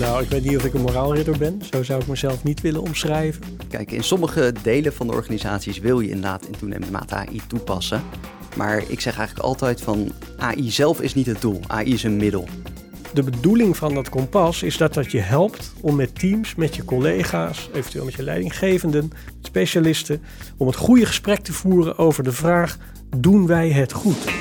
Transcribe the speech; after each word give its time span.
Nou, 0.00 0.22
ik 0.22 0.28
weet 0.28 0.44
niet 0.44 0.56
of 0.56 0.64
ik 0.64 0.74
een 0.74 0.80
moraalridder 0.80 1.38
ben. 1.38 1.62
Zo 1.70 1.82
zou 1.82 2.00
ik 2.00 2.06
mezelf 2.06 2.44
niet 2.44 2.60
willen 2.60 2.80
omschrijven. 2.80 3.42
Kijk, 3.68 3.90
in 3.90 4.02
sommige 4.02 4.52
delen 4.62 4.92
van 4.92 5.06
de 5.06 5.12
organisaties 5.12 5.78
wil 5.78 6.00
je 6.00 6.08
inderdaad 6.08 6.46
in 6.46 6.56
toenemende 6.58 6.92
mate 6.92 7.14
AI 7.14 7.40
toepassen. 7.46 8.02
Maar 8.56 8.78
ik 8.88 9.00
zeg 9.00 9.16
eigenlijk 9.16 9.46
altijd 9.46 9.80
van 9.80 10.12
AI 10.38 10.70
zelf 10.70 11.00
is 11.00 11.14
niet 11.14 11.26
het 11.26 11.40
doel. 11.40 11.60
AI 11.66 11.92
is 11.92 12.02
een 12.02 12.16
middel. 12.16 12.48
De 13.14 13.22
bedoeling 13.22 13.76
van 13.76 13.94
dat 13.94 14.08
kompas 14.08 14.62
is 14.62 14.76
dat 14.76 14.94
dat 14.94 15.10
je 15.10 15.18
helpt 15.18 15.72
om 15.80 15.96
met 15.96 16.18
teams, 16.18 16.54
met 16.54 16.76
je 16.76 16.84
collega's, 16.84 17.70
eventueel 17.74 18.04
met 18.04 18.14
je 18.14 18.22
leidinggevenden, 18.22 19.10
specialisten, 19.42 20.22
om 20.56 20.66
het 20.66 20.76
goede 20.76 21.06
gesprek 21.06 21.40
te 21.40 21.52
voeren 21.52 21.98
over 21.98 22.24
de 22.24 22.32
vraag: 22.32 22.78
doen 23.16 23.46
wij 23.46 23.70
het 23.70 23.92
goed? 23.92 24.32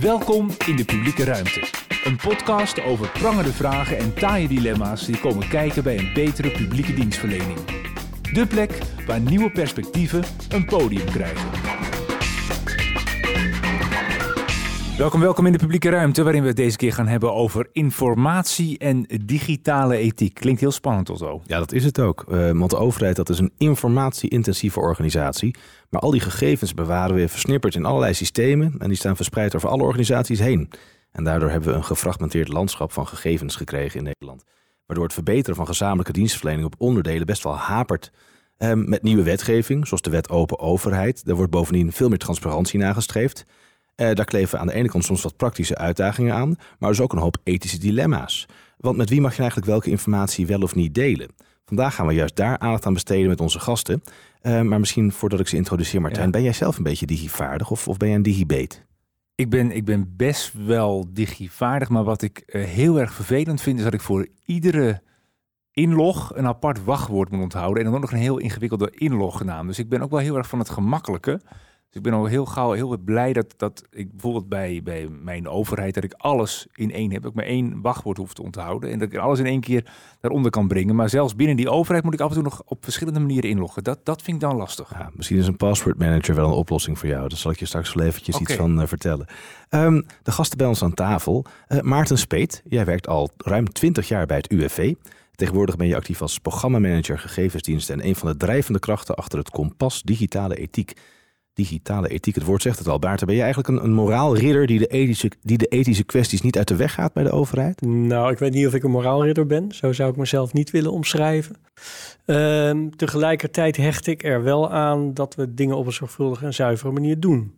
Welkom 0.00 0.50
in 0.66 0.76
de 0.76 0.84
publieke 0.84 1.24
ruimte. 1.24 1.81
Een 2.04 2.16
podcast 2.16 2.82
over 2.82 3.08
prangende 3.08 3.52
vragen 3.52 3.98
en 3.98 4.14
taaie 4.14 4.48
dilemma's 4.48 5.06
die 5.06 5.20
komen 5.20 5.48
kijken 5.48 5.82
bij 5.82 5.98
een 5.98 6.10
betere 6.14 6.50
publieke 6.50 6.94
dienstverlening. 6.94 7.58
De 8.32 8.46
plek 8.46 8.78
waar 9.06 9.20
nieuwe 9.20 9.50
perspectieven 9.50 10.22
een 10.48 10.64
podium 10.64 11.04
krijgen. 11.04 11.50
Welkom, 14.98 15.20
welkom 15.20 15.46
in 15.46 15.52
de 15.52 15.58
publieke 15.58 15.88
ruimte, 15.88 16.22
waarin 16.22 16.42
we 16.42 16.48
het 16.48 16.56
deze 16.56 16.76
keer 16.76 16.92
gaan 16.92 17.06
hebben 17.06 17.34
over 17.34 17.68
informatie 17.72 18.78
en 18.78 19.06
digitale 19.24 19.96
ethiek. 19.96 20.34
Klinkt 20.34 20.60
heel 20.60 20.70
spannend 20.70 21.10
of 21.10 21.18
zo. 21.18 21.42
Ja, 21.46 21.58
dat 21.58 21.72
is 21.72 21.84
het 21.84 22.00
ook. 22.00 22.24
Uh, 22.28 22.50
want 22.50 22.70
de 22.70 22.76
overheid 22.76 23.16
dat 23.16 23.28
is 23.28 23.38
een 23.38 23.52
informatie-intensieve 23.58 24.80
organisatie. 24.80 25.54
Maar 25.90 26.00
al 26.00 26.10
die 26.10 26.20
gegevens 26.20 26.74
bewaren 26.74 27.16
we 27.16 27.28
versnipperd 27.28 27.74
in 27.74 27.84
allerlei 27.84 28.14
systemen. 28.14 28.74
En 28.78 28.88
die 28.88 28.96
staan 28.96 29.16
verspreid 29.16 29.56
over 29.56 29.68
alle 29.68 29.82
organisaties 29.82 30.38
heen. 30.38 30.70
En 31.12 31.24
daardoor 31.24 31.50
hebben 31.50 31.68
we 31.68 31.74
een 31.74 31.84
gefragmenteerd 31.84 32.48
landschap 32.48 32.92
van 32.92 33.06
gegevens 33.06 33.56
gekregen 33.56 33.98
in 33.98 34.04
Nederland. 34.04 34.44
Waardoor 34.86 35.04
het 35.04 35.14
verbeteren 35.14 35.56
van 35.56 35.66
gezamenlijke 35.66 36.12
dienstverlening 36.12 36.66
op 36.66 36.74
onderdelen 36.78 37.26
best 37.26 37.42
wel 37.42 37.56
hapert. 37.56 38.10
Um, 38.58 38.88
met 38.88 39.02
nieuwe 39.02 39.22
wetgeving, 39.22 39.86
zoals 39.86 40.02
de 40.02 40.10
wet 40.10 40.28
Open 40.28 40.58
Overheid. 40.58 41.24
Daar 41.24 41.36
wordt 41.36 41.50
bovendien 41.50 41.92
veel 41.92 42.08
meer 42.08 42.18
transparantie 42.18 42.78
nagestreefd. 42.78 43.44
Uh, 43.96 44.14
daar 44.14 44.24
kleven 44.24 44.58
aan 44.58 44.66
de 44.66 44.72
ene 44.72 44.88
kant 44.88 45.04
soms 45.04 45.22
wat 45.22 45.36
praktische 45.36 45.76
uitdagingen 45.76 46.34
aan, 46.34 46.48
maar 46.48 46.88
er 46.88 46.94
is 46.94 47.00
ook 47.00 47.12
een 47.12 47.18
hoop 47.18 47.36
ethische 47.42 47.78
dilemma's. 47.78 48.46
Want 48.76 48.96
met 48.96 49.08
wie 49.08 49.20
mag 49.20 49.32
je 49.32 49.40
eigenlijk 49.40 49.70
welke 49.70 49.90
informatie 49.90 50.46
wel 50.46 50.60
of 50.60 50.74
niet 50.74 50.94
delen? 50.94 51.28
Vandaag 51.64 51.94
gaan 51.94 52.06
we 52.06 52.12
juist 52.12 52.36
daar 52.36 52.58
aandacht 52.58 52.86
aan 52.86 52.92
besteden 52.92 53.28
met 53.28 53.40
onze 53.40 53.60
gasten. 53.60 54.02
Uh, 54.42 54.60
maar 54.60 54.80
misschien 54.80 55.12
voordat 55.12 55.40
ik 55.40 55.48
ze 55.48 55.56
introduceer, 55.56 56.00
Martijn, 56.00 56.24
ja. 56.24 56.30
ben 56.30 56.42
jij 56.42 56.52
zelf 56.52 56.76
een 56.76 56.82
beetje 56.82 57.06
digivaardig 57.06 57.70
of, 57.70 57.88
of 57.88 57.96
ben 57.96 58.08
jij 58.08 58.16
een 58.16 58.22
digibeet? 58.22 58.84
Ik 59.34 59.50
ben, 59.50 59.70
ik 59.70 59.84
ben 59.84 60.16
best 60.16 60.52
wel 60.52 61.06
digivaardig, 61.12 61.88
maar 61.88 62.04
wat 62.04 62.22
ik 62.22 62.42
uh, 62.46 62.64
heel 62.64 63.00
erg 63.00 63.12
vervelend 63.14 63.60
vind, 63.60 63.78
is 63.78 63.84
dat 63.84 63.94
ik 63.94 64.00
voor 64.00 64.28
iedere 64.44 65.02
inlog 65.72 66.36
een 66.36 66.46
apart 66.46 66.84
wachtwoord 66.84 67.30
moet 67.30 67.42
onthouden. 67.42 67.84
En 67.84 67.90
dan 67.90 68.00
nog 68.00 68.12
een 68.12 68.18
heel 68.18 68.38
ingewikkelde 68.38 68.90
inlognaam. 68.90 69.66
Dus 69.66 69.78
ik 69.78 69.88
ben 69.88 70.02
ook 70.02 70.10
wel 70.10 70.20
heel 70.20 70.36
erg 70.36 70.48
van 70.48 70.58
het 70.58 70.70
gemakkelijke. 70.70 71.40
Dus 71.92 72.00
ik 72.00 72.10
ben 72.10 72.20
al 72.20 72.26
heel 72.26 72.46
gauw 72.46 72.72
heel 72.72 72.98
blij 72.98 73.32
dat, 73.32 73.54
dat 73.56 73.84
ik 73.90 74.10
bijvoorbeeld 74.10 74.48
bij, 74.48 74.80
bij 74.84 75.08
mijn 75.08 75.48
overheid, 75.48 75.94
dat 75.94 76.04
ik 76.04 76.12
alles 76.12 76.66
in 76.74 76.92
één 76.92 77.12
heb. 77.12 77.22
Dat 77.22 77.30
ik 77.30 77.36
maar 77.36 77.46
één 77.46 77.80
wachtwoord 77.80 78.16
hoef 78.16 78.34
te 78.34 78.42
onthouden. 78.42 78.90
En 78.90 78.98
dat 78.98 79.12
ik 79.12 79.18
alles 79.18 79.38
in 79.38 79.46
één 79.46 79.60
keer 79.60 79.92
daaronder 80.20 80.50
kan 80.50 80.68
brengen. 80.68 80.94
Maar 80.94 81.08
zelfs 81.08 81.36
binnen 81.36 81.56
die 81.56 81.70
overheid 81.70 82.04
moet 82.04 82.14
ik 82.14 82.20
af 82.20 82.28
en 82.28 82.34
toe 82.34 82.42
nog 82.42 82.62
op 82.64 82.84
verschillende 82.84 83.20
manieren 83.20 83.50
inloggen. 83.50 83.84
Dat, 83.84 83.98
dat 84.04 84.22
vind 84.22 84.42
ik 84.42 84.48
dan 84.48 84.56
lastig. 84.56 84.90
Ja, 84.90 85.10
misschien 85.14 85.38
is 85.38 85.46
een 85.46 85.56
password 85.56 85.98
manager 85.98 86.34
wel 86.34 86.46
een 86.46 86.52
oplossing 86.52 86.98
voor 86.98 87.08
jou. 87.08 87.28
Daar 87.28 87.38
zal 87.38 87.50
ik 87.50 87.58
je 87.58 87.66
straks 87.66 87.94
wel 87.94 88.06
eventjes 88.06 88.34
okay. 88.34 88.46
iets 88.46 88.62
van 88.62 88.80
uh, 88.80 88.86
vertellen. 88.86 89.26
Um, 89.70 90.06
de 90.22 90.32
gasten 90.32 90.58
bij 90.58 90.66
ons 90.66 90.82
aan 90.82 90.94
tafel. 90.94 91.44
Uh, 91.68 91.80
Maarten 91.80 92.18
Speet, 92.18 92.62
jij 92.68 92.84
werkt 92.84 93.08
al 93.08 93.30
ruim 93.36 93.72
20 93.72 94.08
jaar 94.08 94.26
bij 94.26 94.36
het 94.36 94.50
UWV. 94.50 94.94
Tegenwoordig 95.34 95.76
ben 95.76 95.86
je 95.86 95.96
actief 95.96 96.22
als 96.22 96.38
programmamanager 96.38 97.18
gegevensdiensten 97.18 98.00
en 98.00 98.06
een 98.06 98.16
van 98.16 98.28
de 98.28 98.36
drijvende 98.36 98.78
krachten 98.78 99.14
achter 99.14 99.38
het 99.38 99.50
kompas 99.50 100.02
digitale 100.02 100.54
ethiek 100.56 100.94
digitale 101.54 102.08
ethiek. 102.08 102.34
Het 102.34 102.44
woord 102.44 102.62
zegt 102.62 102.78
het 102.78 102.88
al, 102.88 102.98
Baarten. 102.98 103.26
Ben 103.26 103.36
je 103.36 103.42
eigenlijk 103.42 103.74
een, 103.74 103.84
een 103.84 103.92
moraalridder 103.92 104.66
die 104.66 104.78
de, 104.78 104.86
ethische, 104.86 105.30
die 105.40 105.58
de 105.58 105.66
ethische 105.66 106.04
kwesties 106.04 106.42
niet 106.42 106.58
uit 106.58 106.68
de 106.68 106.76
weg 106.76 106.94
gaat 106.94 107.12
bij 107.12 107.22
de 107.22 107.30
overheid? 107.30 107.80
Nou, 107.80 108.32
ik 108.32 108.38
weet 108.38 108.52
niet 108.52 108.66
of 108.66 108.74
ik 108.74 108.82
een 108.82 108.90
moraalridder 108.90 109.46
ben. 109.46 109.72
Zo 109.72 109.92
zou 109.92 110.10
ik 110.10 110.16
mezelf 110.16 110.52
niet 110.52 110.70
willen 110.70 110.92
omschrijven. 110.92 111.56
Uh, 112.26 112.86
tegelijkertijd 112.96 113.76
hecht 113.76 114.06
ik 114.06 114.24
er 114.24 114.42
wel 114.42 114.70
aan 114.70 115.14
dat 115.14 115.34
we 115.34 115.54
dingen 115.54 115.76
op 115.76 115.86
een 115.86 115.92
zorgvuldige 115.92 116.44
en 116.44 116.54
zuivere 116.54 116.92
manier 116.92 117.20
doen. 117.20 117.54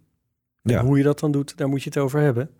Ja. 0.62 0.78
En 0.78 0.84
hoe 0.84 0.98
je 0.98 1.04
dat 1.04 1.20
dan 1.20 1.32
doet, 1.32 1.56
daar 1.56 1.68
moet 1.68 1.82
je 1.82 1.88
het 1.88 1.98
over 1.98 2.20
hebben. 2.20 2.50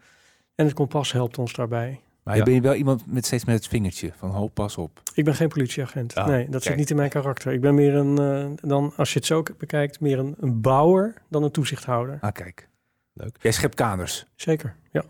En 0.55 0.65
het 0.65 0.75
kompas 0.75 1.12
helpt 1.12 1.39
ons 1.39 1.53
daarbij. 1.53 2.01
Maar 2.25 2.37
ja. 2.37 2.43
ben 2.43 2.55
je 2.55 2.61
wel 2.61 2.75
iemand 2.75 3.07
met 3.07 3.27
steeds 3.27 3.45
met 3.45 3.55
het 3.55 3.67
vingertje 3.67 4.12
van 4.17 4.31
hoop, 4.31 4.55
pas 4.55 4.77
op. 4.77 5.03
Ik 5.15 5.25
ben 5.25 5.35
geen 5.35 5.49
politieagent. 5.49 6.15
Ah, 6.15 6.27
nee, 6.27 6.49
dat 6.49 6.62
zit 6.62 6.77
niet 6.77 6.91
in 6.91 6.97
mijn 6.97 7.11
karakter. 7.11 7.53
Ik 7.53 7.61
ben 7.61 7.75
meer 7.75 7.95
een, 7.95 8.21
uh, 8.21 8.47
dan, 8.69 8.93
als 8.97 9.12
je 9.12 9.19
het 9.19 9.27
zo 9.27 9.43
bekijkt, 9.59 10.01
meer 10.01 10.19
een, 10.19 10.34
een 10.41 10.61
bouwer 10.61 11.15
dan 11.29 11.43
een 11.43 11.51
toezichthouder. 11.51 12.19
Ah, 12.21 12.33
kijk. 12.33 12.69
Leuk. 13.13 13.37
Jij 13.41 13.53
schept 13.53 13.75
kaders. 13.75 14.27
Zeker, 14.34 14.77
ja. 14.91 15.05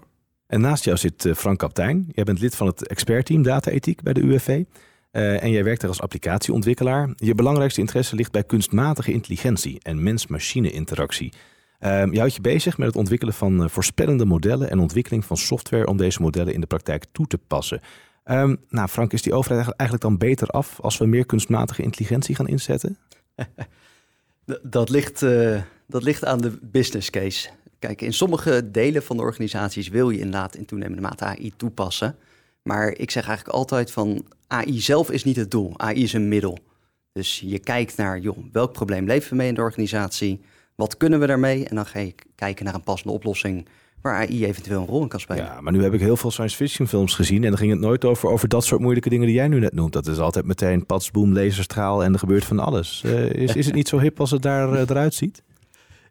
En 0.47 0.61
naast 0.61 0.85
jou 0.85 0.97
zit 0.97 1.25
uh, 1.25 1.35
Frank 1.35 1.59
Kaptein. 1.59 2.09
Jij 2.13 2.25
bent 2.25 2.41
lid 2.41 2.57
van 2.57 2.67
het 2.67 2.87
expertteam 2.87 3.43
data-ethiek 3.43 4.03
bij 4.03 4.13
de 4.13 4.21
UWV. 4.21 4.49
Uh, 5.13 5.43
en 5.43 5.51
jij 5.51 5.65
werkt 5.65 5.83
er 5.83 5.89
als 5.89 6.01
applicatieontwikkelaar. 6.01 7.11
Je 7.17 7.35
belangrijkste 7.35 7.81
interesse 7.81 8.17
ligt 8.17 8.33
bij 8.33 8.45
kunstmatige 8.45 9.13
intelligentie 9.13 9.81
en 9.83 10.03
mens-machine 10.03 10.71
interactie. 10.71 11.33
Uh, 11.85 12.13
je 12.13 12.19
houdt 12.19 12.35
je 12.35 12.41
bezig 12.41 12.79
met 12.79 12.87
het 12.87 12.97
ontwikkelen 12.97 13.35
van 13.35 13.63
uh, 13.63 13.69
voorspellende 13.69 14.25
modellen 14.25 14.71
en 14.71 14.79
ontwikkeling 14.79 15.25
van 15.25 15.37
software 15.37 15.87
om 15.87 15.97
deze 15.97 16.23
modellen 16.23 16.55
in 16.55 16.61
de 16.61 16.67
praktijk 16.67 17.05
toe 17.13 17.27
te 17.27 17.39
passen. 17.39 17.81
Um, 18.25 18.57
nou, 18.69 18.89
Frank, 18.89 19.13
is 19.13 19.23
die 19.23 19.33
overheid 19.33 19.69
eigenlijk 19.69 20.01
dan 20.01 20.19
beter 20.19 20.49
af 20.49 20.81
als 20.81 20.99
we 20.99 21.07
meer 21.07 21.27
kunstmatige 21.27 21.83
intelligentie 21.83 22.35
gaan 22.35 22.49
inzetten? 22.49 22.99
dat, 24.63 24.89
ligt, 24.89 25.23
uh, 25.23 25.63
dat 25.87 26.03
ligt 26.03 26.25
aan 26.25 26.39
de 26.39 26.59
business 26.63 27.11
case. 27.11 27.49
Kijk, 27.79 28.01
in 28.01 28.13
sommige 28.13 28.71
delen 28.71 29.03
van 29.03 29.17
de 29.17 29.23
organisaties 29.23 29.89
wil 29.89 30.11
je 30.11 30.19
inderdaad 30.19 30.57
in 30.57 30.65
toenemende 30.65 31.03
mate 31.03 31.25
AI 31.25 31.53
toepassen. 31.57 32.17
Maar 32.63 32.89
ik 32.89 33.11
zeg 33.11 33.27
eigenlijk 33.27 33.57
altijd 33.57 33.91
van 33.91 34.25
AI 34.47 34.81
zelf 34.81 35.11
is 35.11 35.25
niet 35.25 35.37
het 35.37 35.51
doel. 35.51 35.73
AI 35.77 36.03
is 36.03 36.13
een 36.13 36.29
middel. 36.29 36.59
Dus 37.13 37.41
je 37.41 37.59
kijkt 37.59 37.97
naar, 37.97 38.19
joh, 38.19 38.39
welk 38.53 38.73
probleem 38.73 39.07
leven 39.07 39.31
we 39.31 39.37
mee 39.37 39.49
in 39.49 39.55
de 39.55 39.61
organisatie? 39.61 40.41
Wat 40.75 40.97
kunnen 40.97 41.21
we 41.21 41.27
daarmee? 41.27 41.69
En 41.69 41.77
dan 41.77 41.87
ga 41.87 41.99
je 41.99 42.15
kijken 42.35 42.65
naar 42.65 42.75
een 42.75 42.83
passende 42.83 43.13
oplossing 43.13 43.67
waar 44.01 44.15
AI 44.15 44.45
eventueel 44.45 44.81
een 44.81 44.87
rol 44.87 45.03
in 45.03 45.09
kan 45.09 45.21
spelen. 45.21 45.45
Ja, 45.45 45.61
maar 45.61 45.73
nu 45.73 45.83
heb 45.83 45.95
ik 45.95 46.01
heel 46.01 46.17
veel 46.17 46.31
science 46.31 46.57
fiction 46.57 46.89
films 46.89 47.15
gezien 47.15 47.43
en 47.43 47.49
dan 47.49 47.59
ging 47.59 47.71
het 47.71 47.81
nooit 47.81 48.05
over, 48.05 48.29
over 48.29 48.49
dat 48.49 48.65
soort 48.65 48.81
moeilijke 48.81 49.09
dingen 49.09 49.27
die 49.27 49.35
jij 49.35 49.49
nu 49.49 49.61
net 49.61 49.73
noemt. 49.73 49.93
Dat 49.93 50.07
is 50.07 50.19
altijd 50.19 50.45
meteen 50.45 50.87
pats, 50.87 51.11
boom, 51.11 51.33
laserstraal 51.33 52.05
en 52.05 52.13
er 52.13 52.19
gebeurt 52.19 52.45
van 52.45 52.59
alles. 52.59 53.03
Uh, 53.07 53.31
is, 53.31 53.55
is 53.55 53.67
het 53.67 53.75
niet 53.75 53.89
zo 53.89 53.99
hip 53.99 54.21
als 54.21 54.31
het 54.31 54.43
daar 54.43 54.73
uh, 54.73 54.81
eruit 54.81 55.15
ziet? 55.15 55.43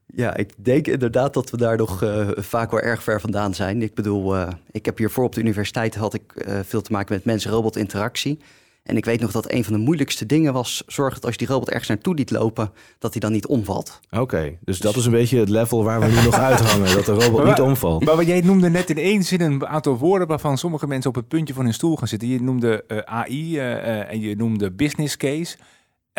Ja, 0.06 0.36
ik 0.36 0.52
denk 0.56 0.88
inderdaad 0.88 1.34
dat 1.34 1.50
we 1.50 1.58
daar 1.58 1.78
nog 1.78 2.04
uh, 2.04 2.28
vaak 2.36 2.72
wel 2.72 2.80
erg 2.80 3.04
ver 3.04 3.22
vandaan 3.22 3.54
zijn. 3.54 3.82
Ik 3.82 3.94
bedoel, 3.94 4.36
ik 4.72 4.86
heb 4.86 4.98
hiervoor 4.98 5.24
op 5.24 5.36
de 5.36 5.42
universiteit 5.42 5.96
had 5.96 6.14
ik 6.14 6.46
veel 6.64 6.82
te 6.82 6.92
maken 6.92 7.16
met 7.16 7.26
mens-robot 7.26 7.76
interactie. 7.76 8.40
En 8.84 8.98
ik 8.98 9.06
weet 9.06 9.20
nog 9.20 9.32
dat 9.32 9.52
een 9.52 9.64
van 9.64 9.74
de 9.74 9.80
moeilijkste 9.80 10.26
dingen 10.26 10.54
was... 10.54 10.84
zorg 10.88 11.14
dat 11.14 11.24
als 11.24 11.32
je 11.32 11.38
die 11.38 11.48
robot 11.48 11.70
ergens 11.70 11.88
naartoe 11.88 12.16
liet 12.16 12.32
lopen... 12.32 12.72
dat 13.00 13.12
hij 13.12 13.22
dan 13.22 13.32
niet 13.32 13.46
omvalt. 13.46 14.00
Oké, 14.10 14.22
okay, 14.22 14.58
dus 14.62 14.80
dat 14.80 14.96
is 14.96 15.06
een 15.06 15.12
beetje 15.12 15.40
het 15.40 15.50
level 15.50 15.84
waar 15.84 16.00
we 16.00 16.06
nu 16.06 16.24
nog 16.24 16.34
uithangen. 16.34 16.96
Dat 16.96 17.06
de 17.06 17.12
robot 17.12 17.38
maar, 17.38 17.48
niet 17.48 17.62
omvalt. 17.62 18.06
Maar 18.06 18.24
jij 18.24 18.42
noemde 18.42 18.70
net 18.70 18.90
in 18.90 18.98
één 18.98 19.24
zin 19.24 19.42
een 19.42 19.68
aantal 19.68 19.98
woorden... 19.98 20.28
waarvan 20.28 20.58
sommige 20.58 20.88
mensen 20.88 21.10
op 21.10 21.16
het 21.16 21.28
puntje 21.28 21.54
van 21.54 21.64
hun 21.64 21.74
stoel 21.74 21.96
gaan 21.96 22.08
zitten. 22.08 22.28
Je 22.28 22.42
noemde 22.42 22.84
uh, 22.88 22.98
AI 22.98 23.56
uh, 23.56 24.12
en 24.12 24.20
je 24.20 24.36
noemde 24.36 24.72
business 24.72 25.18
case... 25.18 25.58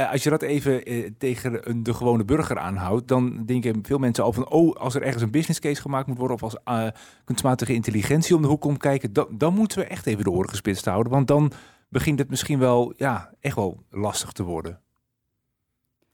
Uh, 0.00 0.10
als 0.12 0.22
je 0.22 0.31
dat 0.31 0.42
even 0.42 0.92
uh, 0.92 1.10
tegen 1.19 1.70
een, 1.70 1.82
de 1.82 1.94
gewone 1.94 2.25
burger 2.25 2.58
aanhoudt, 2.58 3.08
dan 3.08 3.42
denken 3.46 3.78
veel 3.82 3.98
mensen 3.98 4.25
al 4.25 4.32
van, 4.32 4.50
oh, 4.50 4.75
als 4.75 4.94
er 4.94 5.02
ergens 5.02 5.22
een 5.22 5.31
business 5.31 5.60
case 5.60 5.81
gemaakt 5.81 6.06
moet 6.06 6.19
worden 6.19 6.36
of 6.36 6.42
als 6.42 6.56
uh, 6.69 6.91
kunstmatige 7.25 7.75
intelligentie 7.75 8.36
om 8.36 8.42
de 8.42 8.48
hoek 8.48 8.60
komt 8.60 8.78
kijken, 8.78 9.12
dan, 9.12 9.26
dan 9.31 9.54
moeten 9.54 9.78
we 9.78 9.84
echt 9.84 10.06
even 10.06 10.25
de 10.25 10.31
oren 10.31 10.48
gespitst 10.48 10.84
houden, 10.84 11.12
want 11.12 11.26
dan 11.26 11.52
begint 11.88 12.19
het 12.19 12.31
misschien 12.31 12.58
wel, 12.58 12.92
ja, 12.96 13.31
echt 13.40 13.56
wel 13.56 13.82
lastig 13.90 14.32
te 14.32 14.42
worden. 14.42 14.81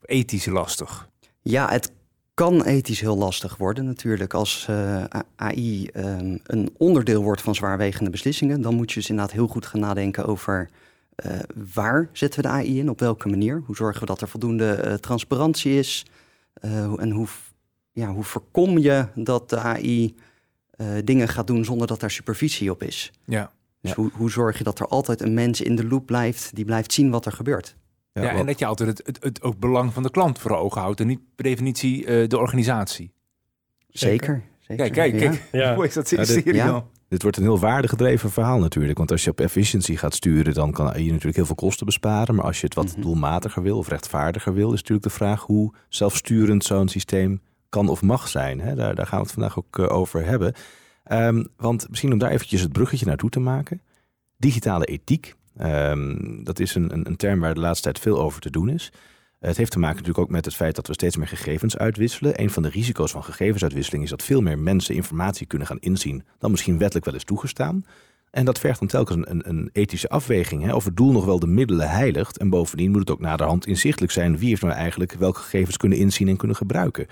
Ethisch 0.00 0.46
lastig. 0.46 1.08
Ja, 1.40 1.70
het 1.70 1.92
kan 2.34 2.62
ethisch 2.62 3.00
heel 3.00 3.16
lastig 3.16 3.56
worden 3.56 3.84
natuurlijk. 3.84 4.34
Als 4.34 4.66
uh, 4.70 5.04
AI 5.36 5.90
um, 5.94 6.40
een 6.44 6.70
onderdeel 6.76 7.22
wordt 7.22 7.42
van 7.42 7.54
zwaarwegende 7.54 8.10
beslissingen, 8.10 8.60
dan 8.60 8.74
moet 8.74 8.92
je 8.92 9.00
dus 9.00 9.08
inderdaad 9.08 9.34
heel 9.34 9.46
goed 9.46 9.66
gaan 9.66 9.80
nadenken 9.80 10.26
over 10.26 10.70
uh, 11.26 11.38
waar 11.74 12.08
zetten 12.12 12.42
we 12.42 12.48
de 12.48 12.52
AI 12.54 12.78
in, 12.78 12.90
op 12.90 13.00
welke 13.00 13.28
manier. 13.28 13.62
Hoe 13.66 13.76
zorgen 13.76 14.00
we 14.00 14.06
dat 14.06 14.20
er 14.20 14.28
voldoende 14.28 14.82
uh, 14.84 14.94
transparantie 14.94 15.78
is 15.78 16.06
en 16.60 17.10
hoe, 17.10 17.26
ja, 17.92 18.12
hoe 18.12 18.24
voorkom 18.24 18.78
je 18.78 19.06
dat 19.14 19.50
de 19.50 19.58
AI 19.58 20.14
dingen 21.04 21.28
gaat 21.28 21.46
doen 21.46 21.64
zonder 21.64 21.86
dat 21.86 22.00
daar 22.00 22.10
supervisie 22.10 22.70
op 22.70 22.82
is. 22.82 23.12
Ja. 23.24 23.52
Dus 23.80 23.92
hoe, 23.92 24.10
hoe 24.14 24.30
zorg 24.30 24.58
je 24.58 24.64
dat 24.64 24.80
er 24.80 24.86
altijd 24.86 25.20
een 25.20 25.34
mens 25.34 25.60
in 25.60 25.76
de 25.76 25.86
loop 25.86 26.06
blijft 26.06 26.54
die 26.54 26.64
blijft 26.64 26.92
zien 26.92 27.10
wat 27.10 27.26
er 27.26 27.32
gebeurt? 27.32 27.76
Ja, 28.12 28.22
ja 28.22 28.30
en 28.30 28.46
dat 28.46 28.58
je 28.58 28.66
altijd 28.66 28.88
het, 28.88 29.06
het, 29.06 29.22
het, 29.22 29.42
ook 29.42 29.58
belang 29.58 29.92
van 29.92 30.02
de 30.02 30.10
klant 30.10 30.38
voor 30.38 30.50
ogen 30.50 30.80
houdt 30.80 31.00
en 31.00 31.06
niet 31.06 31.20
per 31.34 31.44
definitie 31.44 32.06
uh, 32.06 32.28
de 32.28 32.38
organisatie. 32.38 33.12
Zeker. 33.88 34.42
zeker. 34.58 34.76
Kijk, 34.76 34.92
kijk, 34.92 35.16
kijk. 35.16 35.48
Ja. 35.52 35.74
Hoe 35.76 35.86
is 35.86 35.94
dat 35.94 36.08
serieus? 36.08 36.44
Ja, 36.44 36.84
Dit 37.08 37.22
wordt 37.22 37.36
een 37.36 37.42
heel 37.42 37.58
waardegedreven 37.58 38.30
verhaal 38.30 38.58
natuurlijk. 38.58 38.98
Want 38.98 39.10
als 39.10 39.24
je 39.24 39.30
op 39.30 39.40
efficiëntie 39.40 39.96
gaat 39.96 40.14
sturen, 40.14 40.54
dan 40.54 40.72
kan 40.72 41.04
je 41.04 41.10
natuurlijk 41.10 41.36
heel 41.36 41.46
veel 41.46 41.54
kosten 41.54 41.86
besparen. 41.86 42.34
Maar 42.34 42.44
als 42.44 42.60
je 42.60 42.66
het 42.66 42.74
wat 42.74 42.92
mhm. 42.92 43.00
doelmatiger 43.00 43.62
wil 43.62 43.78
of 43.78 43.88
rechtvaardiger 43.88 44.54
wil, 44.54 44.72
is 44.72 44.78
natuurlijk 44.78 45.02
de 45.02 45.10
vraag 45.10 45.42
hoe 45.42 45.74
zelfsturend 45.88 46.64
zo'n 46.64 46.88
systeem 46.88 47.40
kan 47.68 47.88
of 47.88 48.02
mag 48.02 48.28
zijn. 48.28 48.60
Hè? 48.60 48.74
Daar, 48.74 48.94
daar 48.94 49.06
gaan 49.06 49.18
we 49.18 49.24
het 49.24 49.34
vandaag 49.34 49.58
ook 49.58 49.78
eh, 49.78 49.96
over 49.96 50.24
hebben. 50.24 50.54
Um, 51.12 51.46
want 51.56 51.88
misschien 51.88 52.12
om 52.12 52.18
daar 52.18 52.30
eventjes 52.30 52.60
het 52.60 52.72
bruggetje 52.72 53.06
naartoe 53.06 53.30
te 53.30 53.40
maken. 53.40 53.80
Digitale 54.36 54.84
ethiek, 54.84 55.34
um, 55.60 56.44
dat 56.44 56.58
is 56.58 56.74
een, 56.74 56.92
een, 56.92 57.06
een 57.06 57.16
term 57.16 57.40
waar 57.40 57.54
de 57.54 57.60
laatste 57.60 57.82
tijd 57.82 57.98
veel 57.98 58.20
over 58.20 58.40
te 58.40 58.50
doen 58.50 58.68
is. 58.68 58.92
Het 59.40 59.56
heeft 59.56 59.70
te 59.70 59.78
maken 59.78 59.96
natuurlijk 59.96 60.24
ook 60.24 60.32
met 60.32 60.44
het 60.44 60.54
feit 60.54 60.74
dat 60.74 60.86
we 60.86 60.92
steeds 60.92 61.16
meer 61.16 61.28
gegevens 61.28 61.76
uitwisselen. 61.76 62.40
Een 62.40 62.50
van 62.50 62.62
de 62.62 62.68
risico's 62.68 63.10
van 63.10 63.24
gegevensuitwisseling 63.24 64.04
is 64.04 64.10
dat 64.10 64.22
veel 64.22 64.40
meer 64.40 64.58
mensen 64.58 64.94
informatie 64.94 65.46
kunnen 65.46 65.66
gaan 65.66 65.78
inzien 65.78 66.24
dan 66.38 66.50
misschien 66.50 66.78
wettelijk 66.78 67.06
wel 67.06 67.14
is 67.14 67.24
toegestaan. 67.24 67.84
En 68.30 68.44
dat 68.44 68.58
vergt 68.58 68.78
dan 68.78 68.88
telkens 68.88 69.26
een, 69.28 69.48
een 69.48 69.70
ethische 69.72 70.08
afweging. 70.08 70.62
Hè, 70.62 70.74
of 70.74 70.84
het 70.84 70.96
doel 70.96 71.12
nog 71.12 71.24
wel 71.24 71.38
de 71.38 71.46
middelen 71.46 71.90
heiligt. 71.90 72.38
En 72.38 72.50
bovendien 72.50 72.90
moet 72.90 73.00
het 73.00 73.10
ook 73.10 73.20
naderhand 73.20 73.66
inzichtelijk 73.66 74.12
zijn 74.12 74.38
wie 74.38 74.48
heeft 74.48 74.62
nou 74.62 74.74
eigenlijk 74.74 75.12
welke 75.12 75.40
gegevens 75.40 75.76
kunnen 75.76 75.98
inzien 75.98 76.28
en 76.28 76.36
kunnen 76.36 76.56
gebruiken. 76.56 77.06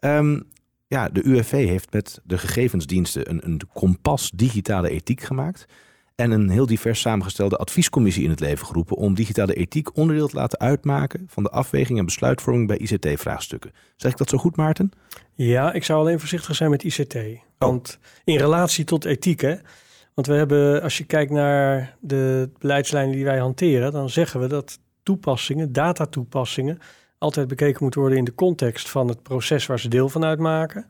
Um, 0.00 0.46
ja, 0.90 1.08
de 1.08 1.24
UFV 1.24 1.50
heeft 1.50 1.92
met 1.92 2.20
de 2.24 2.38
gegevensdiensten 2.38 3.30
een, 3.30 3.40
een 3.44 3.60
kompas 3.72 4.30
digitale 4.34 4.90
ethiek 4.90 5.20
gemaakt 5.20 5.66
en 6.14 6.30
een 6.30 6.48
heel 6.48 6.66
divers 6.66 7.00
samengestelde 7.00 7.56
adviescommissie 7.56 8.24
in 8.24 8.30
het 8.30 8.40
leven 8.40 8.66
geroepen 8.66 8.96
om 8.96 9.14
digitale 9.14 9.54
ethiek 9.54 9.96
onderdeel 9.96 10.28
te 10.28 10.36
laten 10.36 10.58
uitmaken 10.58 11.24
van 11.26 11.42
de 11.42 11.50
afweging 11.50 11.98
en 11.98 12.04
besluitvorming 12.04 12.66
bij 12.66 12.78
ICT-vraagstukken. 12.78 13.72
Zeg 13.96 14.12
ik 14.12 14.18
dat 14.18 14.28
zo 14.28 14.38
goed, 14.38 14.56
Maarten? 14.56 14.90
Ja, 15.34 15.72
ik 15.72 15.84
zou 15.84 16.00
alleen 16.00 16.18
voorzichtig 16.18 16.56
zijn 16.56 16.70
met 16.70 16.82
ICT. 16.82 17.16
Want 17.58 17.98
in 18.24 18.36
relatie 18.36 18.84
tot 18.84 19.04
ethiek, 19.04 19.40
hè, 19.40 19.54
want 20.14 20.26
we 20.26 20.34
hebben, 20.34 20.82
als 20.82 20.98
je 20.98 21.04
kijkt 21.04 21.30
naar 21.30 21.96
de 22.00 22.50
beleidslijnen 22.58 23.14
die 23.14 23.24
wij 23.24 23.38
hanteren, 23.38 23.92
dan 23.92 24.10
zeggen 24.10 24.40
we 24.40 24.46
dat 24.46 24.78
toepassingen, 25.02 25.72
datatoepassingen, 25.72 26.78
altijd 27.20 27.48
bekeken 27.48 27.78
moeten 27.82 28.00
worden 28.00 28.18
in 28.18 28.24
de 28.24 28.34
context 28.34 28.90
van 28.90 29.08
het 29.08 29.22
proces 29.22 29.66
waar 29.66 29.80
ze 29.80 29.88
deel 29.88 30.08
van 30.08 30.24
uitmaken. 30.24 30.84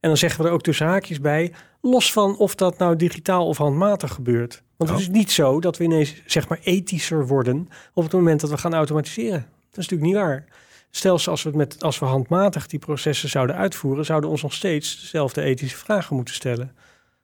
En 0.00 0.08
dan 0.08 0.16
zeggen 0.16 0.42
we 0.42 0.48
er 0.48 0.54
ook 0.54 0.62
tussen 0.62 0.86
haakjes 0.86 1.20
bij, 1.20 1.52
los 1.80 2.12
van 2.12 2.36
of 2.36 2.54
dat 2.54 2.78
nou 2.78 2.96
digitaal 2.96 3.46
of 3.46 3.56
handmatig 3.58 4.12
gebeurt. 4.12 4.62
Want 4.76 4.90
het 4.90 5.00
is 5.00 5.08
niet 5.08 5.30
zo 5.30 5.60
dat 5.60 5.76
we 5.76 5.84
ineens 5.84 6.22
zeg 6.26 6.48
maar 6.48 6.58
ethischer 6.62 7.26
worden 7.26 7.68
op 7.92 8.02
het 8.02 8.12
moment 8.12 8.40
dat 8.40 8.50
we 8.50 8.58
gaan 8.58 8.74
automatiseren. 8.74 9.46
Dat 9.70 9.84
is 9.84 9.88
natuurlijk 9.88 10.02
niet 10.02 10.14
waar. 10.14 10.44
Stel, 10.90 11.12
als 11.12 11.42
we, 11.42 11.48
het 11.48 11.58
met, 11.58 11.82
als 11.82 11.98
we 11.98 12.04
handmatig 12.04 12.66
die 12.66 12.78
processen 12.78 13.28
zouden 13.28 13.56
uitvoeren, 13.56 14.04
zouden 14.04 14.28
we 14.28 14.34
ons 14.34 14.42
nog 14.42 14.54
steeds 14.54 15.00
dezelfde 15.00 15.42
ethische 15.42 15.76
vragen 15.76 16.16
moeten 16.16 16.34
stellen. 16.34 16.74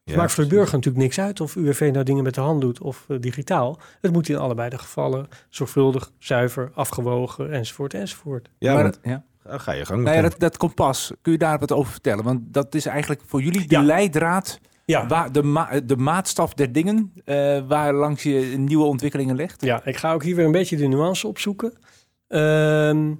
Het 0.04 0.16
maakt 0.16 0.32
voor 0.32 0.44
de 0.44 0.50
burger 0.50 0.74
natuurlijk 0.74 1.04
niks 1.04 1.20
uit 1.20 1.40
of 1.40 1.56
UWV 1.56 1.90
nou 1.92 2.04
dingen 2.04 2.24
met 2.24 2.34
de 2.34 2.40
hand 2.40 2.60
doet 2.60 2.80
of 2.80 3.04
uh, 3.08 3.20
digitaal. 3.20 3.78
Het 4.00 4.12
moet 4.12 4.28
in 4.28 4.36
allebei 4.36 4.70
de 4.70 4.78
gevallen 4.78 5.28
zorgvuldig, 5.48 6.12
zuiver, 6.18 6.70
afgewogen 6.74 7.52
enzovoort 7.52 7.94
enzovoort. 7.94 8.50
Ja, 8.58 8.74
maar, 8.74 8.94
ja. 9.02 9.24
Ga 9.44 9.72
je 9.72 9.86
gang. 9.86 10.02
Nou 10.02 10.16
ja, 10.16 10.22
dat, 10.22 10.34
dat, 10.38 10.56
kompas, 10.56 11.12
kun 11.22 11.32
je 11.32 11.38
daar 11.38 11.58
wat 11.58 11.72
over 11.72 11.92
vertellen? 11.92 12.24
Want 12.24 12.40
dat 12.44 12.74
is 12.74 12.86
eigenlijk 12.86 13.20
voor 13.26 13.42
jullie 13.42 13.68
de 13.68 13.82
leidraad, 13.82 14.60
ja. 14.84 15.06
waar 15.06 15.32
de, 15.32 15.42
ma 15.42 15.80
de 15.80 15.96
maatstaf 15.96 16.54
der 16.54 16.72
dingen, 16.72 17.12
uh, 17.24 17.60
waar 17.68 17.94
langs 17.94 18.22
je 18.22 18.54
nieuwe 18.56 18.84
ontwikkelingen 18.84 19.36
legt. 19.36 19.64
Ja, 19.64 19.84
ik 19.84 19.96
ga 19.96 20.12
ook 20.12 20.22
hier 20.22 20.36
weer 20.36 20.44
een 20.44 20.52
beetje 20.52 20.76
de 20.76 20.86
nuance 20.86 21.26
opzoeken. 21.26 21.78
Ehm, 22.28 23.12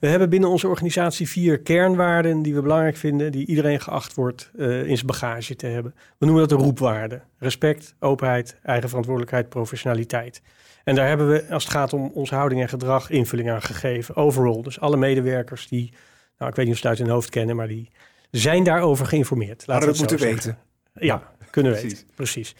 we 0.00 0.06
hebben 0.08 0.30
binnen 0.30 0.48
onze 0.48 0.68
organisatie 0.68 1.28
vier 1.28 1.58
kernwaarden 1.58 2.42
die 2.42 2.54
we 2.54 2.62
belangrijk 2.62 2.96
vinden, 2.96 3.32
die 3.32 3.46
iedereen 3.46 3.80
geacht 3.80 4.14
wordt 4.14 4.50
uh, 4.56 4.86
in 4.86 4.94
zijn 4.94 5.06
bagage 5.06 5.56
te 5.56 5.66
hebben. 5.66 5.94
We 6.18 6.26
noemen 6.26 6.48
dat 6.48 6.58
de 6.58 6.64
roepwaarden. 6.64 7.22
Respect, 7.38 7.94
openheid, 8.00 8.56
eigen 8.62 8.88
verantwoordelijkheid, 8.88 9.48
professionaliteit. 9.48 10.42
En 10.84 10.94
daar 10.94 11.08
hebben 11.08 11.28
we, 11.28 11.44
als 11.50 11.64
het 11.64 11.72
gaat 11.72 11.92
om 11.92 12.10
onze 12.14 12.34
houding 12.34 12.60
en 12.60 12.68
gedrag, 12.68 13.10
invulling 13.10 13.50
aan 13.50 13.62
gegeven. 13.62 14.16
Overall. 14.16 14.62
Dus 14.62 14.80
alle 14.80 14.96
medewerkers 14.96 15.68
die, 15.68 15.92
nou 16.38 16.50
ik 16.50 16.56
weet 16.56 16.66
niet 16.66 16.74
of 16.74 16.80
ze 16.80 16.88
het 16.88 16.98
uit 16.98 17.06
hun 17.06 17.16
hoofd 17.16 17.30
kennen, 17.30 17.56
maar 17.56 17.68
die 17.68 17.90
zijn 18.30 18.64
daarover 18.64 19.06
geïnformeerd. 19.06 19.66
Laten 19.66 19.84
we 19.84 19.90
het 19.90 19.98
moeten 19.98 20.18
weten. 20.18 20.58
Ja, 20.94 21.32
kunnen 21.50 21.72
we 21.72 21.80
weten. 21.82 21.98
Precies. 22.14 22.54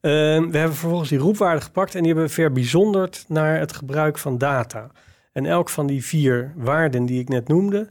Ehm, 0.00 0.50
we 0.50 0.58
hebben 0.58 0.76
vervolgens 0.76 1.08
die 1.08 1.18
roepwaarden 1.18 1.62
gepakt 1.62 1.94
en 1.94 1.98
die 1.98 2.08
hebben 2.08 2.26
we 2.26 2.32
verbijzonderd 2.32 3.24
naar 3.28 3.58
het 3.58 3.72
gebruik 3.72 4.18
van 4.18 4.38
data. 4.38 4.90
En 5.32 5.46
elk 5.46 5.70
van 5.70 5.86
die 5.86 6.04
vier 6.04 6.52
waarden 6.56 7.06
die 7.06 7.20
ik 7.20 7.28
net 7.28 7.48
noemde, 7.48 7.88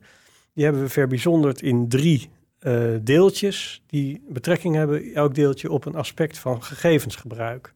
die 0.54 0.64
hebben 0.64 0.84
we 0.84 0.90
verbijzonderd 0.90 1.62
in 1.62 1.88
drie 1.88 2.30
uh, 2.62 2.96
deeltjes 3.02 3.84
die 3.86 4.22
betrekking 4.30 4.76
hebben, 4.76 5.14
elk 5.14 5.36
deeltje 5.36 5.72
op 5.72 5.86
een 5.86 5.96
aspect 5.96 6.38
van 6.38 6.64
gegevensgebruik. 6.64 7.74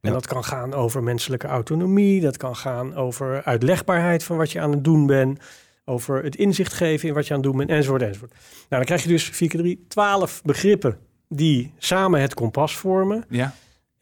En 0.00 0.12
dat 0.12 0.26
kan 0.26 0.44
gaan 0.44 0.74
over 0.74 1.02
menselijke 1.02 1.46
autonomie, 1.46 2.20
dat 2.20 2.36
kan 2.36 2.56
gaan 2.56 2.94
over 2.94 3.42
uitlegbaarheid 3.44 4.24
van 4.24 4.36
wat 4.36 4.52
je 4.52 4.60
aan 4.60 4.70
het 4.70 4.84
doen 4.84 5.06
bent, 5.06 5.40
over 5.84 6.22
het 6.22 6.36
inzicht 6.36 6.72
geven 6.72 7.08
in 7.08 7.14
wat 7.14 7.26
je 7.26 7.34
aan 7.34 7.40
het 7.40 7.48
doen 7.48 7.56
bent, 7.56 7.70
enzovoort, 7.70 8.02
enzovoort. 8.02 8.30
Nou, 8.30 8.66
dan 8.68 8.84
krijg 8.84 9.02
je 9.02 9.08
dus 9.08 9.24
4 9.24 9.48
keer 9.48 9.60
3, 9.60 9.84
12 9.88 10.42
begrippen 10.42 10.98
die 11.28 11.72
samen 11.78 12.20
het 12.20 12.34
kompas 12.34 12.76
vormen. 12.76 13.24
Ja. 13.28 13.54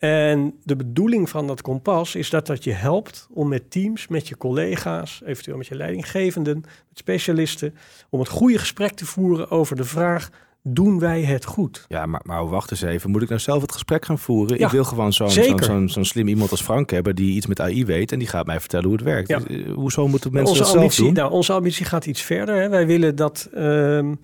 En 0.04 0.54
de 0.62 0.76
bedoeling 0.76 1.30
van 1.30 1.46
dat 1.46 1.62
kompas 1.62 2.14
is 2.14 2.30
dat 2.30 2.46
dat 2.46 2.64
je 2.64 2.72
helpt 2.72 3.28
om 3.30 3.48
met 3.48 3.70
teams, 3.70 4.08
met 4.08 4.28
je 4.28 4.36
collega's, 4.36 5.22
eventueel 5.24 5.56
met 5.56 5.66
je 5.66 5.74
leidinggevenden, 5.74 6.60
met 6.60 6.98
specialisten, 6.98 7.74
om 8.10 8.20
het 8.20 8.28
goede 8.28 8.58
gesprek 8.58 8.92
te 8.92 9.06
voeren 9.06 9.50
over 9.50 9.76
de 9.76 9.84
vraag: 9.84 10.30
doen 10.62 10.98
wij 10.98 11.22
het 11.22 11.44
goed? 11.44 11.84
Ja, 11.88 12.06
maar, 12.06 12.20
maar 12.24 12.48
wacht 12.48 12.70
eens 12.70 12.82
even. 12.82 13.10
Moet 13.10 13.22
ik 13.22 13.28
nou 13.28 13.40
zelf 13.40 13.62
het 13.62 13.72
gesprek 13.72 14.04
gaan 14.04 14.18
voeren? 14.18 14.58
ik 14.58 14.68
wil 14.68 14.84
gewoon 14.84 15.12
zo'n 15.12 15.30
zo'n 15.30 15.62
zo'n 15.62 15.88
zo 15.88 16.02
slim 16.02 16.28
iemand 16.28 16.50
als 16.50 16.62
Frank 16.62 16.90
hebben 16.90 17.16
die 17.16 17.34
iets 17.34 17.46
met 17.46 17.60
AI 17.60 17.84
weet 17.84 18.12
en 18.12 18.18
die 18.18 18.28
gaat 18.28 18.46
mij 18.46 18.60
vertellen 18.60 18.86
hoe 18.86 18.94
het 18.94 19.04
werkt. 19.04 19.28
Ja. 19.28 19.40
Uh, 19.48 19.74
hoezo 19.74 20.08
moeten 20.08 20.32
mensen 20.32 20.50
onze 20.50 20.64
dat 20.64 20.74
ambitie, 20.74 20.96
zelf 20.96 21.14
doen? 21.14 21.22
Nou, 21.22 21.32
onze 21.32 21.52
ambitie 21.52 21.84
gaat 21.84 22.06
iets 22.06 22.22
verder. 22.22 22.60
Hè. 22.60 22.68
Wij 22.68 22.86
willen 22.86 23.16
dat. 23.16 23.48
Um, 23.56 24.18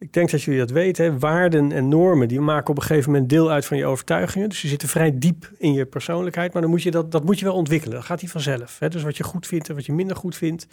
ik 0.00 0.12
denk 0.12 0.30
dat 0.30 0.42
jullie 0.42 0.60
dat 0.60 0.70
weten. 0.70 1.04
Hè? 1.04 1.18
Waarden 1.18 1.72
en 1.72 1.88
normen 1.88 2.28
die 2.28 2.40
maken 2.40 2.70
op 2.70 2.76
een 2.76 2.82
gegeven 2.82 3.12
moment 3.12 3.30
deel 3.30 3.50
uit 3.50 3.66
van 3.66 3.76
je 3.76 3.86
overtuigingen. 3.86 4.48
Dus 4.48 4.60
die 4.60 4.70
zitten 4.70 4.88
vrij 4.88 5.18
diep 5.18 5.50
in 5.58 5.72
je 5.72 5.86
persoonlijkheid. 5.86 6.52
Maar 6.52 6.62
dan 6.62 6.70
moet 6.70 6.82
je 6.82 6.90
dat, 6.90 7.12
dat 7.12 7.24
moet 7.24 7.38
je 7.38 7.44
wel 7.44 7.54
ontwikkelen. 7.54 7.96
Dat 7.96 8.04
gaat 8.04 8.22
niet 8.22 8.30
vanzelf. 8.30 8.78
Hè? 8.78 8.88
Dus 8.88 9.02
wat 9.02 9.16
je 9.16 9.24
goed 9.24 9.46
vindt 9.46 9.68
en 9.68 9.74
wat 9.74 9.86
je 9.86 9.92
minder 9.92 10.16
goed 10.16 10.36
vindt, 10.36 10.66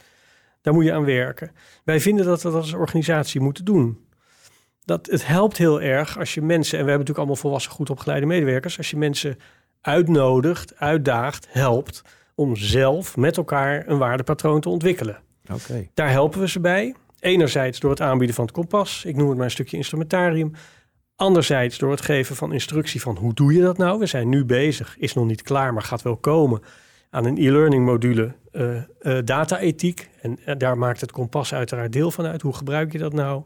daar 0.62 0.74
moet 0.74 0.84
je 0.84 0.94
aan 0.94 1.06
werken. 1.06 1.52
Wij 1.84 2.00
vinden 2.00 2.26
dat 2.26 2.42
we 2.42 2.52
dat 2.52 2.62
als 2.62 2.74
organisatie 2.74 3.42
moeten 3.42 3.66
doen 3.66 4.06
dat 4.88 5.08
het 5.12 5.28
helpt 5.28 5.58
heel 5.58 5.82
erg 5.82 6.18
als 6.20 6.34
je 6.34 6.42
mensen, 6.42 6.78
en 6.78 6.84
we 6.84 6.90
hebben 6.90 7.06
natuurlijk 7.08 7.18
allemaal 7.18 7.36
volwassen 7.36 7.72
goed 7.72 7.90
opgeleide 7.90 8.26
medewerkers, 8.26 8.78
als 8.78 8.90
je 8.90 8.98
mensen 8.98 9.38
uitnodigt, 9.82 10.76
uitdaagt, 10.78 11.48
helpt 11.50 12.02
om 12.36 12.56
zelf 12.56 13.18
met 13.18 13.38
elkaar 13.38 13.88
een 13.88 13.98
waardepatroon 13.98 14.62
te 14.62 14.70
ontwikkelen. 14.70 15.20
Okay. 15.54 15.90
Daar 15.94 16.10
helpen 16.10 16.40
we 16.40 16.48
ze 16.48 16.60
bij. 16.60 16.96
Enerzijds 17.20 17.80
door 17.80 17.90
het 17.90 18.02
aanbieden 18.02 18.36
van 18.36 18.46
het 18.46 18.54
kompas, 18.54 19.06
ik 19.06 19.16
noem 19.16 19.30
het 19.30 19.40
een 19.40 19.52
stukje 19.52 19.78
instrumentarium. 19.78 20.52
Anderzijds 21.16 21.78
door 21.78 21.92
het 21.92 22.02
geven 22.02 22.36
van 22.36 22.54
instructie 22.54 23.02
van 23.02 23.18
hoe 23.18 23.34
doe 23.34 23.54
je 23.54 23.62
dat 23.62 23.78
nou? 23.78 24.00
We 24.00 24.06
zijn 24.06 24.30
nu 24.30 24.46
bezig, 24.46 24.96
is 24.98 25.14
nog 25.14 25.26
niet 25.26 25.42
klaar, 25.42 25.74
maar 25.74 25.84
gaat 25.84 26.02
wel 26.02 26.18
komen 26.18 26.62
aan 27.10 27.26
een 27.26 27.38
e-learning 27.38 27.86
module 27.86 28.36
uh, 28.52 29.18
data-ethiek. 29.24 30.10
En 30.22 30.40
uh, 30.46 30.56
daar 30.58 30.78
maakt 30.78 31.02
het 31.02 31.12
kompas 31.12 31.54
uiteraard 31.54 31.94
deel 31.94 32.12
van 32.12 32.26
uit. 32.26 32.42
Hoe 32.42 32.54
gebruik 32.54 32.92
je 32.92 32.98
dat 32.98 33.14
nou? 33.14 33.44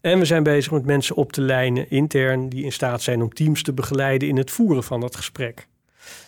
En 0.00 0.18
we 0.18 0.24
zijn 0.24 0.42
bezig 0.42 0.72
met 0.72 0.86
mensen 0.86 1.16
op 1.16 1.32
te 1.32 1.40
lijnen 1.40 1.90
intern 1.90 2.48
die 2.48 2.64
in 2.64 2.72
staat 2.72 3.02
zijn 3.02 3.22
om 3.22 3.32
teams 3.32 3.62
te 3.62 3.72
begeleiden 3.72 4.28
in 4.28 4.36
het 4.36 4.50
voeren 4.50 4.84
van 4.84 5.00
dat 5.00 5.16
gesprek. 5.16 5.68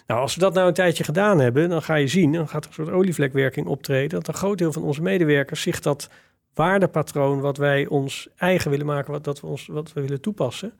Nou, 0.06 0.20
als 0.20 0.34
we 0.34 0.40
dat 0.40 0.54
nou 0.54 0.68
een 0.68 0.74
tijdje 0.74 1.04
gedaan 1.04 1.40
hebben, 1.40 1.68
dan 1.68 1.82
ga 1.82 1.94
je 1.94 2.06
zien, 2.06 2.32
dan 2.32 2.48
gaat 2.48 2.64
er 2.64 2.68
een 2.68 2.74
soort 2.74 2.96
olievlekwerking 2.96 3.66
optreden, 3.66 4.10
dat 4.10 4.28
een 4.28 4.34
groot 4.34 4.58
deel 4.58 4.72
van 4.72 4.82
onze 4.82 5.02
medewerkers 5.02 5.62
zich 5.62 5.80
dat 5.80 6.08
waardepatroon 6.54 7.40
wat 7.40 7.56
wij 7.56 7.87
ons 7.87 8.28
eigen 8.37 8.71
willen 8.71 8.87
maken, 8.87 9.12
wat, 9.12 9.25
dat 9.25 9.40
we 9.40 9.47
ons, 9.47 9.66
wat 9.66 9.92
we 9.92 10.00
willen 10.00 10.21
toepassen, 10.21 10.73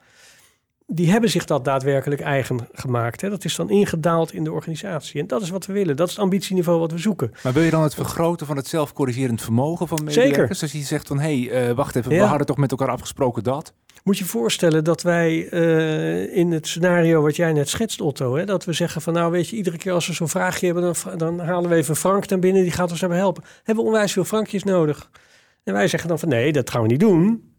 die 0.87 1.11
hebben 1.11 1.31
zich 1.31 1.45
dat 1.45 1.65
daadwerkelijk 1.65 2.21
eigen 2.21 2.69
gemaakt. 2.73 3.21
Hè? 3.21 3.31
Dat 3.31 3.45
is 3.45 3.57
dan 3.57 3.71
ingedaald 3.71 4.33
in 4.33 4.45
de 4.45 4.53
organisatie. 4.53 5.21
En 5.21 5.27
dat 5.27 5.43
is 5.43 5.51
wat 5.51 5.67
we 5.67 5.73
willen. 5.73 5.97
Dat 5.97 6.07
is 6.09 6.15
het 6.15 6.23
ambitieniveau 6.23 6.79
wat 6.79 6.93
we 6.93 6.99
zoeken. 6.99 7.33
Maar 7.43 7.53
wil 7.53 7.63
je 7.63 7.71
dan 7.71 7.83
het 7.83 7.95
vergroten 7.95 8.47
van 8.47 8.57
het 8.57 8.67
zelfcorrigerend 8.67 9.43
vermogen 9.43 9.89
van 9.89 10.05
medewerkers? 10.05 10.59
Zeker. 10.59 10.63
Als 10.63 10.73
je 10.73 10.79
zegt 10.79 11.07
van, 11.07 11.21
hé, 11.21 11.47
hey, 11.47 11.69
uh, 11.69 11.75
wacht 11.75 11.97
even, 11.97 12.11
we 12.11 12.21
hadden 12.21 12.47
toch 12.47 12.57
met 12.57 12.71
elkaar 12.71 12.89
afgesproken 12.89 13.43
dat? 13.43 13.73
Moet 14.05 14.19
je 14.19 14.25
voorstellen 14.25 14.85
dat 14.85 15.03
wij 15.03 15.53
uh, 15.53 16.37
in 16.37 16.53
het 16.53 16.67
scenario 16.67 17.23
wat 17.23 17.37
jij 17.37 17.53
net 17.53 17.69
schetst, 17.69 18.01
Otto, 18.01 18.37
hè, 18.37 18.45
dat 18.45 18.65
we 18.65 18.73
zeggen 18.73 19.03
van, 19.03 19.13
nou 19.13 19.31
weet 19.31 19.49
je, 19.49 19.57
iedere 19.57 19.77
keer 19.77 19.93
als 19.93 20.07
we 20.07 20.13
zo'n 20.13 20.29
vraagje 20.29 20.67
hebben, 20.67 20.83
dan, 20.85 21.19
dan 21.19 21.41
halen 21.41 21.71
we 21.71 21.77
even 21.77 21.97
Frank 21.97 22.29
naar 22.29 22.39
binnen, 22.39 22.63
die 22.63 22.73
gaat 22.73 22.91
ons 22.91 23.01
hebben 23.01 23.19
helpen. 23.19 23.45
Hebben 23.57 23.85
we 23.85 23.91
onwijs 23.91 24.13
veel 24.13 24.25
Frankjes 24.25 24.65
nodig? 24.65 25.11
En 25.63 25.73
wij 25.73 25.89
zeggen 25.89 26.09
dan 26.09 26.19
van, 26.19 26.29
nee, 26.29 26.53
dat 26.53 26.71
gaan 26.71 26.83
we 26.83 26.89
niet 26.89 27.01
doen. 27.01 27.55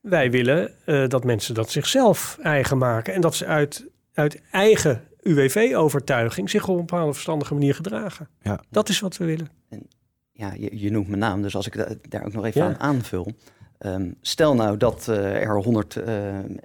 Wij 0.00 0.30
willen 0.30 0.74
uh, 0.86 1.08
dat 1.08 1.24
mensen 1.24 1.54
dat 1.54 1.70
zichzelf 1.70 2.38
eigen 2.42 2.78
maken 2.78 3.14
en 3.14 3.20
dat 3.20 3.34
ze 3.34 3.46
uit, 3.46 3.86
uit 4.12 4.42
eigen 4.50 5.02
UWV-overtuiging 5.22 6.50
zich 6.50 6.68
op 6.68 6.74
een 6.74 6.86
bepaalde 6.86 7.12
verstandige 7.12 7.54
manier 7.54 7.74
gedragen. 7.74 8.28
Ja. 8.42 8.60
Dat 8.70 8.88
is 8.88 9.00
wat 9.00 9.16
we 9.16 9.24
willen. 9.24 9.48
En 9.68 9.88
ja, 10.32 10.52
je, 10.52 10.78
je 10.80 10.90
noemt 10.90 11.08
mijn 11.08 11.20
naam, 11.20 11.42
dus 11.42 11.56
als 11.56 11.66
ik 11.66 11.76
da 11.76 11.88
daar 12.08 12.24
ook 12.24 12.32
nog 12.32 12.44
even 12.44 12.60
ja. 12.60 12.66
aan 12.66 12.80
aanvul. 12.80 13.32
Ehm, 13.78 14.10
stel 14.20 14.54
nou 14.54 14.76
dat 14.76 15.06
er 15.06 15.62
honderd 15.62 15.94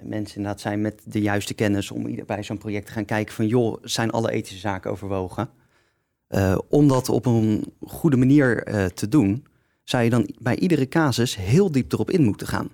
mensen 0.03 0.36
inderdaad 0.36 0.62
zijn 0.62 0.82
met 0.82 1.01
de 1.06 1.22
juiste 1.22 1.53
kennis 1.53 1.91
om 1.91 2.25
bij 2.25 2.44
zo'n 2.44 2.58
project 2.58 2.86
te 2.86 2.91
gaan 2.91 3.06
kijken 3.06 3.34
van 3.34 3.48
joh, 3.48 3.77
zijn 3.82 4.12
alle 4.12 4.32
ethische 4.32 4.60
zaken 4.60 4.91
overwogen? 4.91 5.50
om 6.70 6.88
dat 6.88 7.10
op 7.10 7.25
een 7.25 7.74
goede 7.82 8.18
manier 8.18 8.63
te 8.94 9.08
doen, 9.08 9.46
zou 9.92 10.04
je 10.04 10.10
dan 10.10 10.30
bij 10.40 10.56
iedere 10.56 10.88
casus 10.88 11.36
heel 11.36 11.72
diep 11.72 11.92
erop 11.92 12.12
in 12.12 12.24
moeten 12.24 12.48
gaan. 12.48 12.70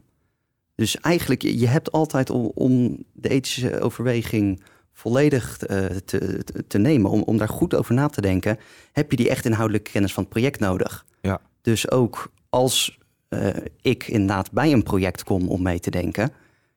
Dus 0.76 0.98
eigenlijk, 0.98 1.42
je 1.42 1.68
hebt 1.68 1.92
altijd 1.92 2.30
om, 2.30 2.52
om 2.54 3.04
de 3.14 3.30
ethische 3.30 3.82
overweging 3.82 4.64
volledig 4.94 5.70
uh, 5.70 5.86
te, 5.86 6.44
te, 6.68 6.78
nemen, 6.78 7.12
om, 7.12 7.22
om 7.22 7.38
daar 7.38 7.50
goed 7.50 7.76
over 7.76 7.94
na 7.94 8.08
te 8.08 8.22
denken, 8.22 8.58
heb 8.92 9.12
je 9.12 9.18
die 9.18 9.30
echt 9.30 9.46
inhoudelijke 9.46 9.92
kennis 9.92 10.14
van 10.14 10.24
het 10.24 10.32
project 10.32 10.60
nodig. 10.60 11.06
Ja. 11.22 11.42
Dus 11.62 11.92
ook 11.92 12.32
als 12.50 12.98
uh, 13.30 13.50
ik 13.82 14.08
inderdaad 14.08 14.52
bij 14.52 14.72
een 14.72 14.84
project 14.84 15.24
kom 15.24 15.48
om 15.48 15.62
mee 15.62 15.80
te 15.80 15.90
denken, 15.90 16.32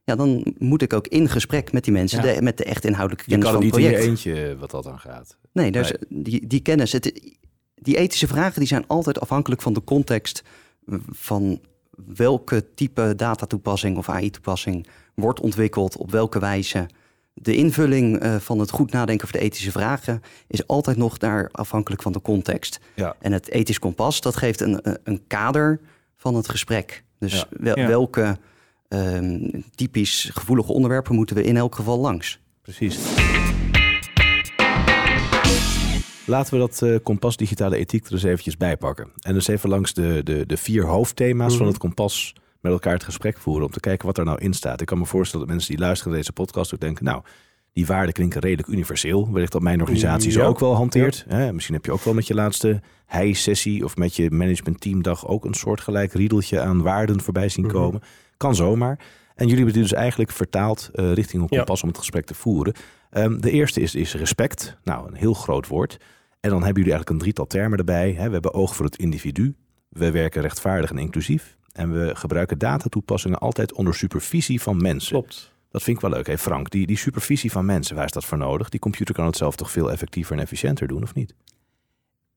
ja, 0.04 0.16
dan 0.16 0.54
moet 0.58 0.82
ik 0.82 0.92
ook 0.92 1.06
in 1.06 1.28
gesprek 1.28 1.72
met 1.72 1.84
die 1.84 1.92
mensen, 1.92 2.22
de, 2.22 2.42
met 2.42 2.58
de 2.58 2.64
echt 2.64 2.84
inhoudelijke 2.84 3.30
kennis 3.30 3.48
van 3.48 3.62
het 3.62 3.70
project. 3.70 3.90
Je 3.90 4.00
kan 4.00 4.10
niet 4.10 4.24
in 4.24 4.32
je 4.32 4.38
eentje 4.38 4.56
wat 4.56 4.70
dat 4.70 4.84
dan 4.84 4.98
gaat. 4.98 5.36
Nee, 5.52 5.70
dus 5.70 5.92
Die, 6.08 6.46
die 6.46 6.60
kennis, 6.60 6.92
het, 6.92 7.36
die 7.80 7.96
ethische 7.96 8.26
vragen 8.26 8.58
die 8.58 8.68
zijn 8.68 8.84
altijd 8.86 9.20
afhankelijk 9.20 9.62
van 9.62 9.72
de 9.72 9.84
context 9.84 10.42
van 11.10 11.60
welke 12.06 12.74
type 12.74 13.14
datatoepassing 13.16 13.96
of 13.96 14.08
AI-toepassing 14.08 14.86
wordt 15.14 15.40
ontwikkeld, 15.40 15.96
op 15.96 16.10
welke 16.10 16.38
wijze. 16.38 16.88
De 17.34 17.56
invulling 17.56 18.22
uh, 18.22 18.36
van 18.36 18.58
het 18.58 18.70
goed 18.70 18.92
nadenken 18.92 19.26
over 19.26 19.38
de 19.38 19.44
ethische 19.44 19.70
vragen 19.70 20.22
is 20.46 20.66
altijd 20.66 20.96
nog 20.96 21.18
daar 21.18 21.48
afhankelijk 21.52 22.02
van 22.02 22.12
de 22.12 22.22
context. 22.22 22.80
Ja. 22.94 23.16
En 23.18 23.32
het 23.32 23.50
ethisch 23.50 23.78
kompas, 23.78 24.20
dat 24.20 24.36
geeft 24.36 24.60
een, 24.60 24.80
een 25.04 25.22
kader 25.26 25.80
van 26.16 26.34
het 26.34 26.48
gesprek. 26.48 27.04
Dus 27.18 27.44
welke 27.60 28.36
um, 28.88 29.64
typisch 29.74 30.30
gevoelige 30.32 30.72
onderwerpen 30.72 31.14
moeten 31.14 31.36
we 31.36 31.42
in 31.42 31.56
elk 31.56 31.74
geval 31.74 31.98
langs? 31.98 32.40
Precies. 32.62 32.98
Laten 36.30 36.52
we 36.54 36.58
dat 36.58 36.80
uh, 36.82 36.96
kompas 37.02 37.36
digitale 37.36 37.76
ethiek 37.76 38.06
er 38.06 38.12
eens 38.12 38.22
eventjes 38.22 38.56
bij 38.56 38.76
pakken. 38.76 39.10
En 39.20 39.34
dus 39.34 39.48
even 39.48 39.68
langs 39.68 39.92
de, 39.92 40.20
de, 40.24 40.46
de 40.46 40.56
vier 40.56 40.86
hoofdthema's 40.86 41.52
van 41.52 41.62
mhm. 41.62 41.68
het 41.68 41.78
kompas 41.78 42.34
met 42.60 42.72
elkaar 42.72 42.92
het 42.92 43.04
gesprek 43.04 43.38
voeren. 43.38 43.66
Om 43.66 43.72
te 43.72 43.80
kijken 43.80 44.06
wat 44.06 44.18
er 44.18 44.24
nou 44.24 44.38
in 44.38 44.52
staat. 44.52 44.80
Ik 44.80 44.86
kan 44.86 44.98
me 44.98 45.06
voorstellen 45.06 45.46
dat 45.46 45.54
mensen 45.54 45.74
die 45.74 45.84
luisteren 45.84 46.12
naar 46.12 46.20
deze 46.20 46.32
podcast 46.32 46.74
ook 46.74 46.80
denken... 46.80 47.04
nou, 47.04 47.22
die 47.72 47.86
waarden 47.86 48.12
klinken 48.12 48.40
redelijk 48.40 48.68
universeel. 48.68 49.32
Wellicht 49.32 49.52
dat 49.52 49.62
mijn 49.62 49.80
organisatie 49.80 50.30
ze 50.30 50.42
ook 50.42 50.58
wel 50.58 50.74
hanteert. 50.74 51.26
misschien 51.52 51.74
heb 51.74 51.84
je 51.84 51.92
ook 51.92 52.04
wel 52.04 52.14
met 52.14 52.26
je 52.26 52.34
laatste 52.34 52.80
HI-sessie... 53.06 53.84
of 53.84 53.96
met 53.96 54.16
je 54.16 54.30
managementteamdag 54.30 55.26
ook 55.26 55.44
een 55.44 55.54
soortgelijk 55.54 56.12
riedeltje 56.12 56.60
aan 56.60 56.82
waarden 56.82 57.20
voorbij 57.20 57.48
zien 57.48 57.64
mhm. 57.64 57.74
komen. 57.74 58.02
Kan 58.36 58.54
zomaar. 58.54 58.98
En 59.34 59.46
jullie 59.46 59.64
hebben 59.64 59.82
dus 59.82 59.92
eigenlijk 59.92 60.30
vertaald 60.30 60.90
uh, 60.94 61.12
richting 61.12 61.42
een 61.42 61.48
kompas 61.48 61.82
om 61.82 61.88
het 61.88 61.98
gesprek 61.98 62.26
te 62.26 62.34
voeren. 62.34 62.74
Um, 63.12 63.40
de 63.40 63.50
eerste 63.50 63.80
is, 63.80 63.94
is 63.94 64.14
respect. 64.14 64.76
Nou, 64.84 65.06
een 65.06 65.14
heel 65.14 65.34
groot 65.34 65.66
woord. 65.66 65.98
En 66.40 66.50
dan 66.50 66.62
hebben 66.62 66.82
jullie 66.82 66.92
eigenlijk 66.92 67.10
een 67.10 67.18
drietal 67.18 67.46
termen 67.46 67.78
erbij. 67.78 68.14
We 68.14 68.20
hebben 68.20 68.54
oog 68.54 68.76
voor 68.76 68.84
het 68.84 68.96
individu. 68.96 69.54
We 69.88 70.10
werken 70.10 70.42
rechtvaardig 70.42 70.90
en 70.90 70.98
inclusief. 70.98 71.56
En 71.72 71.92
we 71.92 72.16
gebruiken 72.16 72.58
datatoepassingen 72.58 73.38
altijd 73.38 73.72
onder 73.72 73.94
supervisie 73.94 74.60
van 74.60 74.76
mensen. 74.76 75.12
Klopt. 75.12 75.52
Dat 75.70 75.82
vind 75.82 75.96
ik 75.96 76.02
wel 76.02 76.12
leuk. 76.12 76.26
Hey 76.26 76.38
Frank, 76.38 76.70
die, 76.70 76.86
die 76.86 76.96
supervisie 76.96 77.52
van 77.52 77.64
mensen, 77.64 77.96
waar 77.96 78.04
is 78.04 78.12
dat 78.12 78.24
voor 78.24 78.38
nodig? 78.38 78.68
Die 78.68 78.80
computer 78.80 79.14
kan 79.14 79.26
het 79.26 79.36
zelf 79.36 79.56
toch 79.56 79.70
veel 79.70 79.90
effectiever 79.90 80.36
en 80.36 80.42
efficiënter 80.42 80.88
doen, 80.88 81.02
of 81.02 81.14
niet? 81.14 81.34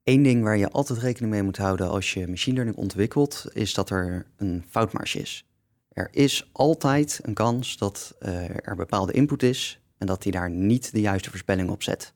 Eén 0.04 0.24
ding 0.24 0.44
waar 0.44 0.58
je 0.58 0.70
altijd 0.70 1.00
rekening 1.00 1.32
mee 1.32 1.44
moet 1.44 1.58
houden 1.58 1.90
als 1.90 2.14
je 2.14 2.28
machine 2.28 2.56
learning 2.56 2.78
ontwikkelt, 2.78 3.46
is 3.54 3.74
dat 3.74 3.90
er 3.90 4.26
een 4.38 4.64
foutmarge 4.70 5.20
is. 5.20 5.46
Er 5.90 6.08
is 6.12 6.50
altijd 6.52 7.20
een 7.24 7.34
kans 7.34 7.78
dat 7.78 8.16
uh, 8.20 8.68
er 8.68 8.76
bepaalde 8.76 9.12
input 9.12 9.44
is 9.44 9.80
en 9.98 10.08
dat 10.08 10.24
hij 10.24 10.32
daar 10.32 10.50
niet 10.50 10.92
de 10.92 11.02
juiste 11.02 11.30
voorspelling 11.30 11.70
op 11.70 11.84
zet. 11.84 12.14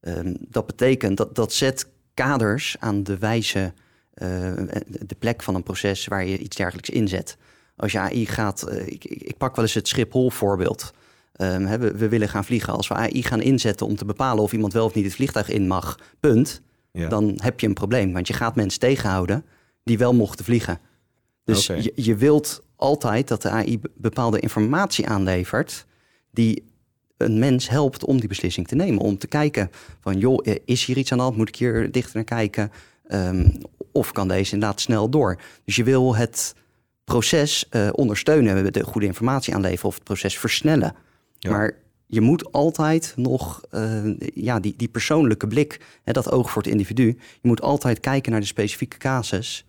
Ehm, 0.00 0.34
dat 0.38 0.66
betekent 0.66 1.16
dat 1.16 1.34
dat 1.34 1.52
zet 1.52 1.88
kaders 2.14 2.76
aan 2.78 3.02
de 3.02 3.18
wijze, 3.18 3.72
uh, 4.14 4.52
de 5.06 5.16
plek 5.18 5.42
van 5.42 5.54
een 5.54 5.62
proces 5.62 6.06
waar 6.06 6.26
je 6.26 6.38
iets 6.38 6.56
dergelijks 6.56 6.90
inzet. 6.90 7.36
Als 7.76 7.92
je 7.92 7.98
AI 7.98 8.26
gaat, 8.26 8.66
uh, 8.68 8.86
ik, 8.86 9.04
ik, 9.04 9.36
pak 9.36 9.56
wel 9.56 9.64
eens 9.64 9.74
het 9.74 9.88
Schiphol 9.88 10.30
voorbeeld. 10.30 10.92
Um, 11.40 11.66
we, 11.78 11.96
we, 11.96 12.08
willen 12.08 12.28
gaan 12.28 12.44
vliegen. 12.44 12.72
Als 12.72 12.88
we 12.88 12.94
AI 12.94 13.22
gaan 13.22 13.40
inzetten 13.40 13.86
om 13.86 13.96
te 13.96 14.04
bepalen 14.04 14.42
of 14.42 14.52
iemand 14.52 14.72
wel 14.72 14.84
of 14.84 14.94
niet 14.94 15.04
het 15.04 15.14
vliegtuig 15.14 15.48
in 15.48 15.66
mag, 15.66 15.98
punt, 16.20 16.62
ja. 16.92 17.08
dan 17.08 17.38
heb 17.42 17.60
je 17.60 17.66
een 17.66 17.74
probleem. 17.74 18.12
Want 18.12 18.26
je 18.26 18.34
gaat 18.34 18.56
mensen 18.56 18.80
tegenhouden 18.80 19.44
die 19.84 19.98
wel 19.98 20.14
mochten 20.14 20.44
vliegen. 20.44 20.78
Dus 21.44 21.66
je, 21.66 21.92
je 21.94 22.16
wilt 22.16 22.62
altijd 22.76 23.28
dat 23.28 23.42
de 23.42 23.48
AI 23.48 23.80
bepaalde 23.94 24.40
informatie 24.40 25.08
aanlevert 25.08 25.86
die 26.30 26.64
een 27.16 27.38
mens 27.38 27.68
helpt 27.68 28.04
om 28.04 28.18
die 28.18 28.28
beslissing 28.28 28.68
te 28.68 28.74
nemen. 28.74 29.00
Om 29.00 29.18
te 29.18 29.26
kijken 29.26 29.70
van, 30.00 30.18
joh, 30.18 30.46
is 30.64 30.84
hier 30.84 30.96
iets 30.96 31.12
aan 31.12 31.18
de 31.18 31.24
hand? 31.24 31.36
Moet 31.36 31.48
ik 31.48 31.56
hier 31.56 31.92
dichter 31.92 32.14
naar 32.14 32.24
kijken? 32.24 32.70
Um, 33.08 33.58
of 33.92 34.12
kan 34.12 34.28
deze 34.28 34.52
inderdaad 34.52 34.80
snel 34.80 35.08
door? 35.08 35.40
Dus 35.64 35.76
je 35.76 35.84
wil 35.84 36.16
het 36.16 36.54
proces 37.04 37.66
uh, 37.70 37.88
ondersteunen, 37.92 38.72
de 38.72 38.84
goede 38.84 39.06
informatie 39.06 39.54
aanleveren 39.54 39.88
of 39.88 39.94
het 39.94 40.04
proces 40.04 40.38
versnellen. 40.38 40.94
Maar 41.48 41.76
je 42.06 42.20
moet 42.20 42.52
altijd 42.52 43.12
nog 43.16 43.62
uh, 43.70 44.16
ja, 44.34 44.60
die, 44.60 44.74
die 44.76 44.88
persoonlijke 44.88 45.46
blik, 45.46 45.80
hè, 46.04 46.12
dat 46.12 46.30
oog 46.30 46.50
voor 46.50 46.62
het 46.62 46.70
individu. 46.70 47.06
Je 47.40 47.48
moet 47.48 47.60
altijd 47.60 48.00
kijken 48.00 48.32
naar 48.32 48.40
de 48.40 48.46
specifieke 48.46 48.96
casus. 48.96 49.66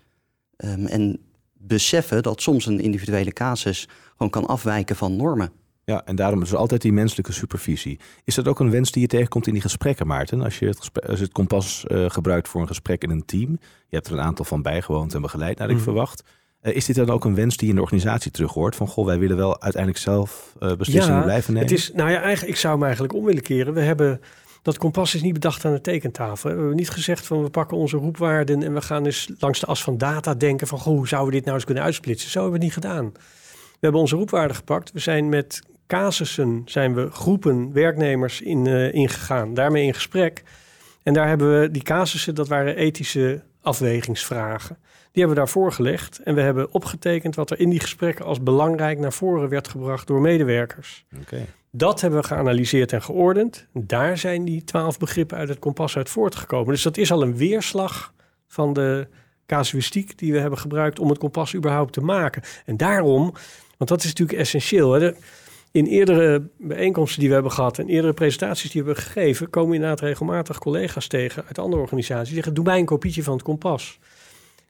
Um, 0.58 0.86
en 0.86 1.20
beseffen 1.54 2.24
dat 2.24 2.42
soms 2.42 2.66
een 2.66 2.80
individuele 2.80 3.34
casus 3.34 3.88
gewoon 4.12 4.32
kan 4.32 4.46
afwijken 4.46 4.96
van 4.96 5.16
normen. 5.16 5.51
Ja, 5.91 6.01
en 6.06 6.15
daarom 6.15 6.41
is 6.41 6.51
er 6.51 6.58
altijd 6.58 6.82
die 6.82 6.94
menselijke 6.94 7.32
supervisie. 7.32 8.00
Is 8.24 8.36
dat 8.36 8.48
ook 8.48 8.60
een 8.60 8.72
wens 8.72 8.91
die 8.91 9.01
je 9.01 9.08
tegenkomt 9.08 9.48
in 9.48 9.53
die 9.53 9.62
gesprekken, 9.62 10.08
Maarten? 10.08 10.41
Als 10.41 10.60
je 10.60 10.65
het, 10.65 10.89
als 11.08 11.20
het 11.20 11.32
kompas 11.32 11.86
uh, 11.88 12.10
gebruikt 12.10 12.48
voor 12.48 12.62
een 12.62 12.67
gesprek 12.67 13.03
in 13.03 13.10
een 13.10 13.25
team. 13.25 13.51
Je 13.62 13.96
hebt 13.96 14.08
er 14.08 14.13
een 14.13 14.22
aantal 14.22 14.46
van 14.46 14.62
bijgewoond 14.62 15.13
en 15.13 15.22
begeleid, 15.22 15.58
naar 15.58 15.70
ik 15.70 15.75
mhm. 15.75 15.84
verwacht. 15.84 16.24
Uh, 16.62 16.75
is 16.75 16.86
dit 16.86 16.96
dan 16.96 17.10
ook 17.10 17.25
een 17.25 17.36
wens 17.36 17.58
die 17.58 17.63
je 17.63 17.70
in 17.70 17.75
de 17.75 17.82
organisatie 17.82 18.32
terug 18.32 18.53
hoort? 18.53 18.75
Van, 18.75 18.88
goh, 18.88 19.06
wij 19.06 19.20
willen 19.20 19.38
wel 19.38 19.62
uiteindelijk 19.62 20.03
zelf 20.03 20.56
uh, 20.60 20.75
beslissingen 20.75 21.24
blijven 21.24 21.53
nemen? 21.53 21.70
Het 21.70 21.77
is, 21.77 21.91
nou 21.94 22.10
ja, 22.10 22.22
eigenlijk, 22.22 22.56
ik 22.56 22.60
zou 22.60 22.74
hem 22.74 22.84
eigenlijk 22.84 23.13
om 23.13 23.25
willen 23.25 23.44
keren. 23.44 23.74
We 23.74 23.82
hebben... 23.82 24.22
Dat 24.62 24.77
kompas 24.77 25.15
is 25.15 25.22
niet 25.22 25.34
bedacht 25.34 25.65
aan 25.65 25.74
de 25.74 25.82
tekentafel. 25.82 26.50
We 26.50 26.56
hebben 26.58 26.75
niet 26.75 26.89
gezegd 26.89 27.25
van 27.25 27.44
we 27.44 27.50
pakken 27.50 27.77
onze 27.77 27.98
roepwaarden 27.98 28.63
en 28.63 28.74
we 28.74 28.82
gaan 28.82 29.06
eens 29.06 29.32
langs 29.39 29.60
de 29.60 29.65
as 29.65 29.84
van 29.84 29.98
data 29.98 30.34
denken 30.34 30.67
van 30.67 30.79
goh, 30.79 30.96
hoe 30.96 31.08
zouden 31.08 31.29
we 31.29 31.36
dit 31.36 31.46
nou 31.46 31.56
eens 31.56 31.65
kunnen 31.65 31.84
uitsplitsen? 31.84 32.32
Zo 32.32 32.41
hebben 32.41 32.60
we 32.60 32.65
het 32.65 32.75
niet 32.75 32.84
gedaan. 32.84 33.12
We 33.72 33.77
hebben 33.79 34.01
onze 34.01 34.15
roepwaarden 34.15 34.56
gepakt. 34.56 34.91
We 34.91 35.00
zijn 35.00 35.29
met 35.29 35.62
casussen 35.88 36.62
zijn 36.65 36.94
we 36.94 37.12
groepen 37.12 37.74
werknemers 37.74 38.41
in, 38.41 38.65
uh, 38.65 38.94
ingegaan, 38.94 39.53
daarmee 39.53 39.86
in 39.86 39.94
gesprek. 39.94 40.44
En 41.03 41.13
daar 41.13 41.27
hebben 41.27 41.60
we 41.60 41.72
die 41.72 41.84
casussen, 41.84 42.36
dat 42.36 42.48
waren 42.48 42.75
ethische 42.75 43.44
afwegingsvragen. 43.62 44.77
Die 45.12 45.25
hebben 45.25 45.36
we 45.36 45.46
daar 45.46 45.53
voorgelegd 45.53 46.20
en 46.24 46.36
we 46.36 46.41
hebben 46.41 46.74
opgetekend 46.74 47.36
wat 47.36 47.51
er 47.51 47.60
in 47.60 47.70
die 47.70 47.79
gesprekken 47.79 48.25
als 48.25 48.44
belangrijk 48.44 49.00
naar 49.00 49.13
voren 49.13 49.50
werd 49.50 49.67
gebracht 49.67 50.08
door 50.08 50.22
medewerkers. 50.22 51.06
Okay. 51.22 51.46
Dat 51.72 52.01
hebben 52.01 52.22
we 52.22 52.27
geanalyseerd 52.27 52.94
en 52.94 53.01
geordend. 53.01 53.67
Daar 53.74 54.17
zijn 54.17 54.46
die 54.46 54.63
twaalf 54.63 54.98
begrippen 54.98 55.38
uit 55.38 55.50
het 55.50 55.60
kompas 55.60 55.98
uit 55.98 56.10
voortgekomen. 56.10 56.74
Dus 56.74 56.84
dat 56.84 56.98
is 56.98 57.12
al 57.12 57.22
een 57.22 57.38
weerslag 57.38 58.13
van 58.48 58.74
de 58.74 59.08
casuïstiek 59.46 60.17
die 60.17 60.34
we 60.34 60.39
hebben 60.39 60.60
gebruikt 60.60 61.00
om 61.00 61.10
het 61.10 61.17
kompas 61.17 61.56
überhaupt 61.56 61.94
te 61.94 62.01
maken. 62.01 62.41
En 62.65 62.77
daarom, 62.77 63.34
want 63.77 63.89
dat 63.89 64.00
is 64.03 64.08
natuurlijk 64.08 64.39
essentieel. 64.39 64.91
Hè? 64.91 65.12
In 65.71 65.86
eerdere 65.86 66.50
bijeenkomsten 66.57 67.19
die 67.19 67.27
we 67.27 67.33
hebben 67.33 67.51
gehad 67.51 67.79
en 67.79 67.88
eerdere 67.88 68.13
presentaties 68.13 68.71
die 68.71 68.83
we 68.83 68.88
hebben 68.88 69.05
gegeven, 69.05 69.50
komen 69.50 69.75
inderdaad 69.75 70.00
regelmatig 70.00 70.59
collega's 70.59 71.07
tegen 71.07 71.45
uit 71.45 71.59
andere 71.59 71.81
organisaties 71.81 72.25
die 72.25 72.36
zeggen: 72.36 72.53
Doe 72.53 72.63
mij 72.63 72.79
een 72.79 72.86
kopietje 72.86 73.24
van 73.24 73.33
het 73.33 73.43
kompas. 73.43 74.00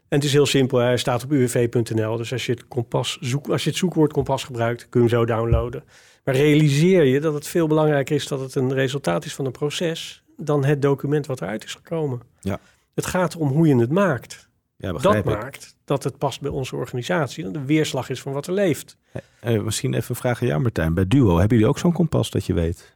En 0.08 0.18
het 0.18 0.24
is 0.24 0.34
heel 0.34 0.46
simpel, 0.46 0.77
hij 0.77 0.98
staat 0.98 1.24
op 1.24 1.32
uwv.nl. 1.32 2.18
Dus 2.18 2.32
als 2.32 2.46
je 2.46 2.51
het 2.51 2.68
kompas 2.68 3.18
zoek, 3.22 3.50
als 3.50 3.63
je 3.63 3.70
het 3.70 3.80
zoekwoord 3.80 4.13
kompas 4.13 4.44
gebruikt, 4.44 4.89
kun 4.89 5.04
je 5.04 5.08
hem 5.08 5.18
zo 5.18 5.25
downloaden. 5.25 5.84
Maar 6.24 6.36
realiseer 6.36 7.04
je 7.04 7.20
dat 7.20 7.34
het 7.34 7.48
veel 7.48 7.68
belangrijker 7.68 8.16
is 8.16 8.27
dat 8.27 8.39
het 8.39 8.56
een 8.56 8.74
resultaat 8.74 9.25
is 9.25 9.34
van 9.34 9.46
een 9.46 9.51
proces 9.51 10.24
dan 10.38 10.66
het 10.66 10.82
document 10.82 11.25
wat 11.25 11.42
eruit 11.42 11.63
is 11.63 11.74
gekomen. 11.74 12.22
Ja. 12.39 12.60
Het 12.94 13.06
gaat 13.06 13.36
om 13.36 13.48
hoe 13.48 13.68
je 13.68 13.75
het 13.75 13.92
maakt. 13.92 14.50
Ja, 14.77 14.92
dat 14.92 15.16
ik. 15.16 15.24
maakt 15.24 15.77
dat 15.88 16.03
het 16.03 16.17
past 16.17 16.41
bij 16.41 16.51
onze 16.51 16.75
organisatie. 16.75 17.44
Dat 17.44 17.53
de 17.53 17.65
weerslag 17.65 18.10
is 18.10 18.22
van 18.22 18.34
wat 18.34 18.48
er 18.48 18.53
leeft. 18.53 18.98
Eh, 19.39 19.62
misschien 19.62 19.94
even 19.94 20.10
een 20.10 20.15
vraag 20.15 20.41
aan 20.41 20.48
jou, 20.48 20.62
Martijn. 20.62 20.94
Bij 20.94 21.08
Duo, 21.08 21.38
hebben 21.38 21.58
jullie 21.58 21.67
ook 21.67 21.79
zo'n 21.79 21.91
kompas 21.91 22.29
dat 22.29 22.46
je 22.46 22.53
weet? 22.53 22.96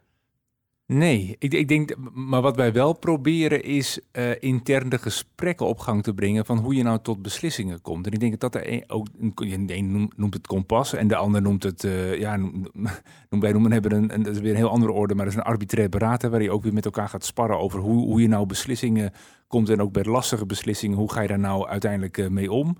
Nee, 0.94 1.36
ik, 1.40 1.54
ik, 1.54 1.68
denk, 1.68 1.96
maar 2.14 2.42
wat 2.42 2.56
wij 2.56 2.74
wel 2.74 2.94
proberen 2.94 3.64
is 3.64 4.00
uh, 4.14 4.32
intern 4.40 4.90
de 4.90 4.98
gesprekken 4.98 5.66
op 5.66 5.80
gang 5.80 6.04
te 6.04 6.14
brengen 6.14 6.46
van 6.46 6.58
hoe 6.58 6.76
je 6.76 6.84
nou 6.84 7.00
tot 7.02 7.22
beslissingen 7.22 7.82
komt. 7.82 8.06
En 8.06 8.12
ik 8.12 8.20
denk 8.20 8.40
dat 8.40 8.56
er 8.56 8.72
een, 8.72 8.84
ook, 8.88 9.08
een 9.36 10.12
noemt 10.16 10.34
het 10.34 10.48
kompas 10.48 10.94
en 10.94 11.08
de 11.08 11.16
ander 11.16 11.42
noemt 11.42 11.64
het, 11.64 11.84
uh, 11.84 12.20
ja, 12.20 12.36
noem, 12.36 13.40
wij 13.40 13.52
noemen 13.52 13.72
hebben 13.72 13.92
een, 13.92 14.24
dat 14.24 14.36
is 14.36 14.42
weer 14.42 14.52
een 14.52 14.58
heel 14.58 14.70
andere 14.70 14.92
orde, 14.92 15.16
maar 15.16 15.26
dat 15.26 15.34
is 15.34 15.40
een 15.40 15.46
arbitrair 15.46 15.90
beraad 15.90 16.24
waar 16.24 16.42
je 16.42 16.52
ook 16.52 16.64
weer 16.64 16.74
met 16.74 16.86
elkaar 16.86 17.10
gaat 17.10 17.26
sparren 17.26 17.60
over 17.60 17.80
hoe, 17.80 18.06
hoe 18.06 18.22
je 18.22 18.28
nou 18.28 18.46
beslissingen 18.46 19.14
komt 19.48 19.70
en 19.70 19.82
ook 19.82 19.92
bij 19.92 20.04
lastige 20.04 20.46
beslissingen, 20.46 20.98
hoe 20.98 21.12
ga 21.12 21.22
je 21.22 21.28
daar 21.28 21.40
nou 21.40 21.68
uiteindelijk 21.68 22.18
uh, 22.18 22.28
mee 22.28 22.52
om. 22.52 22.78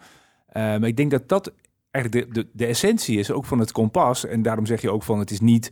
maar 0.54 0.88
ik 0.88 0.98
denk 0.98 1.12
dat 1.12 1.30
dat 1.30 1.54
eigenlijk 1.92 2.34
de, 2.34 2.42
de, 2.42 2.48
de 2.54 2.66
essentie 2.66 3.20
is 3.20 3.32
ook 3.32 3.46
van 3.46 3.60
het 3.60 3.72
kompas. 3.72 4.26
En 4.26 4.42
daarom 4.42 4.66
zeg 4.66 4.82
je 4.82 4.92
ook 4.92 5.04
van 5.04 5.20
het 5.20 5.32
is 5.32 5.40
niet 5.40 5.72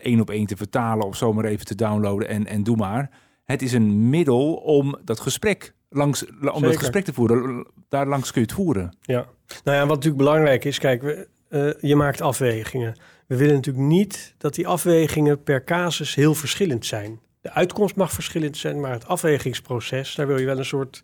één 0.00 0.20
op 0.20 0.30
één 0.30 0.46
te 0.46 0.56
vertalen 0.56 1.06
of 1.06 1.16
zomaar 1.16 1.44
even 1.44 1.66
te 1.66 1.74
downloaden 1.74 2.28
en, 2.28 2.46
en 2.46 2.62
doe 2.62 2.76
maar. 2.76 3.10
Het 3.44 3.62
is 3.62 3.72
een 3.72 4.08
middel 4.08 4.54
om 4.54 4.98
dat 5.04 5.20
gesprek 5.20 5.74
langs 5.88 6.26
om 6.52 6.62
dat 6.62 6.76
gesprek 6.76 7.04
te 7.04 7.12
voeren. 7.12 7.66
Daar 7.88 8.06
langs 8.06 8.32
kun 8.32 8.40
je 8.40 8.46
het 8.46 8.56
voeren. 8.56 8.96
Ja, 9.00 9.26
nou 9.64 9.76
ja, 9.76 9.86
wat 9.86 9.94
natuurlijk 9.96 10.16
belangrijk 10.16 10.64
is, 10.64 10.78
kijk, 10.78 11.02
we, 11.02 11.28
uh, 11.50 11.90
je 11.90 11.96
maakt 11.96 12.20
afwegingen. 12.20 12.96
We 13.26 13.36
willen 13.36 13.54
natuurlijk 13.54 13.86
niet 13.86 14.34
dat 14.38 14.54
die 14.54 14.66
afwegingen 14.66 15.42
per 15.42 15.64
casus 15.64 16.14
heel 16.14 16.34
verschillend 16.34 16.86
zijn. 16.86 17.20
De 17.40 17.50
uitkomst 17.50 17.96
mag 17.96 18.12
verschillend 18.12 18.56
zijn, 18.56 18.80
maar 18.80 18.92
het 18.92 19.06
afwegingsproces, 19.06 20.14
daar 20.14 20.26
wil 20.26 20.38
je 20.38 20.46
wel 20.46 20.58
een 20.58 20.64
soort, 20.64 21.02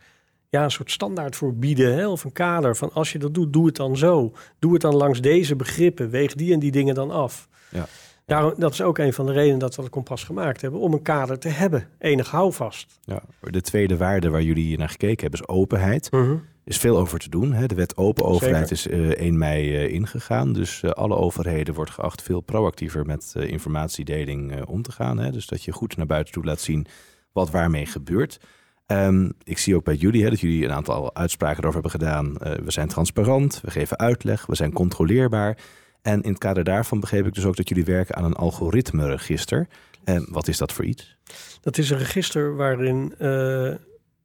ja, 0.48 0.64
een 0.64 0.70
soort 0.70 0.90
standaard 0.90 1.36
voor 1.36 1.54
bieden. 1.54 1.94
Hè? 1.94 2.08
Of 2.08 2.24
een 2.24 2.32
kader 2.32 2.76
van 2.76 2.92
als 2.92 3.12
je 3.12 3.18
dat 3.18 3.34
doet, 3.34 3.52
doe 3.52 3.66
het 3.66 3.76
dan 3.76 3.96
zo. 3.96 4.32
Doe 4.58 4.72
het 4.72 4.82
dan 4.82 4.94
langs 4.94 5.20
deze 5.20 5.56
begrippen. 5.56 6.10
Weeg 6.10 6.34
die 6.34 6.52
en 6.52 6.58
die 6.58 6.70
dingen 6.70 6.94
dan 6.94 7.10
af. 7.10 7.48
Ja. 7.70 7.86
Daarom, 8.26 8.54
dat 8.56 8.72
is 8.72 8.82
ook 8.82 8.98
een 8.98 9.12
van 9.12 9.26
de 9.26 9.32
redenen 9.32 9.58
dat 9.58 9.74
we 9.74 9.82
het 9.82 9.90
kompas 9.90 10.24
gemaakt 10.24 10.60
hebben, 10.60 10.80
om 10.80 10.92
een 10.92 11.02
kader 11.02 11.38
te 11.38 11.48
hebben, 11.48 11.88
enig 11.98 12.30
houvast. 12.30 12.98
Ja, 13.02 13.22
de 13.40 13.60
tweede 13.60 13.96
waarde 13.96 14.30
waar 14.30 14.42
jullie 14.42 14.78
naar 14.78 14.88
gekeken 14.88 15.20
hebben 15.20 15.40
is 15.40 15.48
openheid. 15.48 16.08
Er 16.12 16.18
mhm. 16.18 16.36
is 16.64 16.78
veel 16.78 16.98
over 16.98 17.18
te 17.18 17.28
doen. 17.28 17.52
Hè? 17.52 17.66
De 17.66 17.74
wet 17.74 17.96
open 17.96 18.24
overheid 18.24 18.70
is 18.70 18.86
uh, 18.86 19.10
eh, 19.10 19.18
1 19.18 19.38
mei 19.38 19.84
uh, 19.84 19.92
ingegaan. 19.92 20.52
Dus 20.52 20.82
uh, 20.82 20.90
alle 20.90 21.16
overheden 21.16 21.74
wordt 21.74 21.90
geacht 21.90 22.22
veel 22.22 22.40
proactiever 22.40 23.06
met 23.06 23.34
informatiedeling 23.36 24.64
om 24.64 24.82
te 24.82 24.92
gaan. 24.92 25.18
Hè? 25.18 25.30
Dus 25.30 25.46
dat 25.46 25.62
je 25.62 25.72
goed 25.72 25.96
naar 25.96 26.06
buiten 26.06 26.32
toe 26.32 26.44
laat 26.44 26.60
zien 26.60 26.86
wat 27.32 27.50
waarmee 27.50 27.86
gebeurt. 27.86 28.40
Um, 28.86 29.32
ik 29.42 29.58
zie 29.58 29.76
ook 29.76 29.84
bij 29.84 29.94
jullie 29.94 30.22
hè, 30.22 30.30
dat 30.30 30.40
jullie 30.40 30.64
een 30.64 30.72
aantal 30.72 31.14
uitspraken 31.14 31.62
erover 31.62 31.80
hebben 31.80 32.00
gedaan. 32.00 32.32
we 32.64 32.70
zijn 32.70 32.88
transparant, 32.88 33.60
we 33.62 33.70
geven 33.70 33.98
uitleg, 33.98 34.46
we 34.46 34.54
zijn 34.54 34.72
controleerbaar. 34.72 35.58
En 36.04 36.22
in 36.22 36.30
het 36.30 36.38
kader 36.38 36.64
daarvan 36.64 37.00
begreep 37.00 37.26
ik 37.26 37.34
dus 37.34 37.44
ook 37.44 37.56
dat 37.56 37.68
jullie 37.68 37.84
werken 37.84 38.14
aan 38.14 38.24
een 38.24 38.34
algoritme-register. 38.34 39.68
En 40.04 40.26
wat 40.30 40.48
is 40.48 40.58
dat 40.58 40.72
voor 40.72 40.84
iets? 40.84 41.16
Dat 41.60 41.78
is 41.78 41.90
een 41.90 41.98
register 41.98 42.56
waarin 42.56 43.14
uh, 43.18 43.74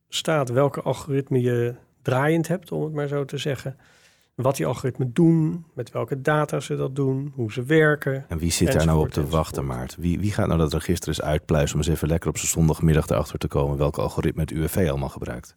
staat 0.09 0.49
welke 0.49 0.81
algoritme 0.81 1.41
je 1.41 1.75
draaiend 2.01 2.47
hebt, 2.47 2.71
om 2.71 2.83
het 2.83 2.93
maar 2.93 3.07
zo 3.07 3.25
te 3.25 3.37
zeggen. 3.37 3.77
Wat 4.35 4.55
die 4.55 4.65
algoritmen 4.65 5.13
doen, 5.13 5.65
met 5.73 5.91
welke 5.91 6.21
data 6.21 6.59
ze 6.59 6.75
dat 6.75 6.95
doen, 6.95 7.31
hoe 7.35 7.51
ze 7.51 7.63
werken. 7.63 8.25
En 8.27 8.37
wie 8.37 8.51
zit 8.51 8.71
daar 8.71 8.85
nou 8.85 8.99
op 8.99 9.11
te 9.11 9.27
wachten, 9.27 9.65
Maart? 9.65 9.95
Wie, 9.99 10.19
wie 10.19 10.31
gaat 10.31 10.47
nou 10.47 10.59
dat 10.59 10.73
register 10.73 11.07
eens 11.07 11.21
uitpluizen 11.21 11.75
om 11.75 11.81
eens 11.81 11.91
even 11.91 12.07
lekker 12.07 12.29
op 12.29 12.37
zijn 12.37 12.51
zondagmiddag 12.51 13.09
erachter 13.09 13.39
te 13.39 13.47
komen 13.47 13.77
welke 13.77 14.01
algoritme 14.01 14.41
het 14.41 14.51
UWV 14.51 14.87
allemaal 14.89 15.09
gebruikt? 15.09 15.55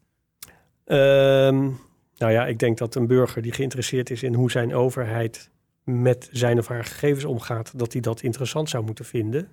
Um, 0.86 1.78
nou 2.16 2.32
ja, 2.32 2.46
ik 2.46 2.58
denk 2.58 2.78
dat 2.78 2.94
een 2.94 3.06
burger 3.06 3.42
die 3.42 3.52
geïnteresseerd 3.52 4.10
is 4.10 4.22
in 4.22 4.34
hoe 4.34 4.50
zijn 4.50 4.74
overheid 4.74 5.50
met 5.84 6.28
zijn 6.32 6.58
of 6.58 6.66
haar 6.66 6.84
gegevens 6.84 7.24
omgaat, 7.24 7.78
dat 7.78 7.92
hij 7.92 8.00
dat 8.00 8.22
interessant 8.22 8.68
zou 8.68 8.84
moeten 8.84 9.04
vinden. 9.04 9.48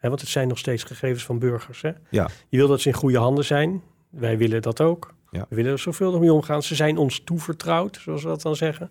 want 0.00 0.20
het 0.20 0.30
zijn 0.30 0.48
nog 0.48 0.58
steeds 0.58 0.82
gegevens 0.82 1.24
van 1.24 1.38
burgers. 1.38 1.82
Hè? 1.82 1.90
Ja. 2.10 2.28
Je 2.48 2.56
wil 2.56 2.68
dat 2.68 2.80
ze 2.80 2.88
in 2.88 2.94
goede 2.94 3.18
handen 3.18 3.44
zijn. 3.44 3.82
Wij 4.10 4.38
willen 4.38 4.62
dat 4.62 4.80
ook. 4.80 5.14
Ja. 5.30 5.46
We 5.48 5.56
willen 5.56 5.72
er 5.72 5.78
zoveel 5.78 6.18
mee 6.18 6.32
omgaan. 6.32 6.62
Ze 6.62 6.74
zijn 6.74 6.96
ons 6.96 7.20
toevertrouwd, 7.24 7.98
zoals 8.02 8.22
we 8.22 8.28
dat 8.28 8.42
dan 8.42 8.56
zeggen. 8.56 8.90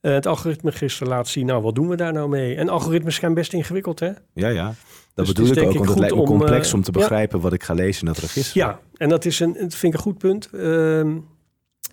Uh, 0.00 0.12
het 0.12 0.26
algoritmeregister 0.26 1.08
laat 1.08 1.28
zien, 1.28 1.46
nou, 1.46 1.62
wat 1.62 1.74
doen 1.74 1.88
we 1.88 1.96
daar 1.96 2.12
nou 2.12 2.28
mee? 2.28 2.56
En 2.56 2.68
algoritmes 2.68 3.14
zijn 3.14 3.34
best 3.34 3.52
ingewikkeld, 3.52 4.00
hè? 4.00 4.10
Ja, 4.34 4.48
ja. 4.48 4.74
Dat 5.14 5.26
dus 5.26 5.34
bedoel 5.34 5.56
ik 5.56 5.68
ook, 5.68 5.74
want 5.74 5.88
het 5.88 5.98
lijkt 5.98 6.14
me 6.14 6.22
complex 6.22 6.72
om, 6.72 6.78
uh, 6.78 6.84
te 6.84 6.90
begrijpen 6.90 7.40
wat 7.40 7.52
ik 7.52 7.62
ga 7.62 7.74
lezen 7.74 8.06
in 8.06 8.12
dat 8.12 8.18
register. 8.18 8.60
Ja, 8.60 8.80
en 8.96 9.08
dat 9.08 9.24
is 9.24 9.40
een, 9.40 9.52
dat 9.52 9.74
vind 9.74 9.92
ik 9.92 9.98
een 9.98 10.04
goed 10.04 10.18
punt. 10.18 10.48
Uh, 10.52 10.60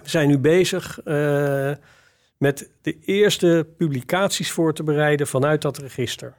we 0.03 0.09
zijn 0.09 0.27
nu 0.27 0.37
bezig 0.37 0.99
eh, 0.99 1.71
met 2.39 2.69
de 2.81 2.99
eerste 2.99 3.67
publicaties 3.77 4.51
voor 4.51 4.73
te 4.73 4.83
bereiden 4.83 5.27
vanuit 5.27 5.61
dat 5.61 5.77
register. 5.77 6.33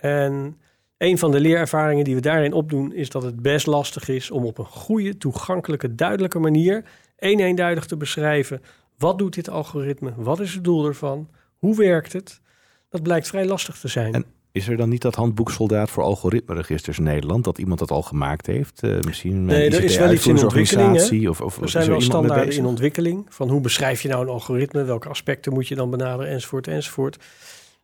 En 0.00 0.60
een 0.96 1.18
van 1.18 1.30
de 1.30 1.40
leerervaringen 1.40 2.04
die 2.04 2.14
we 2.14 2.20
daarin 2.20 2.52
opdoen 2.52 2.92
is 2.92 3.08
dat 3.08 3.22
het 3.22 3.42
best 3.42 3.66
lastig 3.66 4.08
is 4.08 4.30
om 4.30 4.44
op 4.44 4.58
een 4.58 4.64
goede, 4.64 5.16
toegankelijke, 5.16 5.94
duidelijke 5.94 6.38
manier 6.38 6.84
één 7.16 7.40
eenduidig 7.40 7.86
te 7.86 7.96
beschrijven 7.96 8.62
wat 8.98 9.18
doet 9.18 9.34
dit 9.34 9.48
algoritme, 9.48 10.12
wat 10.16 10.40
is 10.40 10.54
het 10.54 10.64
doel 10.64 10.86
ervan, 10.86 11.28
hoe 11.56 11.76
werkt 11.76 12.12
het. 12.12 12.40
Dat 12.88 13.02
blijkt 13.02 13.28
vrij 13.28 13.46
lastig 13.46 13.78
te 13.78 13.88
zijn. 13.88 14.24
Is 14.58 14.68
er 14.68 14.76
dan 14.76 14.88
niet 14.88 15.02
dat 15.02 15.14
handboek 15.14 15.50
Soldaat 15.50 15.90
voor 15.90 16.02
algoritmeregisters 16.02 16.98
in 16.98 17.04
Nederland, 17.04 17.44
dat 17.44 17.58
iemand 17.58 17.78
dat 17.78 17.90
al 17.90 18.02
gemaakt 18.02 18.46
heeft? 18.46 18.82
Uh, 18.82 19.00
misschien 19.00 19.44
nee, 19.44 19.70
er 19.70 19.84
is 19.84 19.96
wel 19.96 20.12
iets 20.12 20.26
in 20.26 20.38
ontwikkeling. 20.38 21.28
Of, 21.28 21.40
of, 21.40 21.60
er 21.60 21.68
zijn 21.68 21.88
wel 21.88 22.00
standaarden 22.00 22.54
in 22.54 22.66
ontwikkeling. 22.66 23.26
Van 23.28 23.48
hoe 23.48 23.60
beschrijf 23.60 24.02
je 24.02 24.08
nou 24.08 24.22
een 24.22 24.32
algoritme? 24.32 24.84
Welke 24.84 25.08
aspecten 25.08 25.52
moet 25.52 25.68
je 25.68 25.74
dan 25.74 25.90
benaderen? 25.90 26.32
Enzovoort, 26.32 26.66
enzovoort. 26.66 27.24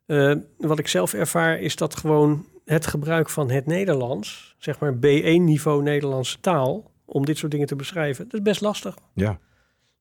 Uh, 0.07 0.35
wat 0.59 0.79
ik 0.79 0.89
zelf 0.89 1.13
ervaar 1.13 1.59
is 1.59 1.77
dat 1.77 1.97
gewoon 1.97 2.47
het 2.65 2.87
gebruik 2.87 3.31
van 3.31 3.51
het 3.51 3.67
Nederlands, 3.67 4.55
zeg 4.59 4.79
maar 4.79 4.95
B1-niveau 4.95 5.83
Nederlandse 5.83 6.41
taal, 6.41 6.91
om 7.05 7.25
dit 7.25 7.39
soort 7.39 7.53
dingen 7.53 7.67
te 7.67 7.77
beschrijven, 7.77 8.25
dat 8.25 8.35
is 8.35 8.43
best 8.43 8.61
lastig. 8.61 8.95
Ja. 9.15 9.31
Dat 9.31 9.39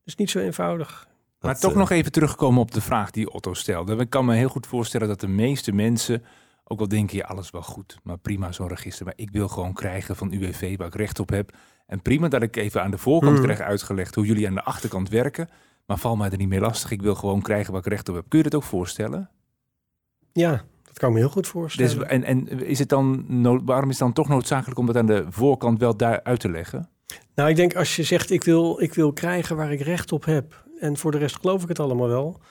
is 0.05 0.15
niet 0.15 0.29
zo 0.29 0.39
eenvoudig. 0.39 1.07
Maar 1.39 1.59
toch 1.59 1.71
uh, 1.71 1.77
nog 1.77 1.89
even 1.89 2.11
terugkomen 2.11 2.61
op 2.61 2.71
de 2.71 2.81
vraag 2.81 3.11
die 3.11 3.31
Otto 3.31 3.53
stelde. 3.53 3.95
Ik 3.95 4.09
kan 4.09 4.25
me 4.25 4.35
heel 4.35 4.49
goed 4.49 4.67
voorstellen 4.67 5.07
dat 5.07 5.19
de 5.19 5.27
meeste 5.27 5.71
mensen 5.71 6.23
ook 6.63 6.79
al 6.79 6.87
denk 6.87 7.09
je 7.09 7.25
alles 7.25 7.49
wel 7.49 7.61
goed, 7.61 7.97
maar 8.03 8.17
prima 8.17 8.51
zo'n 8.51 8.67
register. 8.67 9.05
Maar 9.05 9.13
ik 9.17 9.29
wil 9.31 9.47
gewoon 9.47 9.73
krijgen 9.73 10.15
van 10.15 10.31
UWV 10.31 10.77
waar 10.77 10.87
ik 10.87 10.95
recht 10.95 11.19
op 11.19 11.29
heb. 11.29 11.57
En 11.85 12.01
prima 12.01 12.27
dat 12.27 12.41
ik 12.41 12.55
even 12.55 12.83
aan 12.83 12.91
de 12.91 12.97
voorkant 12.97 13.35
hmm. 13.35 13.43
krijg 13.43 13.59
uitgelegd 13.59 14.15
hoe 14.15 14.25
jullie 14.25 14.47
aan 14.47 14.53
de 14.53 14.63
achterkant 14.63 15.09
werken. 15.09 15.49
Maar 15.85 15.97
val 15.97 16.15
mij 16.15 16.29
er 16.29 16.37
niet 16.37 16.47
meer 16.47 16.61
lastig. 16.61 16.91
Ik 16.91 17.01
wil 17.01 17.15
gewoon 17.15 17.41
krijgen 17.41 17.71
waar 17.71 17.81
ik 17.81 17.87
recht 17.87 18.09
op 18.09 18.15
heb. 18.15 18.25
Kun 18.27 18.37
je 18.37 18.43
dat 18.43 18.55
ook 18.55 18.63
voorstellen? 18.63 19.29
Ja, 20.31 20.63
dat 20.83 20.99
kan 20.99 21.09
ik 21.09 21.15
me 21.15 21.21
heel 21.21 21.29
goed 21.29 21.47
voorstellen. 21.47 21.97
Dus, 21.97 22.07
en, 22.07 22.23
en 22.23 22.47
is 22.65 22.79
het 22.79 22.89
dan 22.89 23.25
waarom 23.65 23.89
is 23.89 23.99
het 23.99 24.05
dan 24.05 24.13
toch 24.13 24.27
noodzakelijk 24.27 24.79
om 24.79 24.85
dat 24.85 24.97
aan 24.97 25.05
de 25.05 25.25
voorkant 25.29 25.79
wel 25.79 25.97
daar 25.97 26.23
uit 26.23 26.39
te 26.39 26.49
leggen? 26.49 26.89
Nou, 27.35 27.49
ik 27.49 27.55
denk 27.55 27.75
als 27.75 27.95
je 27.95 28.03
zegt 28.03 28.31
ik 28.31 28.43
wil, 28.43 28.81
ik 28.81 28.93
wil 28.93 29.13
krijgen 29.13 29.55
waar 29.55 29.71
ik 29.71 29.81
recht 29.81 30.11
op 30.11 30.25
heb. 30.25 30.65
En 30.79 30.97
voor 30.97 31.11
de 31.11 31.17
rest 31.17 31.35
geloof 31.35 31.63
ik 31.63 31.67
het 31.67 31.79
allemaal 31.79 32.07
wel 32.07 32.41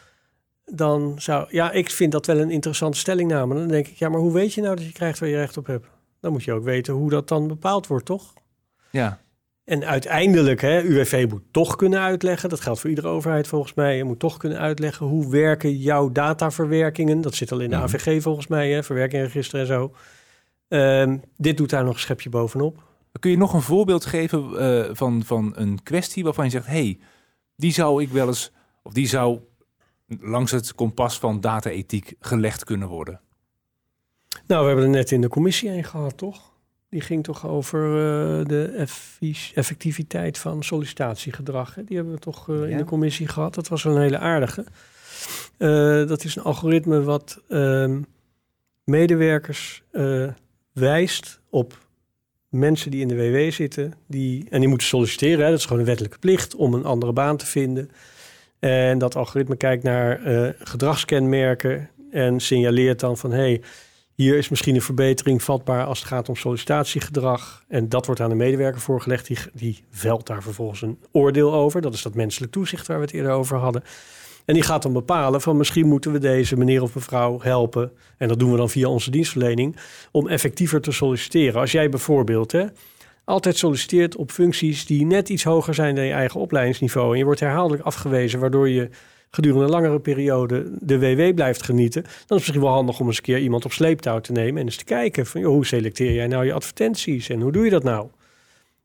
dan 0.64 1.14
zou... 1.18 1.46
Ja, 1.50 1.70
ik 1.70 1.90
vind 1.90 2.12
dat 2.12 2.26
wel 2.26 2.38
een 2.38 2.50
interessante 2.50 2.98
stellingname. 2.98 3.54
Dan 3.54 3.68
denk 3.68 3.88
ik, 3.88 3.96
ja, 3.96 4.08
maar 4.08 4.20
hoe 4.20 4.32
weet 4.32 4.54
je 4.54 4.60
nou 4.60 4.76
dat 4.76 4.84
je 4.84 4.92
krijgt 4.92 5.18
waar 5.18 5.28
je 5.28 5.36
recht 5.36 5.56
op 5.56 5.66
hebt? 5.66 5.86
Dan 6.20 6.32
moet 6.32 6.44
je 6.44 6.52
ook 6.52 6.64
weten 6.64 6.94
hoe 6.94 7.10
dat 7.10 7.28
dan 7.28 7.48
bepaald 7.48 7.86
wordt, 7.86 8.04
toch? 8.04 8.32
Ja. 8.90 9.20
En 9.64 9.84
uiteindelijk, 9.84 10.60
hè, 10.60 10.82
UWV 10.82 11.26
moet 11.28 11.42
toch 11.50 11.76
kunnen 11.76 12.00
uitleggen, 12.00 12.48
dat 12.48 12.60
geldt 12.60 12.80
voor 12.80 12.90
iedere 12.90 13.08
overheid 13.08 13.48
volgens 13.48 13.74
mij, 13.74 13.96
je 13.96 14.04
moet 14.04 14.18
toch 14.18 14.36
kunnen 14.36 14.58
uitleggen 14.58 15.06
hoe 15.06 15.30
werken 15.30 15.76
jouw 15.76 16.12
dataverwerkingen. 16.12 17.20
Dat 17.20 17.34
zit 17.34 17.52
al 17.52 17.60
in 17.60 17.70
de. 17.70 17.76
AVG 17.76 18.22
volgens 18.22 18.46
mij, 18.46 18.70
hè, 18.70 18.82
verwerkingregister 18.82 19.60
en 19.60 19.66
zo. 19.66 19.94
Um, 20.68 21.22
dit 21.36 21.56
doet 21.56 21.70
daar 21.70 21.84
nog 21.84 21.94
een 21.94 22.00
schepje 22.00 22.28
bovenop. 22.28 22.82
Kun 23.20 23.30
je 23.30 23.36
nog 23.36 23.54
een 23.54 23.62
voorbeeld 23.62 24.04
geven 24.04 24.50
uh, 24.52 24.90
van, 24.92 25.22
van 25.24 25.52
een 25.56 25.82
kwestie 25.82 26.24
waarvan 26.24 26.44
je 26.44 26.50
zegt, 26.50 26.66
hey, 26.66 26.98
die 27.56 27.72
zou 27.72 28.02
ik 28.02 28.08
wel 28.08 28.26
eens, 28.26 28.52
of 28.82 28.92
die 28.92 29.08
zou 29.08 29.40
langs 30.20 30.50
het 30.50 30.74
kompas 30.74 31.18
van 31.18 31.40
data-ethiek 31.40 32.14
gelegd 32.20 32.64
kunnen 32.64 32.88
worden? 32.88 33.20
Nou, 34.46 34.60
we 34.60 34.66
hebben 34.66 34.84
er 34.84 34.90
net 34.90 35.10
in 35.10 35.20
de 35.20 35.28
commissie 35.28 35.70
een 35.70 35.84
gehad, 35.84 36.16
toch? 36.16 36.52
Die 36.88 37.00
ging 37.00 37.24
toch 37.24 37.46
over 37.46 37.80
uh, 37.86 38.46
de 38.46 38.86
effectiviteit 39.54 40.38
van 40.38 40.62
sollicitatiegedrag. 40.62 41.74
Hè? 41.74 41.84
Die 41.84 41.96
hebben 41.96 42.14
we 42.14 42.20
toch 42.20 42.48
uh, 42.48 42.58
ja. 42.60 42.66
in 42.66 42.76
de 42.76 42.84
commissie 42.84 43.28
gehad. 43.28 43.54
Dat 43.54 43.68
was 43.68 43.84
een 43.84 44.00
hele 44.00 44.18
aardige. 44.18 44.64
Uh, 45.58 46.08
dat 46.08 46.24
is 46.24 46.36
een 46.36 46.42
algoritme 46.42 47.02
wat 47.02 47.40
ehm, 47.48 48.00
medewerkers 48.84 49.82
wijst 50.72 51.40
op 51.50 51.78
mensen 52.48 52.90
die 52.90 53.00
in 53.00 53.08
de 53.08 53.16
WW 53.16 53.52
zitten. 53.52 53.94
Die, 54.06 54.46
en 54.50 54.60
die 54.60 54.68
moeten 54.68 54.86
solliciteren. 54.86 55.44
Hè? 55.44 55.50
Dat 55.50 55.58
is 55.58 55.64
gewoon 55.64 55.80
een 55.80 55.86
wettelijke 55.86 56.18
plicht 56.18 56.54
om 56.54 56.74
een 56.74 56.84
andere 56.84 57.12
baan 57.12 57.36
te 57.36 57.46
vinden. 57.46 57.90
En 58.64 58.98
dat 58.98 59.16
algoritme 59.16 59.56
kijkt 59.56 59.82
naar 59.82 60.26
uh, 60.26 60.48
gedragskenmerken 60.58 61.90
en 62.10 62.40
signaleert 62.40 63.00
dan 63.00 63.16
van 63.16 63.32
hey, 63.32 63.60
hier 64.14 64.36
is 64.36 64.48
misschien 64.48 64.74
een 64.74 64.82
verbetering 64.82 65.42
vatbaar 65.42 65.84
als 65.84 65.98
het 65.98 66.08
gaat 66.08 66.28
om 66.28 66.36
sollicitatiegedrag. 66.36 67.64
En 67.68 67.88
dat 67.88 68.06
wordt 68.06 68.20
aan 68.20 68.28
de 68.28 68.34
medewerker 68.34 68.80
voorgelegd. 68.80 69.26
Die, 69.26 69.38
die 69.52 69.84
velt 69.90 70.26
daar 70.26 70.42
vervolgens 70.42 70.82
een 70.82 70.98
oordeel 71.12 71.52
over. 71.52 71.80
Dat 71.80 71.94
is 71.94 72.02
dat 72.02 72.14
menselijk 72.14 72.52
toezicht 72.52 72.86
waar 72.86 72.98
we 72.98 73.04
het 73.04 73.14
eerder 73.14 73.32
over 73.32 73.56
hadden. 73.56 73.82
En 74.44 74.54
die 74.54 74.62
gaat 74.62 74.82
dan 74.82 74.92
bepalen 74.92 75.40
van 75.40 75.56
misschien 75.56 75.86
moeten 75.86 76.12
we 76.12 76.18
deze 76.18 76.56
meneer 76.56 76.82
of 76.82 76.94
mevrouw 76.94 77.40
helpen. 77.40 77.92
En 78.16 78.28
dat 78.28 78.38
doen 78.38 78.50
we 78.50 78.56
dan 78.56 78.70
via 78.70 78.88
onze 78.88 79.10
dienstverlening. 79.10 79.76
Om 80.10 80.28
effectiever 80.28 80.80
te 80.80 80.92
solliciteren. 80.92 81.60
Als 81.60 81.72
jij 81.72 81.88
bijvoorbeeld 81.88 82.52
hè, 82.52 82.64
altijd 83.24 83.56
solliciteert 83.56 84.16
op 84.16 84.30
functies 84.30 84.86
die 84.86 85.06
net 85.06 85.28
iets 85.28 85.44
hoger 85.44 85.74
zijn 85.74 85.94
dan 85.94 86.04
je 86.04 86.12
eigen 86.12 86.40
opleidingsniveau. 86.40 87.12
En 87.12 87.18
je 87.18 87.24
wordt 87.24 87.40
herhaaldelijk 87.40 87.82
afgewezen, 87.84 88.40
waardoor 88.40 88.68
je 88.68 88.88
gedurende 89.30 89.64
een 89.64 89.70
langere 89.70 90.00
periode 90.00 90.70
de 90.80 90.98
WW 90.98 91.34
blijft 91.34 91.62
genieten. 91.62 92.02
Dan 92.02 92.12
is 92.12 92.20
het 92.26 92.38
misschien 92.38 92.60
wel 92.60 92.70
handig 92.70 93.00
om 93.00 93.06
eens 93.06 93.16
een 93.16 93.22
keer 93.22 93.38
iemand 93.38 93.64
op 93.64 93.72
sleeptouw 93.72 94.20
te 94.20 94.32
nemen 94.32 94.60
en 94.60 94.66
eens 94.66 94.76
te 94.76 94.84
kijken 94.84 95.26
van 95.26 95.40
joh, 95.40 95.52
hoe 95.52 95.66
selecteer 95.66 96.12
jij 96.12 96.26
nou 96.26 96.44
je 96.44 96.52
advertenties 96.52 97.28
en 97.28 97.40
hoe 97.40 97.52
doe 97.52 97.64
je 97.64 97.70
dat 97.70 97.82
nou? 97.82 98.08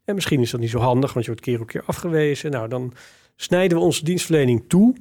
En 0.06 0.16
misschien 0.16 0.42
is 0.42 0.52
dat 0.52 0.60
niet 0.60 0.70
zo 0.70 0.80
handig, 0.80 1.14
want 1.14 1.26
je 1.26 1.32
wordt 1.32 1.46
keer 1.46 1.62
op 1.62 1.68
keer 1.68 1.84
afgewezen. 1.86 2.52
Nou, 2.52 2.68
dan 2.68 2.94
snijden 3.36 3.78
we 3.78 3.84
onze 3.84 4.04
dienstverlening 4.04 4.64
toe 4.68 4.96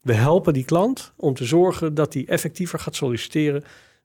We 0.00 0.12
helpen 0.12 0.52
die 0.52 0.64
klant 0.64 1.12
om 1.16 1.34
te 1.34 1.44
zorgen 1.44 1.94
dat 1.94 2.14
hij 2.14 2.24
effectiever 2.26 2.78
gaat 2.78 2.94
solliciteren, 2.94 3.64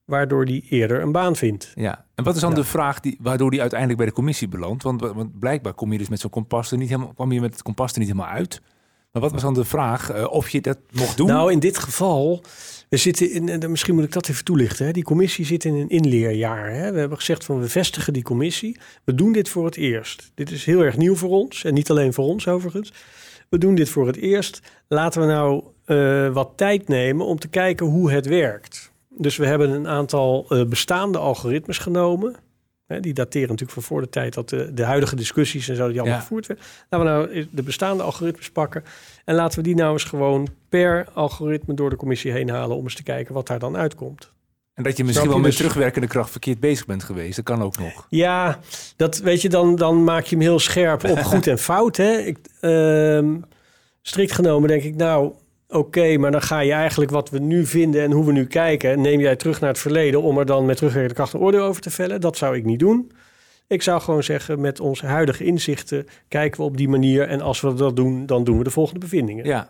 waardoor 0.10 0.46
die 0.46 0.66
eerder 0.70 1.02
een 1.02 1.12
baan 1.12 1.36
vindt. 1.36 1.72
Ja, 1.76 2.06
en 2.16 2.24
wat 2.24 2.36
is 2.36 2.42
dan 2.42 2.54
de 2.54 2.64
vraag 2.64 3.00
die, 3.00 3.18
waardoor 3.22 3.52
die 3.52 3.60
uiteindelijk 3.60 4.00
bij 4.00 4.08
de 4.08 4.16
commissie 4.16 4.48
belandt? 4.48 4.84
Want, 4.84 5.02
want 5.02 5.40
blijkbaar 5.40 5.74
kom 5.74 5.92
je 5.92 5.98
dus 5.98 6.10
met 6.10 6.20
zo'n 6.20 6.30
kompas 6.30 6.72
er 6.72 6.78
niet 6.78 6.90
helemaal, 6.90 7.14
kwam 7.14 7.32
je 7.32 7.42
met 7.42 7.54
het 7.54 7.62
kompas 7.62 7.94
er 7.94 8.00
niet 8.00 8.08
helemaal 8.08 8.32
uit. 8.32 8.62
Maar 9.12 9.22
wat 9.22 9.32
was 9.32 9.42
dan 9.42 9.54
de 9.54 9.66
vraag 9.66 10.16
uh, 10.16 10.32
of 10.32 10.50
je 10.50 10.62
dat 10.62 10.78
mocht 10.92 11.18
doen? 11.18 11.28
Nou, 11.28 11.52
in 11.52 11.60
dit 11.60 11.78
geval, 11.78 12.44
we 12.90 12.98
zitten 12.98 13.32
in, 13.32 13.72
misschien 13.72 13.96
moet 13.96 14.04
ik 14.04 14.12
dat 14.12 14.30
even 14.30 14.44
toelichten. 14.44 14.86
Hè? 14.86 14.92
Die 14.92 15.04
commissie 15.04 15.46
zit 15.46 15.66
in 15.66 15.74
een 15.74 15.90
inleerjaar. 15.90 16.72
Hè? 16.72 16.92
We 16.92 17.00
hebben 17.00 17.18
gezegd 17.18 17.46
van 17.46 17.60
we 17.60 17.70
vestigen 17.70 18.14
die 18.14 18.24
commissie. 18.24 18.80
We 19.04 19.16
doen 19.16 19.32
dit 19.32 19.50
voor 19.50 19.66
het 19.66 19.76
eerst. 19.76 20.32
Dit 20.36 20.52
is 20.52 20.66
heel 20.66 20.82
erg 20.82 20.98
nieuw 20.98 21.16
voor 21.16 21.30
ons 21.30 21.64
en 21.64 21.74
niet 21.74 21.90
alleen 21.90 22.14
voor 22.14 22.26
ons 22.26 22.48
overigens. 22.48 22.94
We 23.50 23.58
doen 23.58 23.76
dit 23.76 23.90
voor 23.90 24.08
het 24.08 24.18
eerst. 24.18 24.62
Laten 24.88 25.22
we 25.22 25.28
nou 25.28 25.64
uh, 25.86 26.34
wat 26.34 26.52
tijd 26.56 26.88
nemen 26.88 27.26
om 27.26 27.40
te 27.40 27.48
kijken 27.48 27.86
hoe 27.86 28.12
het 28.12 28.26
werkt. 28.26 28.89
Dus 29.22 29.38
we 29.38 29.46
hebben 29.46 29.70
een 29.70 29.88
aantal 29.88 30.46
uh, 30.50 30.66
bestaande 30.66 31.18
algoritmes 31.18 31.78
genomen. 31.78 32.36
Hè, 32.86 33.00
die 33.00 33.14
dateren 33.14 33.48
natuurlijk 33.48 33.72
van 33.80 33.84
voor 33.84 34.02
de 34.02 34.10
tijd 34.10 34.34
dat 34.34 34.50
de, 34.50 34.74
de 34.74 34.84
huidige 34.84 35.16
discussies 35.16 35.70
en 35.70 35.76
zo 35.76 35.88
die 35.88 36.00
allemaal 36.00 36.18
ja. 36.18 36.22
gevoerd 36.22 36.48
werden. 36.48 36.66
Laten 36.90 37.08
we 37.08 37.14
nou 37.14 37.48
de 37.52 37.64
bestaande 37.64 38.04
algoritmes 38.04 38.50
pakken. 38.52 38.84
En 39.26 39.36
laten 39.36 39.58
we 39.58 39.64
die 39.64 39.76
nou 39.76 39.92
eens 39.92 40.04
gewoon 40.04 40.48
per 40.70 41.08
algoritme 41.14 41.74
door 41.74 41.90
de 41.90 41.96
commissie 41.96 42.32
heen 42.32 42.50
halen 42.50 42.78
om 42.78 42.84
eens 42.84 42.96
te 42.96 43.04
kijken 43.04 43.34
wat 43.34 43.48
daar 43.48 43.60
dan 43.60 43.78
uitkomt. 43.78 44.32
En 44.74 44.84
dat 44.84 44.98
je 44.98 45.04
misschien 45.04 45.30
wel 45.30 45.38
met 45.38 45.46
dus... 45.46 45.56
terugwerkende 45.56 46.08
kracht 46.08 46.32
verkeerd 46.32 46.60
bezig 46.60 46.86
bent 46.86 47.04
geweest. 47.04 47.36
Dat 47.36 47.46
kan 47.46 47.62
ook 47.62 47.78
nog. 47.78 48.08
Ja, 48.10 48.60
dat 48.96 49.18
weet 49.18 49.42
je, 49.42 49.50
dan, 49.50 49.76
dan 49.76 50.04
maak 50.04 50.24
je 50.26 50.36
hem 50.36 50.46
heel 50.46 50.60
scherp 50.60 51.04
op 51.04 51.20
goed 51.32 51.48
en 51.48 51.60
fout. 51.60 51.98
Hè? 51.98 52.18
Ik, 52.18 52.38
uh, 52.62 53.36
strikt 54.02 54.32
genomen 54.32 54.70
denk 54.70 54.84
ik, 54.84 54.96
nou, 54.96 55.34
oké, 55.70 56.18
maar 56.18 56.32
dan 56.32 56.42
ga 56.42 56.60
je 56.60 56.72
eigenlijk 56.72 57.12
wat 57.12 57.30
we 57.30 57.40
nu 57.40 57.66
vinden 57.66 58.02
en 58.02 58.12
hoe 58.12 58.26
we 58.26 58.32
nu 58.32 58.46
kijken, 58.46 59.02
neem 59.02 59.20
jij 59.20 59.36
terug 59.36 59.60
naar 59.60 59.70
het 59.70 59.80
verleden 59.80 60.22
om 60.22 60.38
er 60.38 60.46
dan 60.46 60.66
met 60.66 60.78
terugwerkende 60.78 61.16
kracht 61.16 61.34
een 61.34 61.40
oordeel 61.40 61.64
over 61.64 61.82
te 61.82 61.90
vellen. 61.90 62.22
Dat 62.22 62.38
zou 62.38 62.56
ik 62.56 62.66
niet 62.66 62.80
doen. 62.80 63.12
Ik 63.68 63.82
zou 63.82 64.02
gewoon 64.02 64.24
zeggen, 64.24 64.62
met 64.62 64.80
onze 64.80 65.06
huidige 65.06 65.44
inzichten 65.44 66.08
kijken 66.28 66.60
we 66.60 66.66
op 66.66 66.78
die 66.78 66.90
manier. 66.90 67.28
En 67.28 67.42
als 67.42 67.62
we 67.62 67.74
dat 67.74 67.96
doen, 67.96 68.26
dan 68.26 68.44
doen 68.44 68.58
we 68.58 68.64
de 68.64 68.70
volgende 68.70 69.00
bevindingen. 69.00 69.46
Ja. 69.46 69.70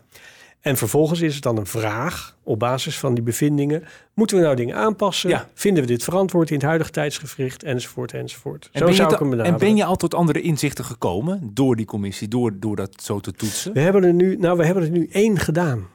En 0.59 0.77
vervolgens 0.77 1.21
is 1.21 1.33
het 1.33 1.43
dan 1.43 1.57
een 1.57 1.65
vraag 1.65 2.37
op 2.43 2.59
basis 2.59 2.99
van 2.99 3.13
die 3.13 3.23
bevindingen. 3.23 3.83
Moeten 4.13 4.37
we 4.37 4.43
nou 4.43 4.55
dingen 4.55 4.75
aanpassen? 4.75 5.29
Ja. 5.29 5.49
Vinden 5.53 5.83
we 5.83 5.89
dit 5.89 6.03
verantwoord 6.03 6.49
in 6.49 6.55
het 6.55 6.65
huidige 6.65 6.91
tijdsgevricht? 6.91 7.63
Enzovoort, 7.63 8.13
enzovoort. 8.13 8.69
En 8.71 8.79
Zo 8.79 8.91
zou 8.91 9.13
ik 9.13 9.19
hem 9.19 9.39
En 9.39 9.57
ben 9.57 9.75
je 9.75 9.85
al 9.85 9.95
tot 9.95 10.13
andere 10.13 10.41
inzichten 10.41 10.85
gekomen 10.85 11.51
door 11.53 11.75
die 11.75 11.85
commissie, 11.85 12.27
door, 12.27 12.59
door 12.59 12.75
dat 12.75 13.01
zo 13.01 13.19
te 13.19 13.31
toetsen? 13.31 13.73
We 13.73 13.79
hebben 13.79 14.03
er 14.03 14.13
nu, 14.13 14.37
nou, 14.37 14.57
we 14.57 14.65
hebben 14.65 14.83
er 14.83 14.89
nu 14.89 15.07
één 15.11 15.37
gedaan. 15.37 15.87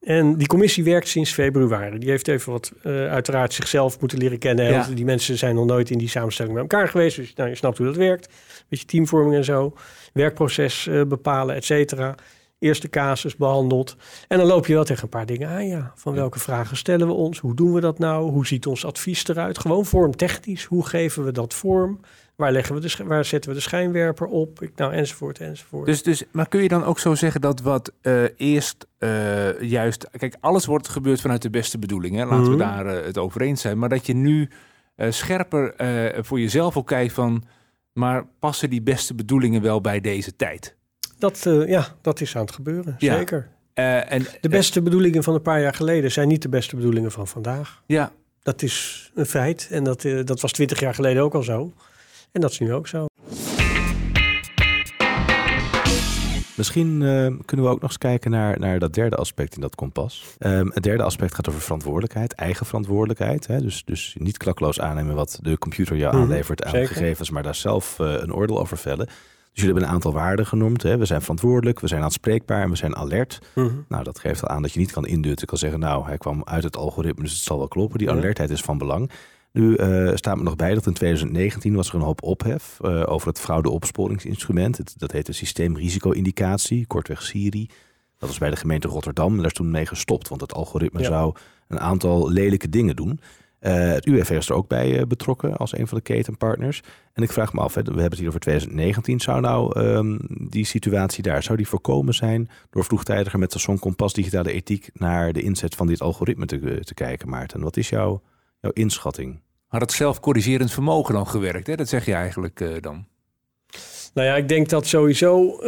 En 0.00 0.36
die 0.36 0.46
commissie 0.46 0.84
werkt 0.84 1.08
sinds 1.08 1.32
februari. 1.32 1.98
Die 1.98 2.10
heeft 2.10 2.28
even 2.28 2.52
wat 2.52 2.72
uh, 2.82 2.92
uiteraard 3.10 3.52
zichzelf 3.52 4.00
moeten 4.00 4.18
leren 4.18 4.38
kennen. 4.38 4.64
Ja. 4.64 4.86
Die 4.94 5.04
mensen 5.04 5.38
zijn 5.38 5.54
nog 5.54 5.66
nooit 5.66 5.90
in 5.90 5.98
die 5.98 6.08
samenstelling 6.08 6.54
bij 6.54 6.62
elkaar 6.62 6.88
geweest. 6.88 7.16
Dus 7.16 7.34
nou, 7.34 7.48
je 7.48 7.54
snapt 7.54 7.78
hoe 7.78 7.86
dat 7.86 7.96
werkt. 7.96 8.28
Beetje 8.68 8.86
teamvorming 8.86 9.34
en 9.34 9.44
zo. 9.44 9.74
Werkproces 10.12 10.86
uh, 10.86 11.02
bepalen, 11.02 11.54
et 11.54 11.64
cetera 11.64 12.14
eerste 12.64 12.88
casus 12.88 13.36
behandeld. 13.36 13.96
En 14.28 14.38
dan 14.38 14.46
loop 14.46 14.66
je 14.66 14.74
wel 14.74 14.84
tegen 14.84 15.02
een 15.02 15.08
paar 15.08 15.26
dingen 15.26 15.48
aan, 15.48 15.66
ja. 15.66 15.92
Van 15.94 16.14
welke 16.14 16.38
vragen 16.38 16.76
stellen 16.76 17.06
we 17.06 17.12
ons? 17.12 17.38
Hoe 17.38 17.54
doen 17.54 17.72
we 17.72 17.80
dat 17.80 17.98
nou? 17.98 18.30
Hoe 18.30 18.46
ziet 18.46 18.66
ons 18.66 18.84
advies 18.84 19.28
eruit? 19.28 19.58
Gewoon 19.58 19.84
vormtechnisch. 19.84 20.64
Hoe 20.64 20.86
geven 20.86 21.24
we 21.24 21.32
dat 21.32 21.54
vorm? 21.54 22.00
Waar, 22.36 22.52
leggen 22.52 22.74
we 22.74 22.80
de, 22.80 23.04
waar 23.04 23.24
zetten 23.24 23.50
we 23.50 23.56
de 23.56 23.62
schijnwerper 23.62 24.26
op? 24.26 24.62
Ik, 24.62 24.72
nou, 24.76 24.92
enzovoort, 24.92 25.40
enzovoort. 25.40 25.86
Dus, 25.86 26.02
dus, 26.02 26.24
maar 26.32 26.48
kun 26.48 26.62
je 26.62 26.68
dan 26.68 26.84
ook 26.84 26.98
zo 26.98 27.14
zeggen 27.14 27.40
dat 27.40 27.60
wat 27.60 27.92
uh, 28.02 28.22
eerst 28.36 28.86
uh, 28.98 29.60
juist... 29.60 30.08
Kijk, 30.10 30.36
alles 30.40 30.66
wordt 30.66 30.88
gebeurd 30.88 31.20
vanuit 31.20 31.42
de 31.42 31.50
beste 31.50 31.78
bedoelingen. 31.78 32.26
Laten 32.26 32.44
we 32.44 32.50
mhm. 32.50 32.58
daar 32.58 32.86
uh, 32.86 33.04
het 33.04 33.18
over 33.18 33.40
eens 33.40 33.60
zijn. 33.60 33.78
Maar 33.78 33.88
dat 33.88 34.06
je 34.06 34.14
nu 34.14 34.48
scherper 35.08 35.74
voor 36.24 36.40
jezelf 36.40 36.76
ook 36.76 36.86
kijkt 36.86 37.12
van... 37.12 37.44
Maar 37.94 38.26
passen 38.38 38.70
die 38.70 38.82
beste 38.82 39.14
bedoelingen 39.14 39.62
wel 39.62 39.80
bij 39.80 40.00
deze 40.00 40.36
tijd? 40.36 40.76
Dat, 41.18 41.44
uh, 41.46 41.68
ja, 41.68 41.86
dat 42.00 42.20
is 42.20 42.36
aan 42.36 42.42
het 42.42 42.52
gebeuren, 42.52 42.96
ja. 42.98 43.16
zeker. 43.16 43.48
Uh, 43.74 44.12
en, 44.12 44.26
de 44.40 44.48
beste 44.48 44.82
bedoelingen 44.82 45.22
van 45.22 45.34
een 45.34 45.42
paar 45.42 45.60
jaar 45.60 45.74
geleden 45.74 46.12
zijn 46.12 46.28
niet 46.28 46.42
de 46.42 46.48
beste 46.48 46.76
bedoelingen 46.76 47.12
van 47.12 47.28
vandaag. 47.28 47.82
Ja. 47.86 48.12
Dat 48.42 48.62
is 48.62 49.10
een 49.14 49.26
feit 49.26 49.68
en 49.70 49.84
dat, 49.84 50.04
uh, 50.04 50.24
dat 50.24 50.40
was 50.40 50.52
twintig 50.52 50.80
jaar 50.80 50.94
geleden 50.94 51.22
ook 51.22 51.34
al 51.34 51.42
zo. 51.42 51.72
En 52.32 52.40
dat 52.40 52.50
is 52.50 52.58
nu 52.58 52.72
ook 52.72 52.88
zo. 52.88 53.06
Misschien 56.56 57.00
uh, 57.00 57.32
kunnen 57.44 57.66
we 57.66 57.72
ook 57.72 57.80
nog 57.80 57.90
eens 57.90 57.98
kijken 57.98 58.30
naar, 58.30 58.58
naar 58.58 58.78
dat 58.78 58.94
derde 58.94 59.16
aspect 59.16 59.54
in 59.54 59.60
dat 59.60 59.74
kompas. 59.74 60.24
Um, 60.38 60.70
het 60.74 60.82
derde 60.82 61.02
aspect 61.02 61.34
gaat 61.34 61.48
over 61.48 61.60
verantwoordelijkheid, 61.60 62.32
eigen 62.32 62.66
verantwoordelijkheid. 62.66 63.46
Hè? 63.46 63.60
Dus, 63.60 63.84
dus 63.84 64.16
niet 64.18 64.36
klakloos 64.36 64.80
aannemen 64.80 65.14
wat 65.14 65.38
de 65.42 65.58
computer 65.58 65.96
jou 65.96 66.14
mhm, 66.14 66.22
aanlevert 66.22 66.62
aan 66.64 66.70
Zeker. 66.70 66.88
gegevens, 66.88 67.30
maar 67.30 67.42
daar 67.42 67.54
zelf 67.54 67.98
uh, 67.98 68.12
een 68.12 68.34
oordeel 68.34 68.60
over 68.60 68.78
vellen. 68.78 69.08
Dus 69.54 69.62
jullie 69.62 69.78
hebben 69.78 69.88
een 69.88 69.94
aantal 69.94 70.12
waarden 70.12 70.46
genoemd. 70.46 70.82
Hè? 70.82 70.96
We 70.96 71.04
zijn 71.04 71.20
verantwoordelijk, 71.20 71.80
we 71.80 71.86
zijn 71.86 72.02
aanspreekbaar 72.02 72.62
en 72.62 72.70
we 72.70 72.76
zijn 72.76 72.96
alert. 72.96 73.38
Mhm. 73.54 73.70
Nou, 73.88 74.04
dat 74.04 74.18
geeft 74.18 74.42
al 74.42 74.48
aan 74.48 74.62
dat 74.62 74.72
je 74.72 74.78
niet 74.78 74.92
kan 74.92 75.06
indutten. 75.06 75.42
Ik 75.42 75.48
kan 75.48 75.58
zeggen, 75.58 75.80
nou, 75.80 76.06
hij 76.06 76.18
kwam 76.18 76.42
uit 76.44 76.64
het 76.64 76.76
algoritme, 76.76 77.22
dus 77.22 77.32
het 77.32 77.42
zal 77.42 77.58
wel 77.58 77.68
kloppen. 77.68 77.98
Die 77.98 78.10
alertheid 78.10 78.50
is 78.50 78.60
van 78.60 78.78
belang. 78.78 79.10
Nu 79.52 79.76
uh, 79.76 80.10
staat 80.14 80.36
me 80.36 80.42
nog 80.42 80.56
bij 80.56 80.74
dat 80.74 80.86
in 80.86 80.92
2019 80.92 81.74
was 81.74 81.88
er 81.88 81.94
een 81.94 82.00
hoop 82.00 82.22
ophef 82.22 82.78
uh, 82.82 83.02
over 83.06 83.28
het 83.28 83.40
fraudeopsporingsinstrument. 83.40 84.76
Het, 84.76 84.94
dat 84.96 85.12
heette 85.12 85.32
systeemrisico-indicatie, 85.32 86.86
kortweg 86.86 87.22
SIRI. 87.22 87.70
Dat 88.18 88.28
was 88.28 88.38
bij 88.38 88.50
de 88.50 88.56
gemeente 88.56 88.88
Rotterdam 88.88 89.30
en 89.30 89.36
daar 89.36 89.46
is 89.46 89.52
toen 89.52 89.70
mee 89.70 89.86
gestopt, 89.86 90.28
want 90.28 90.40
het 90.40 90.54
algoritme 90.54 91.00
ja. 91.00 91.06
zou 91.06 91.34
een 91.68 91.80
aantal 91.80 92.30
lelijke 92.30 92.68
dingen 92.68 92.96
doen. 92.96 93.20
Uh, 93.66 93.72
het 93.72 94.06
UWV 94.06 94.30
is 94.30 94.48
er 94.48 94.54
ook 94.54 94.68
bij 94.68 94.98
uh, 94.98 95.02
betrokken 95.02 95.56
als 95.56 95.78
een 95.78 95.88
van 95.88 95.98
de 95.98 96.04
ketenpartners. 96.04 96.82
En 97.12 97.22
ik 97.22 97.32
vraag 97.32 97.52
me 97.52 97.60
af, 97.60 97.74
hè, 97.74 97.82
we 97.82 97.88
hebben 97.88 98.04
het 98.04 98.18
hier 98.18 98.28
over 98.28 98.40
2019. 98.40 99.20
Zou 99.20 99.40
nou 99.40 99.80
um, 99.80 100.18
die 100.28 100.64
situatie 100.64 101.22
daar, 101.22 101.42
zou 101.42 101.56
die 101.56 101.68
voorkomen 101.68 102.14
zijn 102.14 102.50
door 102.70 102.84
vroegtijdiger 102.84 103.38
met 103.38 103.52
zo'n 103.52 103.78
kompas 103.78 104.12
digitale 104.12 104.52
ethiek 104.52 104.90
naar 104.92 105.32
de 105.32 105.42
inzet 105.42 105.74
van 105.74 105.86
dit 105.86 106.00
algoritme 106.00 106.46
te, 106.46 106.80
te 106.80 106.94
kijken, 106.94 107.28
Maarten? 107.28 107.60
Wat 107.60 107.76
is 107.76 107.88
jouw, 107.88 108.22
jouw 108.60 108.70
inschatting? 108.72 109.40
Had 109.66 109.80
het 109.80 109.92
zelfcorrigerend 109.92 110.72
vermogen 110.72 111.14
dan 111.14 111.26
gewerkt? 111.26 111.66
Hè? 111.66 111.76
Dat 111.76 111.88
zeg 111.88 112.04
je 112.04 112.14
eigenlijk 112.14 112.60
uh, 112.60 112.68
dan. 112.80 113.06
Nou 114.14 114.28
ja, 114.28 114.36
ik 114.36 114.48
denk 114.48 114.68
dat 114.68 114.86
sowieso 114.86 115.58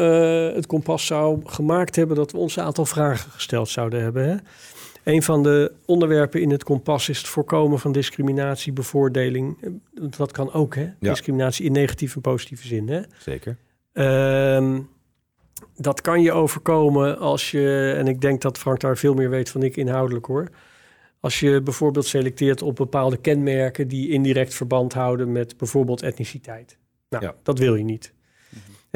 het 0.54 0.66
kompas 0.66 1.06
zou 1.06 1.40
gemaakt 1.44 1.96
hebben 1.96 2.16
dat 2.16 2.32
we 2.32 2.38
ons 2.38 2.56
een 2.56 2.64
aantal 2.64 2.86
vragen 2.86 3.30
gesteld 3.30 3.68
zouden 3.68 4.02
hebben. 4.02 4.28
Hè? 4.28 4.36
Een 5.06 5.22
van 5.22 5.42
de 5.42 5.72
onderwerpen 5.84 6.40
in 6.40 6.50
het 6.50 6.64
kompas 6.64 7.08
is 7.08 7.18
het 7.18 7.26
voorkomen 7.26 7.78
van 7.78 7.92
discriminatie, 7.92 8.72
bevoordeling. 8.72 9.58
Dat 10.16 10.32
kan 10.32 10.52
ook, 10.52 10.74
hè? 10.74 10.82
Ja. 10.82 10.94
Discriminatie 10.98 11.64
in 11.64 11.72
negatieve 11.72 12.14
en 12.14 12.20
positieve 12.20 12.66
zin, 12.66 12.88
hè? 12.88 13.00
Zeker. 13.18 13.56
Um, 13.92 14.88
dat 15.76 16.00
kan 16.00 16.22
je 16.22 16.32
overkomen 16.32 17.18
als 17.18 17.50
je, 17.50 17.94
en 17.96 18.06
ik 18.06 18.20
denk 18.20 18.42
dat 18.42 18.58
Frank 18.58 18.80
daar 18.80 18.96
veel 18.96 19.14
meer 19.14 19.30
weet 19.30 19.50
van 19.50 19.62
ik 19.62 19.76
inhoudelijk 19.76 20.26
hoor. 20.26 20.48
Als 21.20 21.40
je 21.40 21.60
bijvoorbeeld 21.62 22.06
selecteert 22.06 22.62
op 22.62 22.76
bepaalde 22.76 23.16
kenmerken 23.16 23.88
die 23.88 24.08
indirect 24.08 24.54
verband 24.54 24.92
houden 24.92 25.32
met 25.32 25.56
bijvoorbeeld 25.56 26.02
etniciteit. 26.02 26.78
Nou, 27.08 27.24
ja. 27.24 27.34
dat 27.42 27.58
wil 27.58 27.74
je 27.74 27.84
niet. 27.84 28.12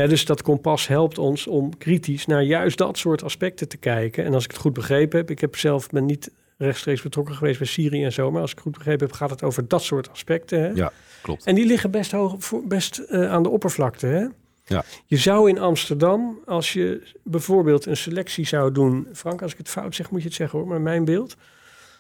Ja, 0.00 0.06
dus 0.06 0.24
dat 0.24 0.42
kompas 0.42 0.86
helpt 0.86 1.18
ons 1.18 1.46
om 1.46 1.76
kritisch 1.78 2.26
naar 2.26 2.42
juist 2.42 2.78
dat 2.78 2.98
soort 2.98 3.24
aspecten 3.24 3.68
te 3.68 3.76
kijken. 3.76 4.24
En 4.24 4.34
als 4.34 4.44
ik 4.44 4.50
het 4.50 4.60
goed 4.60 4.72
begrepen 4.72 5.18
heb, 5.18 5.30
ik 5.30 5.40
heb 5.40 5.56
zelf 5.56 5.88
ben 5.88 6.06
niet 6.06 6.30
rechtstreeks 6.56 7.02
betrokken 7.02 7.34
geweest 7.34 7.58
bij 7.58 7.66
Syrië 7.66 8.04
en 8.04 8.12
zo, 8.12 8.30
maar 8.30 8.40
als 8.40 8.50
ik 8.50 8.56
het 8.56 8.66
goed 8.66 8.76
begrepen 8.76 9.06
heb, 9.06 9.16
gaat 9.16 9.30
het 9.30 9.42
over 9.42 9.68
dat 9.68 9.82
soort 9.82 10.10
aspecten. 10.10 10.60
Hè? 10.60 10.68
Ja, 10.68 10.92
klopt. 11.22 11.44
En 11.44 11.54
die 11.54 11.66
liggen 11.66 11.90
best 11.90 12.12
hoog, 12.12 12.36
best 12.64 13.02
uh, 13.08 13.30
aan 13.30 13.42
de 13.42 13.48
oppervlakte. 13.48 14.06
Hè? 14.06 14.26
Ja. 14.64 14.84
Je 15.06 15.16
zou 15.16 15.48
in 15.48 15.58
Amsterdam, 15.58 16.38
als 16.46 16.72
je 16.72 17.12
bijvoorbeeld 17.24 17.86
een 17.86 17.96
selectie 17.96 18.46
zou 18.46 18.72
doen, 18.72 19.08
Frank, 19.12 19.42
als 19.42 19.52
ik 19.52 19.58
het 19.58 19.68
fout 19.68 19.94
zeg, 19.94 20.10
moet 20.10 20.20
je 20.20 20.26
het 20.26 20.36
zeggen 20.36 20.58
hoor, 20.58 20.68
maar 20.68 20.80
mijn 20.80 21.04
beeld. 21.04 21.36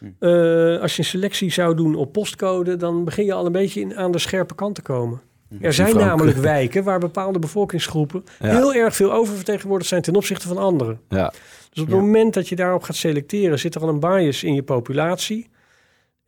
Uh, 0.00 0.80
als 0.80 0.96
je 0.96 0.98
een 1.02 1.08
selectie 1.08 1.52
zou 1.52 1.76
doen 1.76 1.94
op 1.94 2.12
postcode, 2.12 2.76
dan 2.76 3.04
begin 3.04 3.24
je 3.24 3.32
al 3.32 3.46
een 3.46 3.52
beetje 3.52 3.80
in, 3.80 3.96
aan 3.96 4.12
de 4.12 4.18
scherpe 4.18 4.54
kant 4.54 4.74
te 4.74 4.82
komen. 4.82 5.20
Er 5.60 5.72
zijn 5.72 5.96
namelijk 5.96 6.36
wijken 6.36 6.84
waar 6.84 6.98
bepaalde 6.98 7.38
bevolkingsgroepen 7.38 8.24
ja. 8.40 8.48
heel 8.48 8.74
erg 8.74 8.96
veel 8.96 9.12
oververtegenwoordigd 9.12 9.88
zijn 9.88 10.02
ten 10.02 10.16
opzichte 10.16 10.48
van 10.48 10.58
anderen. 10.58 11.00
Ja. 11.08 11.28
Dus 11.70 11.82
op 11.82 11.86
het 11.86 11.96
ja. 11.96 12.02
moment 12.02 12.34
dat 12.34 12.48
je 12.48 12.56
daarop 12.56 12.82
gaat 12.82 12.96
selecteren, 12.96 13.58
zit 13.58 13.74
er 13.74 13.80
al 13.80 13.88
een 13.88 14.00
bias 14.00 14.44
in 14.44 14.54
je 14.54 14.62
populatie. 14.62 15.48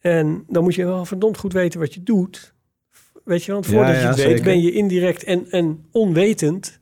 En 0.01 0.45
dan 0.49 0.63
moet 0.63 0.75
je 0.75 0.85
wel 0.85 1.05
verdomd 1.05 1.39
goed 1.39 1.53
weten 1.53 1.81
wat 1.81 1.95
je 1.95 2.03
doet. 2.03 2.55
Weet 3.25 3.45
je, 3.45 3.53
want 3.53 3.67
voordat 3.67 3.95
je 3.95 4.07
het 4.07 4.17
weet, 4.17 4.27
zeker. 4.27 4.45
ben 4.45 4.61
je 4.61 4.73
indirect 4.73 5.25
en, 5.25 5.51
en 5.51 5.85
onwetend 5.91 6.81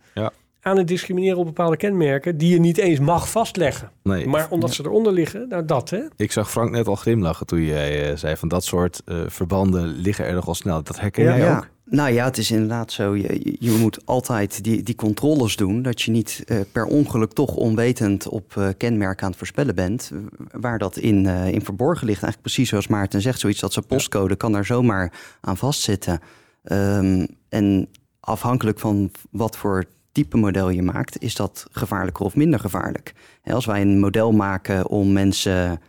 aan 0.61 0.77
het 0.77 0.89
discrimineren 0.89 1.39
op 1.39 1.45
bepaalde 1.45 1.77
kenmerken 1.77 2.37
die 2.37 2.53
je 2.53 2.61
niet 2.61 2.79
eens 2.79 2.99
mag 2.99 3.31
vastleggen. 3.31 3.91
Nee. 4.03 4.27
Maar 4.27 4.51
omdat 4.51 4.75
ze 4.75 4.85
eronder 4.85 5.13
liggen, 5.13 5.49
nou 5.49 5.65
dat 5.65 5.91
hè. 5.91 6.01
Ik 6.17 6.33
zag 6.33 6.51
Frank 6.51 6.71
net 6.71 6.87
al 6.87 6.95
glimlachen 6.95 7.47
toen 7.47 7.63
jij 7.63 8.11
uh, 8.11 8.17
zei 8.17 8.37
van 8.37 8.49
dat 8.49 8.65
soort 8.65 9.03
uh, 9.07 9.21
verbanden 9.27 9.87
liggen 9.87 10.25
er 10.25 10.35
nogal 10.35 10.55
snel. 10.55 10.83
Dat 10.83 11.01
herken 11.01 11.25
jij 11.25 11.57
ook? 11.57 11.69
Nou 11.91 12.13
ja, 12.13 12.25
het 12.25 12.39
is 12.39 12.51
inderdaad 12.51 12.93
zo. 12.93 13.17
Je, 13.17 13.57
je 13.59 13.71
moet 13.71 14.07
altijd 14.07 14.65
die, 14.65 14.83
die 14.83 14.95
controles 14.95 15.57
doen. 15.57 15.83
Dat 15.83 16.03
je 16.03 16.11
niet 16.11 16.43
uh, 16.47 16.61
per 16.73 16.85
ongeluk 16.85 17.33
toch 17.33 17.55
onwetend 17.55 18.29
op 18.29 18.55
uh, 18.59 18.69
kenmerken 18.77 19.23
aan 19.23 19.29
het 19.29 19.39
voorspellen 19.39 19.75
bent. 19.75 20.13
Waar 20.51 20.79
dat 20.79 20.97
in, 20.97 21.25
uh, 21.25 21.49
in 21.49 21.65
verborgen 21.65 22.07
ligt. 22.07 22.23
Eigenlijk 22.23 22.43
precies 22.43 22.69
zoals 22.69 22.87
Maarten 22.87 23.21
zegt. 23.21 23.41
Zoiets 23.41 23.61
dat 23.61 23.73
zijn 23.73 23.87
postcode 23.87 24.37
kan 24.37 24.53
daar 24.53 24.65
zomaar 24.65 25.13
aan 25.41 25.57
vastzitten. 25.57 26.21
Um, 26.65 27.27
en 27.49 27.89
afhankelijk 28.21 28.79
van 28.79 29.11
wat 29.31 29.57
voor 29.57 29.85
type 30.13 30.37
model 30.37 30.69
je 30.69 30.83
maakt, 30.83 31.23
is 31.23 31.35
dat 31.35 31.67
gevaarlijker 31.71 32.25
of 32.25 32.37
minder 32.37 32.61
gevaarlijk. 32.61 33.15
als 33.45 33.67
wij 33.67 33.81
een 33.81 33.99
model 33.99 34.33
maken 34.33 34.89
om 34.89 35.13
mensen 35.13 35.81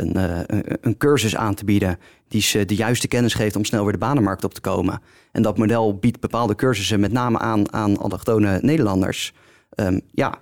een, 0.00 0.16
een, 0.16 0.78
een 0.80 0.96
cursus 0.96 1.36
aan 1.36 1.54
te 1.54 1.64
bieden 1.64 1.98
die 2.28 2.42
ze 2.42 2.64
de 2.64 2.74
juiste 2.74 3.08
kennis 3.08 3.34
geeft 3.34 3.56
om 3.56 3.64
snel 3.64 3.82
weer 3.82 3.92
de 3.92 3.98
banenmarkt 3.98 4.44
op 4.44 4.54
te 4.54 4.60
komen. 4.60 5.00
En 5.32 5.42
dat 5.42 5.58
model 5.58 5.98
biedt 5.98 6.20
bepaalde 6.20 6.54
cursussen 6.54 7.00
met 7.00 7.12
name 7.12 7.38
aan 7.38 7.72
aan 7.72 7.98
allochtone 7.98 8.58
Nederlanders. 8.62 9.32
Um, 9.74 10.00
ja, 10.10 10.38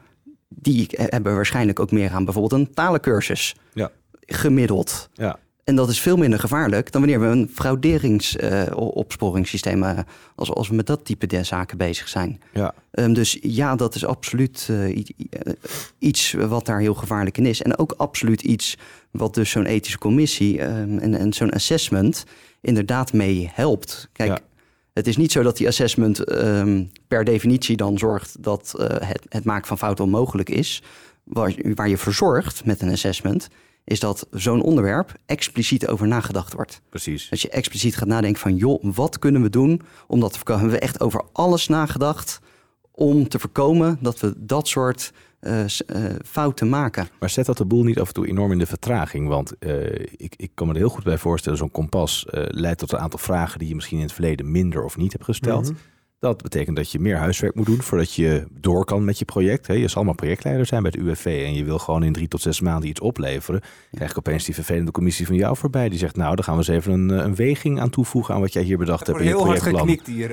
die 0.49 0.87
hebben 0.91 1.35
waarschijnlijk 1.35 1.81
ook 1.81 1.91
meer 1.91 2.11
aan 2.11 2.25
bijvoorbeeld 2.25 2.61
een 2.61 2.75
talencursus. 2.75 3.57
Ja. 3.73 3.91
Gemiddeld. 4.21 5.09
Ja. 5.13 5.39
En 5.69 5.77
dat 5.77 5.89
is 5.89 6.01
veel 6.01 6.17
minder 6.17 6.39
gevaarlijk 6.39 6.93
dan 6.93 7.01
wanneer 7.01 7.21
we 7.21 7.27
een 7.27 7.51
frauderingsopsporingssysteem, 7.55 9.83
uh, 9.83 9.99
als, 10.35 10.51
als 10.51 10.69
we 10.69 10.75
met 10.75 10.87
dat 10.87 11.05
type 11.05 11.45
zaken 11.45 11.79
bezig 11.79 12.09
zijn. 12.09 12.41
Ja. 12.53 12.75
Um, 12.93 13.13
dus 13.13 13.39
ja, 13.43 13.77
dat 13.77 13.95
is 13.95 14.05
absoluut 14.05 14.69
uh, 14.71 15.05
iets 15.99 16.33
wat 16.33 16.67
daar 16.67 16.81
heel 16.81 16.95
gevaarlijk 16.95 17.39
in 17.39 17.47
is. 17.47 17.63
En 17.63 17.79
ook 17.79 17.95
absoluut 17.97 18.43
iets 18.43 18.77
wat 19.11 19.35
dus 19.35 19.51
zo'n 19.51 19.67
ethische 19.67 19.99
commissie 19.99 20.63
um, 20.63 20.99
en, 20.99 21.15
en 21.15 21.33
zo'n 21.33 21.51
assessment 21.51 22.25
inderdaad 22.61 23.13
mee 23.13 23.51
helpt. 23.53 24.09
Kijk, 24.13 24.31
ja. 24.31 24.39
het 24.93 25.07
is 25.07 25.17
niet 25.17 25.33
zo 25.33 25.43
dat 25.43 25.57
die 25.57 25.67
assessment 25.67 26.33
um, 26.33 26.91
per 27.09 27.25
definitie 27.25 27.77
dan 27.77 27.99
zorgt 27.99 28.43
dat 28.43 28.75
het, 29.05 29.27
het 29.29 29.45
maken 29.45 29.67
van 29.67 29.79
fouten 29.79 30.05
onmogelijk 30.05 30.51
is. 30.51 30.83
Waar, 31.25 31.55
waar 31.75 31.89
je 31.89 31.97
voor 31.97 32.15
zorgt 32.15 32.65
met 32.65 32.83
een 32.83 32.93
assessment, 32.93 33.49
is 33.89 34.01
dat 34.01 34.27
zo'n 34.31 34.63
onderwerp 34.63 35.15
expliciet 35.27 35.89
over 35.89 36.09
nagedacht 36.09 36.53
wordt. 36.53 36.81
Precies. 36.89 37.29
Dat 37.29 37.41
je 37.41 37.49
expliciet 37.49 37.97
gaat 37.97 38.09
nadenken 38.09 38.41
van, 38.41 38.57
joh, 38.57 38.85
wat 38.95 39.19
kunnen 39.19 39.43
we 39.43 39.51
doen 39.51 39.83
om 40.07 40.21
dat 40.21 40.31
te 40.31 40.37
voorkomen? 40.37 40.63
Hebben 40.63 40.81
we 40.81 40.87
echt 40.87 41.01
over 41.01 41.25
alles 41.33 41.69
nagedacht 41.69 42.41
om 42.93 43.29
te 43.29 43.39
voorkomen 43.39 43.99
dat 44.01 44.21
we 44.21 44.35
dat 44.37 44.69
soort 44.69 45.13
uh, 45.41 45.65
fouten 46.25 46.69
maken. 46.69 47.09
Maar 47.21 47.31
zet 47.31 47.47
dat 47.47 47.57
de 47.57 47.65
boel 47.65 47.85
niet 47.85 48.01
af 48.01 48.09
en 48.09 48.15
toe 48.15 48.29
enorm 48.29 48.53
in 48.53 48.59
de 48.59 48.67
vertraging? 48.67 49.29
Want 49.29 49.53
uh, 49.61 49.85
ik, 50.17 50.35
ik 50.37 50.51
kan 50.55 50.67
me 50.67 50.73
er 50.73 50.79
heel 50.79 50.89
goed 50.89 51.05
bij 51.05 51.19
voorstellen, 51.19 51.59
zo'n 51.59 51.71
kompas 51.71 52.25
leidt 52.31 52.79
tot 52.79 52.93
een 52.93 52.99
aantal 52.99 53.19
vragen 53.19 53.59
die 53.59 53.69
je 53.69 53.75
misschien 53.75 53.99
in 53.99 54.05
het 54.05 54.13
verleden 54.13 54.51
minder 54.51 54.85
of 54.85 54.97
niet 54.97 55.13
hebt 55.13 55.25
gesteld. 55.25 55.69
Mm 55.69 55.75
-hmm. 55.75 55.98
Dat 56.21 56.43
betekent 56.43 56.77
dat 56.77 56.93
je 56.93 56.99
meer 56.99 57.17
huiswerk 57.17 57.55
moet 57.55 57.67
doen 57.67 57.83
voordat 57.83 58.15
je 58.15 58.47
door 58.51 58.85
kan 58.85 59.05
met 59.05 59.19
je 59.19 59.25
project. 59.25 59.67
Je 59.67 59.89
zal 59.89 60.05
maar 60.05 60.15
projectleider 60.15 60.67
zijn 60.67 60.83
bij 60.83 60.93
het 60.95 61.01
UWV 61.01 61.25
en 61.47 61.55
je 61.55 61.65
wil 61.65 61.79
gewoon 61.79 62.03
in 62.03 62.13
drie 62.13 62.29
tot 62.29 62.43
zes 62.43 62.61
maanden 62.61 62.89
iets 62.89 63.01
opleveren. 63.01 63.61
Dan 63.61 63.71
krijg 63.91 64.11
ik 64.11 64.19
opeens 64.19 64.45
die 64.45 64.55
vervelende 64.55 64.91
commissie 64.91 65.27
van 65.27 65.37
jou 65.37 65.57
voorbij. 65.57 65.89
Die 65.89 65.99
zegt, 65.99 66.17
nou, 66.17 66.35
dan 66.35 66.45
gaan 66.45 66.57
we 66.57 66.61
eens 66.61 66.69
even 66.69 66.93
een, 66.93 67.09
een 67.09 67.35
weging 67.35 67.81
aan 67.81 67.91
toevoegen 67.91 68.35
aan 68.35 68.41
wat 68.41 68.53
jij 68.53 68.63
hier 68.63 68.79
bedacht 68.79 69.07
hebt 69.07 69.19
in 69.19 69.27
je 69.27 69.35
projectplan. 69.35 69.89
Heel 69.89 69.97
hard 69.97 70.07
hier. 70.07 70.31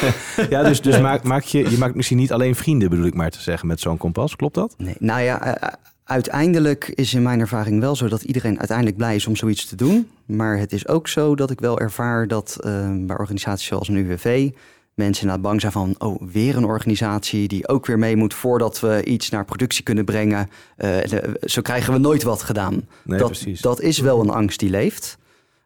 ja, 0.54 0.62
dus, 0.62 0.80
dus 0.80 1.00
maak, 1.08 1.22
maak 1.22 1.42
je, 1.42 1.70
je 1.70 1.78
maakt 1.78 1.94
misschien 1.94 2.18
niet 2.18 2.32
alleen 2.32 2.54
vrienden, 2.54 2.90
bedoel 2.90 3.06
ik 3.06 3.14
maar 3.14 3.30
te 3.30 3.40
zeggen, 3.40 3.68
met 3.68 3.80
zo'n 3.80 3.96
kompas. 3.96 4.36
Klopt 4.36 4.54
dat? 4.54 4.74
Nee, 4.78 4.96
nou 4.98 5.22
ja, 5.22 5.58
uiteindelijk 6.04 6.88
is 6.94 7.14
in 7.14 7.22
mijn 7.22 7.40
ervaring 7.40 7.80
wel 7.80 7.96
zo 7.96 8.08
dat 8.08 8.22
iedereen 8.22 8.58
uiteindelijk 8.58 8.96
blij 8.96 9.14
is 9.14 9.26
om 9.26 9.36
zoiets 9.36 9.66
te 9.66 9.76
doen. 9.76 10.08
Maar 10.26 10.58
het 10.58 10.72
is 10.72 10.88
ook 10.88 11.08
zo 11.08 11.34
dat 11.34 11.50
ik 11.50 11.60
wel 11.60 11.80
ervaar 11.80 12.28
dat 12.28 12.56
uh, 12.60 12.90
bij 13.00 13.18
organisaties 13.18 13.66
zoals 13.66 13.88
een 13.88 13.96
UWV 13.96 14.50
mensen 14.98 15.22
inderdaad 15.22 15.50
bang 15.50 15.60
zijn 15.60 15.72
van, 15.72 15.94
oh, 15.98 16.22
weer 16.32 16.56
een 16.56 16.64
organisatie 16.64 17.48
die 17.48 17.68
ook 17.68 17.86
weer 17.86 17.98
mee 17.98 18.16
moet 18.16 18.34
voordat 18.34 18.80
we 18.80 19.04
iets 19.04 19.28
naar 19.28 19.44
productie 19.44 19.82
kunnen 19.82 20.04
brengen. 20.04 20.48
Uh, 20.78 20.96
zo 21.44 21.62
krijgen 21.62 21.92
we 21.92 21.98
nooit 21.98 22.22
wat 22.22 22.42
gedaan. 22.42 22.88
Nee, 23.04 23.18
dat, 23.18 23.28
precies. 23.30 23.60
dat 23.60 23.80
is 23.80 23.98
wel 23.98 24.20
een 24.20 24.30
angst 24.30 24.58
die 24.58 24.70
leeft. 24.70 25.18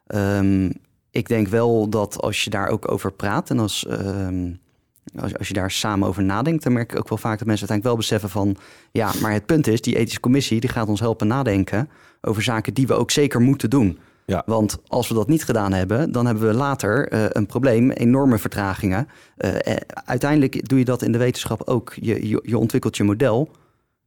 Um, 0.07 0.71
ik 1.11 1.27
denk 1.27 1.47
wel 1.47 1.89
dat 1.89 2.21
als 2.21 2.43
je 2.43 2.49
daar 2.49 2.67
ook 2.67 2.91
over 2.91 3.11
praat 3.11 3.49
en 3.49 3.59
als, 3.59 3.85
um, 3.89 4.59
als, 5.19 5.37
als, 5.37 5.47
je 5.47 5.53
daar 5.53 5.71
samen 5.71 6.07
over 6.07 6.23
nadenkt, 6.23 6.63
dan 6.63 6.73
merk 6.73 6.91
ik 6.91 6.97
ook 6.97 7.09
wel 7.09 7.17
vaak 7.17 7.37
dat 7.37 7.47
mensen 7.47 7.67
uiteindelijk 7.69 7.83
wel 7.83 7.95
beseffen 7.95 8.29
van, 8.29 8.55
ja, 8.91 9.11
maar 9.21 9.31
het 9.31 9.45
punt 9.45 9.67
is, 9.67 9.81
die 9.81 9.95
ethische 9.95 10.19
commissie 10.19 10.59
die 10.59 10.69
gaat 10.69 10.87
ons 10.87 10.99
helpen 10.99 11.27
nadenken 11.27 11.89
over 12.21 12.43
zaken 12.43 12.73
die 12.73 12.87
we 12.87 12.93
ook 12.93 13.11
zeker 13.11 13.41
moeten 13.41 13.69
doen. 13.69 13.99
Ja. 14.25 14.43
Want 14.45 14.77
als 14.87 15.07
we 15.07 15.13
dat 15.13 15.27
niet 15.27 15.45
gedaan 15.45 15.73
hebben, 15.73 16.11
dan 16.11 16.25
hebben 16.25 16.47
we 16.47 16.53
later 16.53 17.13
uh, 17.13 17.25
een 17.29 17.45
probleem, 17.45 17.91
enorme 17.91 18.37
vertragingen. 18.37 19.07
Uh, 19.37 19.51
uiteindelijk 19.87 20.69
doe 20.69 20.79
je 20.79 20.85
dat 20.85 21.01
in 21.01 21.11
de 21.11 21.17
wetenschap 21.17 21.61
ook. 21.65 21.93
Je, 21.95 22.27
je, 22.27 22.39
je 22.43 22.57
ontwikkelt 22.57 22.97
je 22.97 23.03
model. 23.03 23.49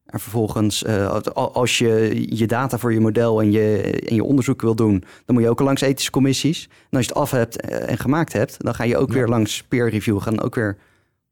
En 0.07 0.21
vervolgens, 0.21 0.83
uh, 0.83 1.19
als 1.35 1.79
je 1.79 2.25
je 2.37 2.47
data 2.47 2.79
voor 2.79 2.93
je 2.93 3.01
model 3.01 3.41
en 3.41 3.51
je, 3.53 3.81
en 4.09 4.15
je 4.15 4.25
onderzoek 4.25 4.61
wil 4.63 4.75
doen, 4.75 5.05
dan 5.25 5.35
moet 5.35 5.45
je 5.45 5.51
ook 5.51 5.61
langs 5.61 5.81
ethische 5.81 6.11
commissies. 6.11 6.69
En 6.91 6.97
als 6.97 7.07
je 7.07 7.13
het 7.13 7.21
af 7.21 7.31
hebt 7.31 7.61
en 7.61 7.99
gemaakt 7.99 8.33
hebt, 8.33 8.65
dan 8.65 8.75
ga 8.75 8.85
je 8.85 8.97
ook 8.97 9.09
ja. 9.09 9.15
weer 9.15 9.29
langs 9.29 9.63
peer 9.63 9.91
review. 9.91 10.21
Gaan 10.21 10.41
ook 10.41 10.55
weer 10.55 10.77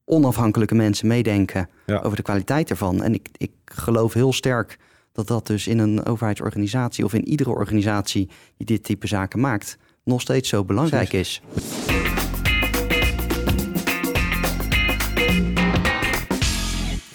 onafhankelijke 0.05 0.75
mensen 0.75 1.07
meedenken 1.07 1.69
ja. 1.87 2.01
over 2.01 2.17
de 2.17 2.23
kwaliteit 2.23 2.71
ervan. 2.71 3.03
En 3.03 3.15
ik, 3.15 3.29
ik 3.37 3.51
geloof 3.65 4.13
heel 4.13 4.33
sterk 4.33 4.79
dat 5.15 5.27
dat 5.27 5.47
dus 5.47 5.67
in 5.67 5.79
een 5.79 6.07
overheidsorganisatie 6.07 7.05
of 7.05 7.15
in 7.15 7.29
iedere 7.29 7.51
organisatie 7.51 8.29
die 8.57 8.67
dit 8.67 8.85
type 8.85 9.07
zaken 9.07 9.41
maakt, 9.41 9.79
nog 10.05 10.21
steeds 10.21 10.49
zo 10.49 10.65
belangrijk 10.65 11.13
is. 11.13 11.43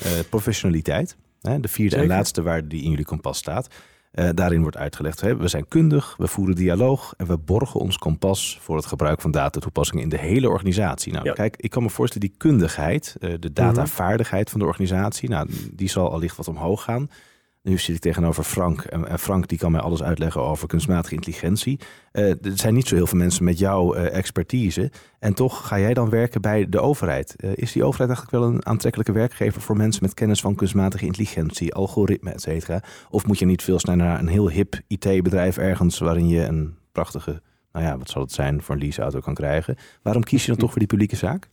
Uh, 0.03 0.19
professionaliteit, 0.29 1.17
hè, 1.41 1.59
de 1.59 1.67
vierde 1.67 1.95
Zeker. 1.95 2.09
en 2.09 2.15
laatste 2.15 2.41
waarde 2.41 2.67
die 2.67 2.83
in 2.83 2.89
jullie 2.89 3.05
kompas 3.05 3.37
staat. 3.37 3.67
Uh, 4.13 4.29
daarin 4.33 4.61
wordt 4.61 4.77
uitgelegd, 4.77 5.21
hè, 5.21 5.37
we 5.37 5.47
zijn 5.47 5.67
kundig, 5.67 6.15
we 6.17 6.27
voeren 6.27 6.55
dialoog 6.55 7.13
en 7.17 7.27
we 7.27 7.37
borgen 7.37 7.79
ons 7.79 7.97
kompas 7.97 8.57
voor 8.61 8.75
het 8.75 8.85
gebruik 8.85 9.21
van 9.21 9.31
datatoepassingen 9.31 10.03
in 10.03 10.09
de 10.09 10.17
hele 10.17 10.49
organisatie. 10.49 11.13
Nou, 11.13 11.25
ja. 11.25 11.33
kijk, 11.33 11.55
ik 11.57 11.69
kan 11.69 11.83
me 11.83 11.89
voorstellen, 11.89 12.27
die 12.27 12.37
kundigheid, 12.37 13.15
uh, 13.19 13.33
de 13.39 13.53
datavaardigheid 13.53 14.49
van 14.49 14.59
de 14.59 14.65
organisatie, 14.65 15.29
nou, 15.29 15.49
die 15.73 15.89
zal 15.89 16.11
allicht 16.11 16.37
wat 16.37 16.47
omhoog 16.47 16.83
gaan. 16.83 17.09
Nu 17.61 17.77
zit 17.77 17.95
ik 17.95 18.01
tegenover 18.01 18.43
Frank. 18.43 18.81
En 18.83 19.19
Frank 19.19 19.47
die 19.47 19.57
kan 19.57 19.71
mij 19.71 19.81
alles 19.81 20.03
uitleggen 20.03 20.41
over 20.41 20.67
kunstmatige 20.67 21.15
intelligentie. 21.15 21.79
Uh, 22.13 22.29
er 22.29 22.37
zijn 22.53 22.73
niet 22.73 22.87
zo 22.87 22.95
heel 22.95 23.07
veel 23.07 23.17
mensen 23.17 23.43
met 23.43 23.59
jouw 23.59 23.95
uh, 23.95 24.15
expertise. 24.15 24.91
En 25.19 25.33
toch 25.33 25.67
ga 25.67 25.79
jij 25.79 25.93
dan 25.93 26.09
werken 26.09 26.41
bij 26.41 26.69
de 26.69 26.79
overheid. 26.79 27.35
Uh, 27.37 27.51
is 27.55 27.71
die 27.71 27.83
overheid 27.83 28.09
eigenlijk 28.09 28.43
wel 28.43 28.53
een 28.53 28.65
aantrekkelijke 28.65 29.11
werkgever 29.11 29.61
voor 29.61 29.77
mensen 29.77 30.03
met 30.03 30.13
kennis 30.13 30.41
van 30.41 30.55
kunstmatige 30.55 31.05
intelligentie, 31.05 31.73
algoritme, 31.73 32.31
et 32.31 32.41
cetera? 32.41 32.83
Of 33.09 33.25
moet 33.25 33.39
je 33.39 33.45
niet 33.45 33.63
veel 33.63 33.79
sneller 33.79 34.05
naar 34.05 34.19
een 34.19 34.27
heel 34.27 34.49
hip 34.49 34.81
IT-bedrijf 34.87 35.57
ergens 35.57 35.99
waarin 35.99 36.27
je 36.27 36.45
een 36.45 36.75
prachtige, 36.91 37.41
nou 37.71 37.85
ja, 37.85 37.97
wat 37.97 38.09
zal 38.09 38.21
het 38.21 38.31
zijn, 38.31 38.61
voor 38.61 38.75
een 38.75 38.81
leaseauto 38.81 39.19
kan 39.19 39.33
krijgen? 39.33 39.75
Waarom 40.01 40.23
kies 40.23 40.41
je 40.41 40.47
dan 40.51 40.59
toch 40.63 40.69
voor 40.69 40.79
die 40.79 40.87
publieke 40.87 41.15
zaak? 41.15 41.47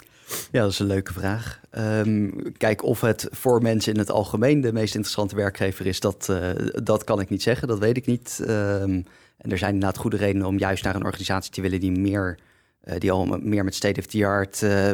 Ja, 0.53 0.63
dat 0.63 0.71
is 0.71 0.79
een 0.79 0.87
leuke 0.87 1.13
vraag. 1.13 1.61
Um, 1.79 2.53
kijk, 2.57 2.83
of 2.83 3.01
het 3.01 3.29
voor 3.31 3.63
mensen 3.63 3.93
in 3.93 3.99
het 3.99 4.11
algemeen 4.11 4.61
de 4.61 4.73
meest 4.73 4.95
interessante 4.95 5.37
werkgever 5.37 5.87
is, 5.87 6.01
dat, 6.01 6.27
uh, 6.31 6.51
dat 6.83 7.05
kan 7.05 7.21
ik 7.21 7.29
niet 7.29 7.43
zeggen. 7.43 7.69
Dat 7.69 7.79
weet 7.79 7.97
ik 7.97 8.07
niet. 8.07 8.39
Um, 8.41 9.05
en 9.37 9.51
er 9.51 9.59
zijn 9.59 9.75
inderdaad 9.75 9.99
goede 9.99 10.17
redenen 10.17 10.47
om 10.47 10.59
juist 10.59 10.85
naar 10.85 10.95
een 10.95 11.05
organisatie 11.05 11.53
te 11.53 11.61
willen 11.61 11.81
die, 11.81 11.93
meer, 11.93 12.39
uh, 12.85 12.95
die 12.99 13.11
al 13.11 13.27
meer 13.27 13.65
met 13.65 13.75
state 13.75 14.01
of 14.01 14.07
the 14.07 14.27
art 14.27 14.63
uh, 14.63 14.91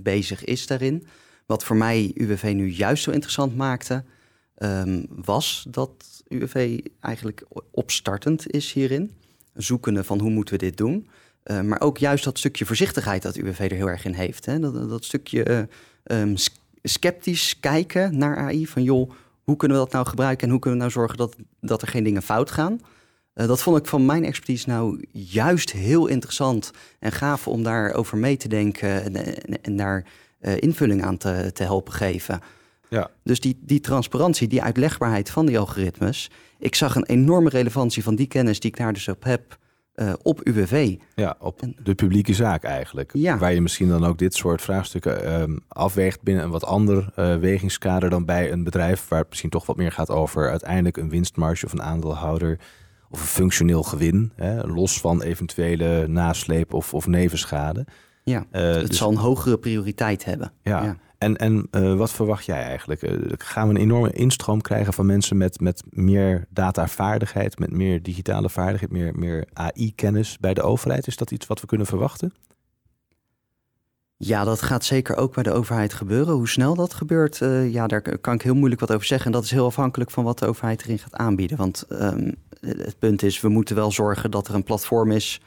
bezig 0.00 0.44
is 0.44 0.66
daarin. 0.66 1.06
Wat 1.46 1.64
voor 1.64 1.76
mij 1.76 2.10
UWV 2.14 2.52
nu 2.54 2.70
juist 2.70 3.02
zo 3.02 3.10
interessant 3.10 3.56
maakte, 3.56 4.04
um, 4.58 5.06
was 5.08 5.66
dat 5.68 6.22
UWV 6.28 6.80
eigenlijk 7.00 7.44
opstartend 7.70 8.50
is 8.50 8.72
hierin. 8.72 9.10
Zoekende 9.54 10.04
van 10.04 10.20
hoe 10.20 10.30
moeten 10.30 10.54
we 10.54 10.60
dit 10.60 10.76
doen. 10.76 11.08
Uh, 11.44 11.60
maar 11.60 11.80
ook 11.80 11.98
juist 11.98 12.24
dat 12.24 12.38
stukje 12.38 12.64
voorzichtigheid 12.64 13.22
dat 13.22 13.36
UWV 13.36 13.58
er 13.58 13.76
heel 13.76 13.88
erg 13.88 14.04
in 14.04 14.12
heeft. 14.12 14.46
Hè? 14.46 14.58
Dat, 14.58 14.88
dat 14.88 15.04
stukje 15.04 15.68
uh, 16.04 16.20
um, 16.20 16.34
sceptisch 16.82 17.60
kijken 17.60 18.18
naar 18.18 18.36
AI. 18.36 18.66
Van 18.66 18.82
joh, 18.82 19.10
hoe 19.42 19.56
kunnen 19.56 19.76
we 19.76 19.82
dat 19.84 19.92
nou 19.92 20.06
gebruiken 20.06 20.44
en 20.44 20.50
hoe 20.50 20.60
kunnen 20.60 20.78
we 20.78 20.84
nou 20.84 20.98
zorgen 20.98 21.18
dat, 21.18 21.36
dat 21.60 21.82
er 21.82 21.88
geen 21.88 22.04
dingen 22.04 22.22
fout 22.22 22.50
gaan? 22.50 22.80
Uh, 23.34 23.46
dat 23.46 23.62
vond 23.62 23.78
ik 23.78 23.86
van 23.86 24.06
mijn 24.06 24.24
expertise 24.24 24.68
nou 24.68 25.04
juist 25.12 25.72
heel 25.72 26.06
interessant 26.06 26.70
en 26.98 27.12
gaaf 27.12 27.48
om 27.48 27.62
daarover 27.62 28.18
mee 28.18 28.36
te 28.36 28.48
denken 28.48 29.02
en, 29.02 29.16
en, 29.16 29.62
en 29.62 29.76
daar 29.76 30.04
invulling 30.40 31.04
aan 31.04 31.16
te, 31.16 31.50
te 31.52 31.62
helpen 31.62 31.92
geven. 31.92 32.40
Ja. 32.88 33.10
Dus 33.24 33.40
die, 33.40 33.58
die 33.60 33.80
transparantie, 33.80 34.48
die 34.48 34.62
uitlegbaarheid 34.62 35.30
van 35.30 35.46
die 35.46 35.58
algoritmes. 35.58 36.30
Ik 36.58 36.74
zag 36.74 36.94
een 36.94 37.06
enorme 37.06 37.48
relevantie 37.48 38.02
van 38.02 38.14
die 38.14 38.26
kennis 38.26 38.60
die 38.60 38.70
ik 38.70 38.76
daar 38.76 38.92
dus 38.92 39.08
op 39.08 39.24
heb 39.24 39.58
uh, 39.94 40.12
op 40.22 40.40
UWV. 40.42 40.96
Ja, 41.14 41.36
op 41.38 41.60
de 41.82 41.94
publieke 41.94 42.34
zaak 42.34 42.64
eigenlijk. 42.64 43.10
Ja. 43.14 43.38
Waar 43.38 43.52
je 43.52 43.60
misschien 43.60 43.88
dan 43.88 44.04
ook 44.04 44.18
dit 44.18 44.34
soort 44.34 44.62
vraagstukken 44.62 45.40
um, 45.40 45.60
afweegt 45.68 46.22
binnen 46.22 46.44
een 46.44 46.50
wat 46.50 46.64
ander 46.64 47.12
uh, 47.16 47.36
wegingskader 47.36 48.10
dan 48.10 48.24
bij 48.24 48.52
een 48.52 48.64
bedrijf 48.64 49.08
waar 49.08 49.18
het 49.18 49.28
misschien 49.28 49.50
toch 49.50 49.66
wat 49.66 49.76
meer 49.76 49.92
gaat 49.92 50.10
over 50.10 50.50
uiteindelijk 50.50 50.96
een 50.96 51.10
winstmarge 51.10 51.66
of 51.66 51.72
een 51.72 51.82
aandeelhouder 51.82 52.58
of 53.10 53.20
een 53.20 53.26
functioneel 53.26 53.82
gewin, 53.82 54.32
hè, 54.36 54.66
los 54.66 55.00
van 55.00 55.22
eventuele 55.22 56.06
nasleep 56.08 56.72
of, 56.74 56.94
of 56.94 57.06
nevenschade. 57.06 57.86
Ja, 58.24 58.46
het 58.50 58.86
dus 58.86 58.96
zal 58.96 59.10
een 59.10 59.16
hogere 59.16 59.58
prioriteit 59.58 60.24
hebben. 60.24 60.52
Ja, 60.62 60.96
en, 61.22 61.68
en 61.70 61.96
wat 61.96 62.12
verwacht 62.12 62.44
jij 62.44 62.62
eigenlijk? 62.62 63.00
gaan 63.42 63.68
we 63.68 63.74
een 63.74 63.80
enorme 63.80 64.12
instroom 64.12 64.60
krijgen 64.60 64.92
van 64.92 65.06
mensen 65.06 65.36
met, 65.36 65.60
met 65.60 65.82
meer 65.88 66.46
datavaardigheid, 66.50 67.58
met 67.58 67.70
meer 67.70 68.02
digitale 68.02 68.50
vaardigheid, 68.50 68.92
meer, 68.92 69.12
meer 69.14 69.46
AI-kennis 69.52 70.38
bij 70.38 70.54
de 70.54 70.62
overheid? 70.62 71.06
Is 71.06 71.16
dat 71.16 71.30
iets 71.30 71.46
wat 71.46 71.60
we 71.60 71.66
kunnen 71.66 71.86
verwachten? 71.86 72.32
Ja, 74.24 74.44
dat 74.44 74.62
gaat 74.62 74.84
zeker 74.84 75.16
ook 75.16 75.34
bij 75.34 75.42
de 75.42 75.52
overheid 75.52 75.92
gebeuren. 75.92 76.34
Hoe 76.34 76.48
snel 76.48 76.74
dat 76.74 76.94
gebeurt, 76.94 77.40
uh, 77.40 77.72
ja, 77.72 77.86
daar 77.86 78.18
kan 78.18 78.34
ik 78.34 78.42
heel 78.42 78.54
moeilijk 78.54 78.80
wat 78.80 78.92
over 78.92 79.06
zeggen. 79.06 79.26
En 79.26 79.32
dat 79.32 79.44
is 79.44 79.50
heel 79.50 79.66
afhankelijk 79.66 80.10
van 80.10 80.24
wat 80.24 80.38
de 80.38 80.46
overheid 80.46 80.82
erin 80.82 80.98
gaat 80.98 81.14
aanbieden. 81.14 81.56
Want 81.56 81.84
um, 81.90 82.34
het 82.60 82.98
punt 82.98 83.22
is, 83.22 83.40
we 83.40 83.48
moeten 83.48 83.76
wel 83.76 83.92
zorgen 83.92 84.30
dat 84.30 84.48
er 84.48 84.54
een 84.54 84.62
platform 84.62 85.10
is 85.10 85.40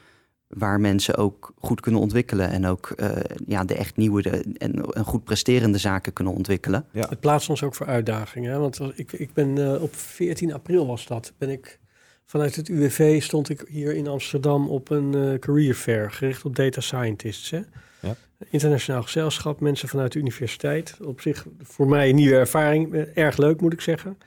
waar 0.47 0.79
mensen 0.79 1.15
ook 1.15 1.53
goed 1.60 1.81
kunnen 1.81 2.01
ontwikkelen 2.01 2.49
en 2.49 2.65
ook 2.65 2.93
uh, 2.97 3.10
ja, 3.47 3.63
de 3.63 3.75
echt 3.75 3.97
nieuwe 3.97 4.21
de, 4.21 4.53
en, 4.58 4.86
en, 4.93 5.03
goed 5.03 5.23
presterende 5.23 5.77
zaken 5.77 6.13
kunnen 6.13 6.34
ontwikkelen. 6.34 6.86
Ja. 6.91 7.08
Het 7.10 7.19
plaatst 7.19 7.49
ons 7.49 7.63
ook 7.63 7.75
voor 7.75 7.88
uitdagingen. 7.88 8.60
Want 8.60 8.79
ik, 8.95 9.12
ik 9.12 9.34
ben 9.34 9.58
uh, 9.58 9.81
op 9.81 9.95
14 9.95 10.53
april 10.53 10.88
was 10.88 11.08
dat, 11.08 11.34
ben 11.38 11.49
ik 11.49 11.79
vanuit 12.25 12.55
het 12.55 12.67
UWV 12.67 13.21
stond 13.21 13.49
ik 13.49 13.65
hier 13.67 13.95
in 13.95 14.08
Amsterdam 14.08 14.67
op 14.69 14.89
een 14.89 15.15
uh, 15.15 15.39
career 15.39 15.73
fair 15.73 16.12
gericht 16.12 16.45
op 16.45 16.55
data 16.55 16.81
scientists. 16.81 17.49
Hè? 17.49 17.62
Ja. 17.99 18.15
Internationaal 18.49 19.03
gezelschap, 19.03 19.60
mensen 19.60 19.88
vanuit 19.88 20.12
de 20.12 20.19
universiteit. 20.19 20.97
Op 21.03 21.21
zich 21.21 21.45
voor 21.62 21.88
mij 21.88 22.10
een 22.10 22.15
nieuwe 22.15 22.36
ervaring. 22.36 22.93
Eh, 22.93 23.17
erg 23.17 23.38
leuk, 23.38 23.62
moet 23.62 23.73
ik 23.73 23.81
zeggen. 23.81 24.17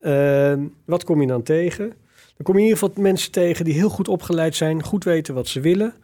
Uh, 0.00 0.54
wat 0.84 1.04
kom 1.04 1.20
je 1.20 1.26
dan 1.26 1.42
tegen? 1.42 1.92
Dan 2.40 2.48
kom 2.48 2.58
je 2.58 2.66
in 2.66 2.74
ieder 2.74 2.88
geval 2.88 3.02
mensen 3.02 3.30
tegen 3.30 3.64
die 3.64 3.74
heel 3.74 3.88
goed 3.88 4.08
opgeleid 4.08 4.56
zijn, 4.56 4.82
goed 4.82 5.04
weten 5.04 5.34
wat 5.34 5.48
ze 5.48 5.60
willen. 5.60 5.94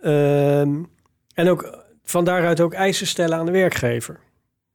Uh, 0.00 0.60
en 0.60 1.48
ook 1.48 1.84
van 2.04 2.24
daaruit 2.24 2.60
ook 2.60 2.72
eisen 2.72 3.06
stellen 3.06 3.38
aan 3.38 3.46
de 3.46 3.52
werkgever. 3.52 4.20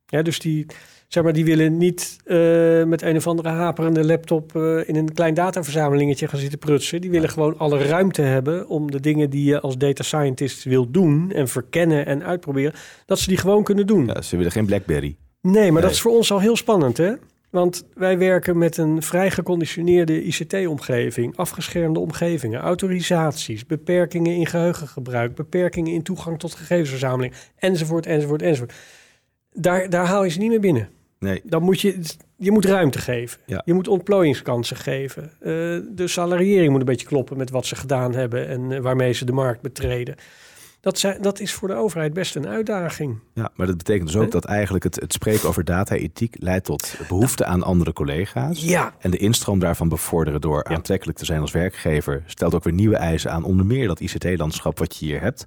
Ja, 0.06 0.22
dus 0.22 0.40
die, 0.40 0.66
zeg 1.08 1.24
maar, 1.24 1.34
die 1.34 1.46
willen 1.46 1.78
niet 1.78 2.18
uh, 2.26 2.84
met 2.84 3.02
een 3.02 3.16
of 3.16 3.28
andere 3.28 3.50
haperende 3.50 4.06
laptop 4.06 4.56
uh, 4.56 4.88
in 4.88 4.96
een 4.96 5.14
klein 5.14 5.34
dataverzamelingetje 5.34 6.28
gaan 6.28 6.40
zitten 6.40 6.60
prutsen. 6.60 7.02
Die 7.02 7.12
willen 7.12 7.30
gewoon 7.30 7.58
alle 7.58 7.84
ruimte 7.84 8.22
hebben 8.22 8.68
om 8.68 8.92
de 8.92 9.00
dingen 9.00 9.30
die 9.30 9.44
je 9.44 9.60
als 9.60 9.78
data 9.78 10.04
scientist 10.04 10.64
wil 10.64 10.92
doen 10.92 11.32
en 11.32 11.48
verkennen 11.48 12.06
en 12.06 12.24
uitproberen, 12.24 12.74
dat 13.06 13.20
ze 13.20 13.28
die 13.28 13.38
gewoon 13.38 13.64
kunnen 13.64 13.88
doen. 13.88 14.06
Ja, 14.06 14.22
ze 14.22 14.38
willen 14.38 14.52
geen 14.52 14.66
BlackBerry. 14.66 15.16
Nee, 15.42 15.72
maar 15.72 15.82
dat 15.82 15.92
is 15.92 16.02
voor 16.02 16.16
ons 16.16 16.32
al 16.32 16.40
heel 16.40 16.56
spannend, 16.56 16.98
hè? 16.98 17.14
Want 17.50 17.86
wij 17.94 18.18
werken 18.18 18.58
met 18.58 18.78
een 18.78 19.02
vrij 19.02 19.32
geconditioneerde 19.32 20.24
ICT-omgeving, 20.24 21.38
afgeschermde 21.38 22.00
omgevingen, 22.00 22.60
autorisaties, 22.60 23.66
beperkingen 23.66 24.36
in 24.36 24.46
geheugengebruik, 24.46 25.36
beperkingen 25.36 25.94
in 25.94 26.04
toegang 26.04 26.40
tot 26.40 26.56
gegevensverzameling, 26.56 27.34
enzovoort, 27.56 28.06
enzovoort, 28.06 28.42
enzovoort. 28.42 28.74
Daar, 29.52 29.90
daar 29.90 30.06
haal 30.06 30.24
je 30.24 30.30
ze 30.30 30.40
niet 30.40 30.50
meer 30.50 30.60
binnen. 30.60 30.90
Nee. 31.20 31.42
Dan 31.44 31.64
moet 31.64 31.82
je, 31.82 32.00
je 32.36 32.52
moet 32.52 32.66
ruimte 32.66 33.00
geven. 33.00 33.40
Ja. 33.46 33.62
Je 33.66 33.74
moet 33.74 33.88
ontplooiingskansen 33.88 34.78
geven. 34.78 35.24
Uh, 35.24 35.48
de 35.96 36.08
salariering 36.08 36.72
moet 36.72 36.80
een 36.80 36.86
beetje 36.86 37.08
kloppen 37.08 37.38
met 37.38 37.50
wat 37.50 37.66
ze 37.66 37.76
gedaan 37.76 38.14
hebben 38.14 38.48
en 38.48 38.72
uh, 38.72 38.80
waarmee 38.80 39.14
ze 39.14 39.26
de 39.26 39.32
markt 39.32 39.62
betreden. 39.62 40.16
Dat, 40.82 41.00
zijn, 41.00 41.22
dat 41.22 41.39
is 41.39 41.54
voor 41.54 41.68
de 41.68 41.74
overheid 41.74 42.13
best 42.13 42.36
een 42.36 42.48
uitdaging. 42.48 43.20
Ja, 43.34 43.52
maar 43.56 43.68
dat 43.68 43.78
betekent 43.78 44.08
dus 44.12 44.22
ook 44.22 44.32
dat 44.32 44.46
eigenlijk 44.46 44.84
het, 44.84 44.96
het 44.96 45.13
spreken 45.13 45.48
over 45.48 45.65
data-ethiek 45.65 46.36
leidt 46.39 46.65
tot 46.65 46.96
behoefte 47.08 47.46
aan 47.46 47.63
andere 47.63 47.94
collega's. 47.94 48.62
Ja. 48.62 48.94
En 49.00 49.12
de 49.12 49.18
instroom 49.18 49.60
daarvan 49.60 49.89
bevorderen 49.89 50.42
door 50.42 50.65
ja. 50.70 50.76
aantrekkelijk 50.76 51.18
te 51.18 51.26
zijn 51.26 51.42
als 51.42 51.52
werkgever 51.52 52.24
stelt 52.26 52.56
ook 52.56 52.63
weer 52.63 52.74
nieuwe 52.74 52.96
eisen 52.96 53.32
aan 53.32 53.44
onder 53.44 53.65
meer 53.65 53.88
dat 53.88 54.00
ICT-landschap 54.00 54.80
wat 54.80 54.98
je 54.98 55.06
hier 55.06 55.22
hebt. 55.22 55.46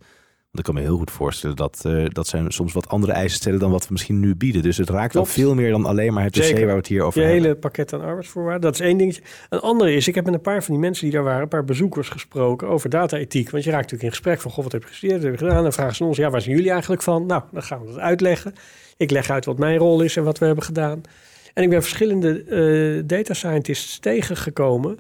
Ik 0.59 0.65
kan 0.65 0.75
me 0.75 0.81
heel 0.81 0.97
goed 0.97 1.11
voorstellen 1.11 1.57
dat, 1.57 1.83
uh, 1.87 2.07
dat 2.09 2.27
zijn 2.27 2.51
soms 2.51 2.73
wat 2.73 2.88
andere 2.88 3.12
eisen 3.12 3.38
stellen 3.38 3.59
dan 3.59 3.71
wat 3.71 3.87
we 3.87 3.93
misschien 3.93 4.21
nu 4.21 4.37
bieden. 4.37 4.62
Dus 4.62 4.77
het 4.77 4.91
raakt 4.91 5.15
wel 5.15 5.25
veel 5.25 5.55
meer 5.55 5.71
dan 5.71 5.85
alleen 5.85 6.12
maar 6.12 6.25
het 6.25 6.35
dossier 6.35 6.59
waar 6.59 6.67
we 6.67 6.81
het 6.81 6.87
hier 6.87 7.03
over 7.03 7.21
Je 7.21 7.27
hebben. 7.27 7.45
hele 7.45 7.57
pakket 7.57 7.93
aan 7.93 8.01
arbeidsvoorwaarden, 8.01 8.61
dat 8.62 8.75
is 8.75 8.81
één 8.81 8.99
dingetje. 8.99 9.23
Een 9.49 9.61
andere 9.61 9.95
is, 9.95 10.09
ik 10.09 10.15
heb 10.15 10.25
met 10.25 10.35
een 10.35 10.41
paar 10.41 10.62
van 10.62 10.75
die 10.75 10.83
mensen 10.83 11.05
die 11.05 11.15
daar 11.15 11.23
waren, 11.23 11.43
een 11.43 11.49
paar 11.49 11.65
bezoekers 11.65 12.09
gesproken 12.09 12.69
over 12.69 12.91
data-ethiek. 12.91 13.51
Want 13.51 13.65
je 13.65 13.71
raakt 13.71 13.83
natuurlijk 13.83 14.11
in 14.11 14.17
gesprek 14.17 14.41
van, 14.41 14.51
goh, 14.51 14.62
wat 14.62 14.73
heb 14.73 14.83
je 14.83 14.88
gestudeerd, 14.88 15.23
wat 15.23 15.31
heb 15.31 15.41
je 15.41 15.47
gedaan? 15.47 15.62
Dan 15.62 15.73
vragen 15.73 15.97
ze 15.97 16.05
ons, 16.05 16.17
ja, 16.17 16.31
waar 16.31 16.41
zijn 16.41 16.57
jullie 16.57 16.71
eigenlijk 16.71 17.03
van? 17.03 17.27
Nou, 17.27 17.43
dan 17.53 17.62
gaan 17.62 17.81
we 17.81 17.87
dat 17.87 17.99
uitleggen. 17.99 18.55
Ik 18.97 19.11
leg 19.11 19.31
uit 19.31 19.45
wat 19.45 19.59
mijn 19.59 19.79
rol 19.79 20.01
is 20.01 20.17
en 20.17 20.25
wat 20.25 20.38
we 20.38 20.47
hebben 20.47 20.65
gedaan. 20.65 21.03
En 21.55 21.62
ik 21.62 21.71
ben 21.71 21.83
verschillende 21.83 22.45
uh, 22.45 23.03
data 23.07 23.35
scientists 23.35 23.99
tegengekomen 23.99 24.99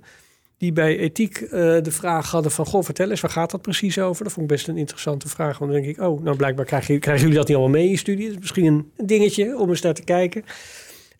die 0.62 0.72
bij 0.72 0.98
ethiek 0.98 1.40
uh, 1.40 1.50
de 1.50 1.90
vraag 1.90 2.30
hadden 2.30 2.52
van... 2.52 2.66
goh, 2.66 2.84
vertel 2.84 3.10
eens, 3.10 3.20
waar 3.20 3.30
gaat 3.30 3.50
dat 3.50 3.62
precies 3.62 3.98
over? 3.98 4.24
Dat 4.24 4.32
vond 4.32 4.50
ik 4.50 4.56
best 4.56 4.68
een 4.68 4.76
interessante 4.76 5.28
vraag. 5.28 5.58
Want 5.58 5.72
dan 5.72 5.82
denk 5.82 5.96
ik, 5.96 6.02
oh, 6.02 6.22
nou 6.22 6.36
blijkbaar 6.36 6.64
krijgen, 6.64 6.98
krijgen 6.98 7.22
jullie 7.22 7.38
dat 7.38 7.48
niet 7.48 7.56
allemaal 7.56 7.74
mee 7.74 7.84
in 7.84 7.90
je 7.90 7.96
studie. 7.96 8.24
Dat 8.24 8.34
is 8.34 8.40
misschien 8.40 8.64
een 8.64 9.06
dingetje 9.06 9.58
om 9.58 9.68
eens 9.68 9.80
naar 9.80 9.94
te 9.94 10.04
kijken. 10.04 10.44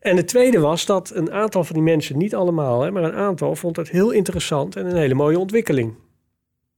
En 0.01 0.17
het 0.17 0.29
tweede 0.29 0.59
was 0.59 0.87
dat 0.87 1.11
een 1.15 1.33
aantal 1.33 1.65
van 1.65 1.75
die 1.75 1.85
mensen, 1.85 2.19
niet 2.19 2.35
allemaal... 2.35 2.83
Hè, 2.83 2.91
maar 2.91 3.05
een 3.05 3.15
aantal, 3.15 3.57
vond 3.57 3.77
het 3.77 3.91
heel 3.91 4.11
interessant 4.11 4.77
en 4.77 4.87
een 4.87 4.97
hele 4.97 5.15
mooie 5.15 5.39
ontwikkeling. 5.39 5.95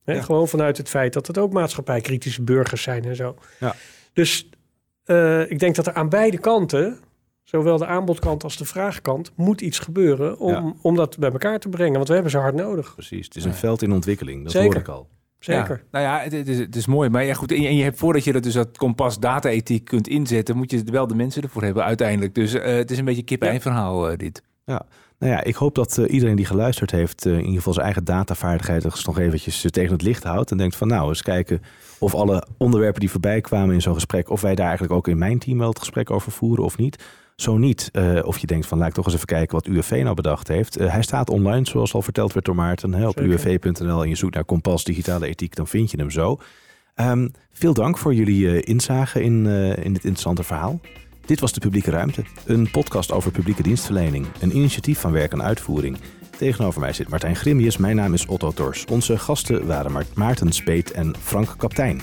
Hè, 0.05 0.13
ja. 0.13 0.23
Gewoon 0.23 0.49
vanuit 0.49 0.77
het 0.77 0.89
feit 0.89 1.13
dat 1.13 1.27
het 1.27 1.39
ook 1.39 1.53
maatschappijkritische 1.53 2.43
burgers 2.43 2.83
zijn 2.83 3.05
en 3.05 3.17
zo. 3.17 3.37
Ja. 3.61 3.75
Dus 4.13 4.49
uh, 5.07 5.51
ik 5.51 5.59
denk 5.59 5.75
dat 5.75 5.87
er 5.87 5.95
aan 5.95 6.09
beide 6.09 6.39
kanten 6.39 6.99
zowel 7.45 7.79
de 7.79 7.87
aanbodkant 7.87 8.45
als 8.45 8.57
de 8.57 8.65
vraagkant, 8.65 9.33
moet 9.37 9.61
iets 9.61 9.79
gebeuren 9.79 10.39
om, 10.39 10.53
ja. 10.53 10.75
om 10.83 10.97
dat 10.97 11.19
bij 11.19 11.31
elkaar 11.31 11.59
te 11.59 11.69
brengen. 11.69 11.95
Want 11.95 12.09
we 12.09 12.15
hebben 12.15 12.31
ze 12.31 12.39
hard 12.39 12.55
nodig. 12.55 12.95
Precies, 12.95 13.27
het 13.27 13.37
is 13.37 13.45
een 13.45 13.51
ja. 13.51 13.57
veld 13.57 13.83
in 13.83 13.93
ontwikkeling, 13.93 14.43
dat 14.43 14.53
Zeker. 14.53 14.69
hoor 14.69 14.81
ik 14.81 14.89
al. 14.89 15.09
Zeker. 15.39 15.77
Ja, 15.77 15.89
nou 15.91 16.05
ja, 16.05 16.21
het, 16.21 16.33
het, 16.33 16.49
is, 16.49 16.59
het 16.59 16.77
is 16.77 16.87
mooi. 16.87 17.09
Maar 17.09 17.25
ja, 17.25 17.35
goed, 17.35 17.53
en 17.53 17.63
je, 17.63 17.69
en 17.69 17.77
je 17.77 17.83
hebt 17.83 17.99
voordat 17.99 18.25
je 18.25 18.33
dat, 18.33 18.43
dus 18.43 18.55
dat 18.55 18.77
kompas 18.77 19.19
data-ethiek 19.19 19.85
kunt 19.85 20.09
inzetten, 20.09 20.57
moet 20.57 20.71
je 20.71 20.83
wel 20.85 21.07
de 21.07 21.15
mensen 21.15 21.43
ervoor 21.43 21.63
hebben 21.63 21.85
uiteindelijk. 21.85 22.35
Dus 22.35 22.55
uh, 22.55 22.65
het 22.65 22.91
is 22.91 22.99
een 22.99 23.05
beetje 23.05 23.23
kip-ei 23.23 23.61
verhaal 23.61 24.11
uh, 24.11 24.17
dit. 24.17 24.43
Ja, 24.65 24.87
nou 25.19 25.33
ja, 25.33 25.45
ik 25.45 25.55
hoop 25.55 25.75
dat 25.75 25.99
uh, 25.99 26.13
iedereen 26.13 26.37
die 26.37 26.45
geluisterd 26.45 26.91
heeft, 26.91 27.27
uh, 27.27 27.33
in 27.33 27.39
ieder 27.39 27.55
geval 27.55 27.73
zijn 27.73 27.85
eigen 27.85 28.05
datavaardigheid 28.05 29.05
nog 29.07 29.19
eventjes 29.19 29.65
uh, 29.65 29.71
tegen 29.71 29.93
het 29.93 30.03
licht 30.03 30.23
houdt. 30.23 30.51
En 30.51 30.57
denkt 30.57 30.77
van 30.77 30.89
nou, 30.89 31.09
eens 31.09 31.23
kijken 31.23 31.63
of 31.99 32.15
alle 32.15 32.47
onderwerpen 32.59 33.01
die 33.01 33.11
voorbij 33.11 33.41
kwamen 33.41 33.75
in 33.75 33.83
zo'n 33.83 33.95
gesprek, 33.95 34.31
of 34.31 34.41
wij 34.41 34.55
daar 34.55 34.67
eigenlijk 34.67 34.95
ook 34.95 35.09
in 35.09 35.19
mijn 35.19 35.39
team 35.39 35.59
wel 35.59 35.69
het 35.69 35.79
gesprek 35.79 36.11
over 36.11 36.33
voeren 36.33 36.65
of 36.65 36.77
niet. 36.77 37.05
Zo 37.37 37.57
niet, 37.57 37.91
uh, 37.93 38.21
of 38.25 38.39
je 38.39 38.47
denkt 38.47 38.67
van 38.67 38.79
laat 38.79 38.89
ik 38.89 38.95
toch 38.95 39.05
eens 39.05 39.15
even 39.15 39.27
kijken 39.27 39.55
wat 39.55 39.67
UWV 39.67 40.01
nou 40.03 40.15
bedacht 40.15 40.49
heeft. 40.49 40.81
Uh, 40.81 40.93
hij 40.93 41.03
staat 41.03 41.31
online, 41.31 41.67
zoals 41.67 41.95
al 41.95 42.03
verteld 42.03 42.33
werd 42.33 42.47
door 42.47 42.55
Maarten, 42.55 42.95
hè, 42.95 43.09
op 43.09 43.21
uwv.nl 43.21 44.03
en 44.03 44.09
je 44.09 44.15
zoekt 44.15 44.35
naar 44.35 44.45
Kompas 44.45 44.85
Digitale 44.85 45.27
Ethiek, 45.27 45.57
dan 45.57 45.67
vind 45.67 45.91
je 45.91 45.97
hem 45.97 46.11
zo. 46.11 46.39
Um, 46.97 47.31
veel 47.53 47.75
dank 47.75 47.99
voor 47.99 48.15
jullie 48.15 48.43
uh, 48.45 48.61
inzage 48.65 49.23
in, 49.23 49.47
in 49.47 49.93
dit 49.93 50.05
interessante 50.05 50.43
verhaal. 50.43 50.81
Dit 51.27 51.41
was 51.41 51.53
De 51.53 51.61
Publieke 51.61 51.91
Ruimte, 51.91 52.25
een 52.47 52.71
podcast 52.71 53.13
over 53.13 53.31
publieke 53.31 53.63
dienstverlening, 53.63 54.27
een 54.41 54.57
initiatief 54.57 55.01
van 55.01 55.13
werk 55.13 55.33
en 55.33 55.43
uitvoering. 55.43 55.97
Tegenover 56.39 56.81
mij 56.81 56.93
zit 56.93 57.09
Martijn 57.09 57.37
Grimius, 57.37 57.77
mijn 57.77 57.97
naam 57.97 58.15
is 58.15 58.27
Otto 58.27 58.53
Tors. 58.53 58.85
Onze 58.85 59.19
gasten 59.19 59.67
waren 59.67 60.07
Maarten 60.15 60.53
Speet 60.53 60.91
en 60.91 61.15
Frank 61.23 61.55
Kaptein. 61.57 62.01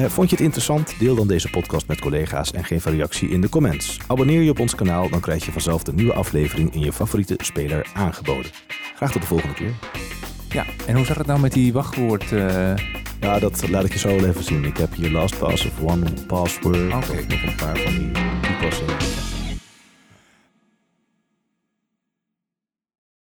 Uh, 0.00 0.06
vond 0.06 0.30
je 0.30 0.36
het 0.36 0.44
interessant? 0.44 0.94
Deel 0.98 1.14
dan 1.14 1.26
deze 1.26 1.50
podcast 1.50 1.86
met 1.86 2.00
collega's 2.00 2.52
en 2.52 2.64
geef 2.64 2.84
een 2.84 2.96
reactie 2.96 3.28
in 3.28 3.40
de 3.40 3.48
comments. 3.48 3.98
Abonneer 4.06 4.42
je 4.42 4.50
op 4.50 4.60
ons 4.60 4.74
kanaal, 4.74 5.08
dan 5.08 5.20
krijg 5.20 5.44
je 5.44 5.52
vanzelf 5.52 5.82
de 5.82 5.92
nieuwe 5.92 6.12
aflevering 6.12 6.74
in 6.74 6.80
je 6.80 6.92
favoriete 6.92 7.34
speler 7.36 7.90
aangeboden. 7.94 8.50
Graag 8.94 9.12
tot 9.12 9.20
de 9.20 9.28
volgende 9.28 9.54
keer. 9.54 9.72
Ja, 10.48 10.64
en 10.86 10.96
hoe 10.96 11.04
zag 11.04 11.16
het 11.16 11.26
nou 11.26 11.40
met 11.40 11.52
die 11.52 11.72
wachtwoord? 11.72 12.30
Uh... 12.30 12.74
Ja, 13.22 13.38
dat 13.38 13.68
laat 13.68 13.84
ik 13.84 13.92
je 13.92 13.98
zo 13.98 14.08
wel 14.08 14.26
even 14.26 14.44
zien. 14.44 14.64
Ik 14.64 14.76
heb 14.76 14.94
hier 14.94 15.10
last 15.10 15.38
pass 15.38 15.66
of 15.66 15.80
one 15.80 16.04
password. 16.26 16.76
Okay. 16.76 16.98
Of 16.98 17.26
nog 17.26 17.42
een 17.42 17.56
paar 17.56 17.76
van 17.76 17.92
die 17.92 18.10
toepassingen. 18.40 19.31